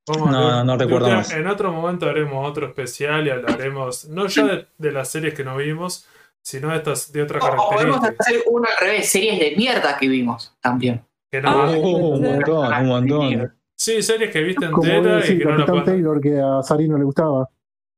Vamos 0.09 0.31
No, 0.31 0.41
no, 0.51 0.63
no 0.63 0.77
recuerdo 0.77 1.09
más. 1.09 1.31
En 1.31 1.47
otro 1.47 1.71
momento 1.71 2.09
haremos 2.09 2.47
otro 2.49 2.67
especial 2.67 3.27
y 3.27 3.29
hablaremos, 3.29 4.07
no 4.09 4.27
ya 4.27 4.45
de, 4.45 4.65
de 4.77 4.91
las 4.91 5.09
series 5.09 5.33
que 5.33 5.43
no 5.43 5.55
vimos, 5.57 6.05
sino 6.41 6.69
de, 6.69 6.77
estas, 6.77 7.11
de 7.11 7.21
otras 7.23 7.43
O 7.43 7.47
podemos 7.69 7.99
características. 7.99 8.27
hacer 8.27 8.41
uno 8.47 8.65
al 8.67 8.85
revés, 8.87 9.09
series 9.09 9.39
de 9.39 9.53
mierda 9.55 9.97
que 9.97 10.07
vimos 10.07 10.55
también. 10.61 11.01
Que 11.31 11.41
no, 11.41 11.49
Ah, 11.49 11.71
Oh, 11.77 12.15
un 12.15 12.21
montón, 12.23 12.73
un 12.73 12.87
montón. 12.87 13.53
sí, 13.75 14.01
series 14.01 14.31
que 14.31 14.41
viste 14.41 14.69
Como 14.71 14.83
entera 14.91 15.25
y 15.25 15.37
que 15.37 15.45
no 15.45 15.51
la 15.51 15.57
Capitán 15.57 15.65
puedes. 15.67 15.85
Taylor 15.85 16.21
que 16.21 16.39
a 16.39 16.63
Sari 16.63 16.87
no 16.89 16.97
le 16.97 17.03
gustaba. 17.03 17.49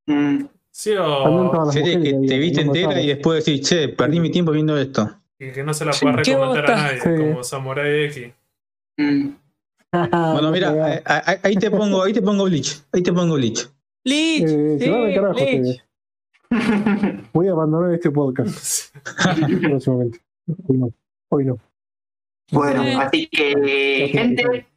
Mm. 0.07 0.43
Sí, 0.74 0.91
o, 0.91 1.45
estaban 1.45 1.66
las 1.66 1.74
Serie 1.74 1.97
mujeres 1.97 2.22
que 2.22 2.28
te 2.28 2.38
viste 2.39 2.62
entera 2.62 3.01
y 3.01 3.07
después 3.07 3.45
decís, 3.45 3.68
che, 3.70 3.89
perdí 3.89 4.20
mi 4.20 4.32
tiempo 4.32 4.51
viendo 4.51 4.78
esto. 4.78 5.09
y 5.39 5.51
que 5.51 5.64
no 5.64 5.74
se 5.74 5.86
la 5.86 5.91
Qué 5.91 6.05
recomendar 6.36 6.72
a 6.72 6.76
nadie, 6.76 6.99
Sí. 7.01 7.09
como 7.18 7.43
Samurai 7.43 8.03
X. 8.05 8.32
Mm. 8.97 9.30
Bueno, 9.91 10.41
No 10.41 10.51
mira, 10.51 10.95
eh, 10.95 11.03
ahí 11.05 11.37
ahí 11.43 11.55
te 11.55 11.69
pongo, 11.69 12.03
ahí 12.03 12.13
te 12.13 12.21
pongo 12.21 12.45
Bleach, 12.45 12.81
ahí 12.93 13.03
te 13.03 13.11
pongo 13.11 13.35
Bleach. 13.35 13.69
Lich, 14.05 14.43
Eh, 14.47 14.77
sí, 14.79 14.89
van 14.89 15.13
carajo. 15.13 15.39
Voy 17.33 17.47
a 17.47 17.51
abandonar 17.51 17.93
este 17.93 18.11
podcast 18.11 18.95
próximamente. 19.61 20.19
Hoy 20.67 20.77
no. 20.77 20.93
Hoy 21.29 21.45
no. 21.45 21.57
Bueno, 22.51 22.83
Sí. 22.83 22.89
así 22.99 23.27
que, 23.27 24.09
gente, 24.11 24.67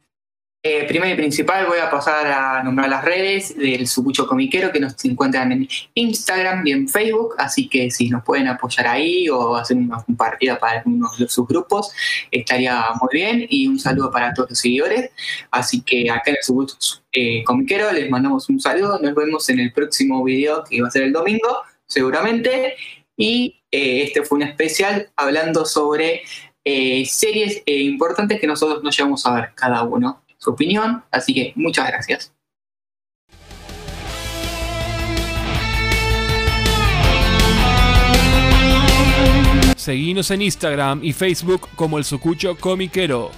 eh, 0.67 0.83
primero 0.87 1.13
y 1.13 1.15
principal 1.15 1.67
voy 1.67 1.77
a 1.77 1.91
pasar 1.91 2.25
a 2.25 2.63
nombrar 2.63 2.89
las 2.89 3.05
redes 3.05 3.55
del 3.55 3.85
Sucucho 3.85 4.25
Comiquero 4.25 4.71
que 4.71 4.79
nos 4.79 4.95
encuentran 5.05 5.51
en 5.51 5.67
Instagram 5.93 6.65
y 6.65 6.71
en 6.71 6.89
Facebook, 6.89 7.35
así 7.37 7.69
que 7.69 7.91
si 7.91 8.09
nos 8.09 8.23
pueden 8.23 8.47
apoyar 8.47 8.87
ahí 8.87 9.29
o 9.29 9.55
hacer 9.55 9.77
una 9.77 10.01
compartida 10.01 10.57
para 10.57 10.79
algunos 10.79 11.19
de 11.19 11.27
sus 11.27 11.47
grupos, 11.47 11.91
estaría 12.31 12.83
muy 12.99 13.09
bien 13.13 13.45
y 13.47 13.67
un 13.67 13.77
saludo 13.77 14.09
para 14.09 14.33
todos 14.33 14.49
los 14.49 14.59
seguidores. 14.59 15.11
Así 15.51 15.83
que 15.83 16.09
acá 16.09 16.31
en 16.31 16.37
el 16.37 16.43
Sucucho 16.43 16.75
eh, 17.11 17.43
Comiquero 17.43 17.91
les 17.91 18.09
mandamos 18.09 18.49
un 18.49 18.59
saludo, 18.59 18.97
nos 18.99 19.13
vemos 19.13 19.47
en 19.49 19.59
el 19.59 19.71
próximo 19.71 20.23
video 20.23 20.63
que 20.67 20.81
va 20.81 20.87
a 20.87 20.91
ser 20.91 21.03
el 21.03 21.13
domingo, 21.13 21.59
seguramente. 21.85 22.73
Y 23.15 23.61
eh, 23.69 24.01
este 24.01 24.23
fue 24.23 24.37
un 24.37 24.41
especial 24.41 25.11
hablando 25.15 25.63
sobre 25.63 26.23
eh, 26.63 27.05
series 27.05 27.61
importantes 27.67 28.41
que 28.41 28.47
nosotros 28.47 28.81
nos 28.81 28.97
llevamos 28.97 29.23
a 29.27 29.35
ver 29.35 29.51
cada 29.53 29.83
uno 29.83 30.24
su 30.37 30.51
opinión. 30.51 31.03
Así 31.11 31.33
que 31.33 31.53
muchas 31.55 31.87
gracias. 31.87 32.35
Seguinos 39.75 40.31
en 40.31 40.41
Instagram 40.41 41.03
y 41.03 41.13
Facebook 41.13 41.69
como 41.75 41.99
el 41.99 42.03
Sucucho 42.03 42.57
Comiquero. 42.57 43.29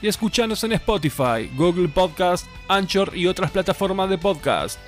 Y 0.00 0.06
escuchanos 0.06 0.62
en 0.64 0.72
Spotify, 0.72 1.50
Google 1.54 1.88
Podcast, 1.88 2.46
Anchor 2.68 3.16
y 3.16 3.26
otras 3.26 3.50
plataformas 3.50 4.10
de 4.10 4.18
podcast. 4.18 4.78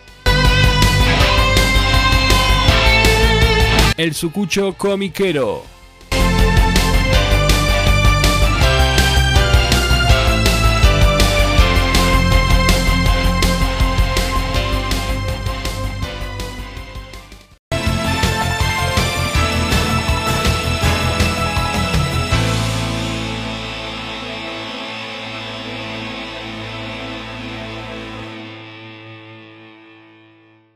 El 3.97 4.14
Sucucho 4.14 4.75
Comiquero. 4.75 5.80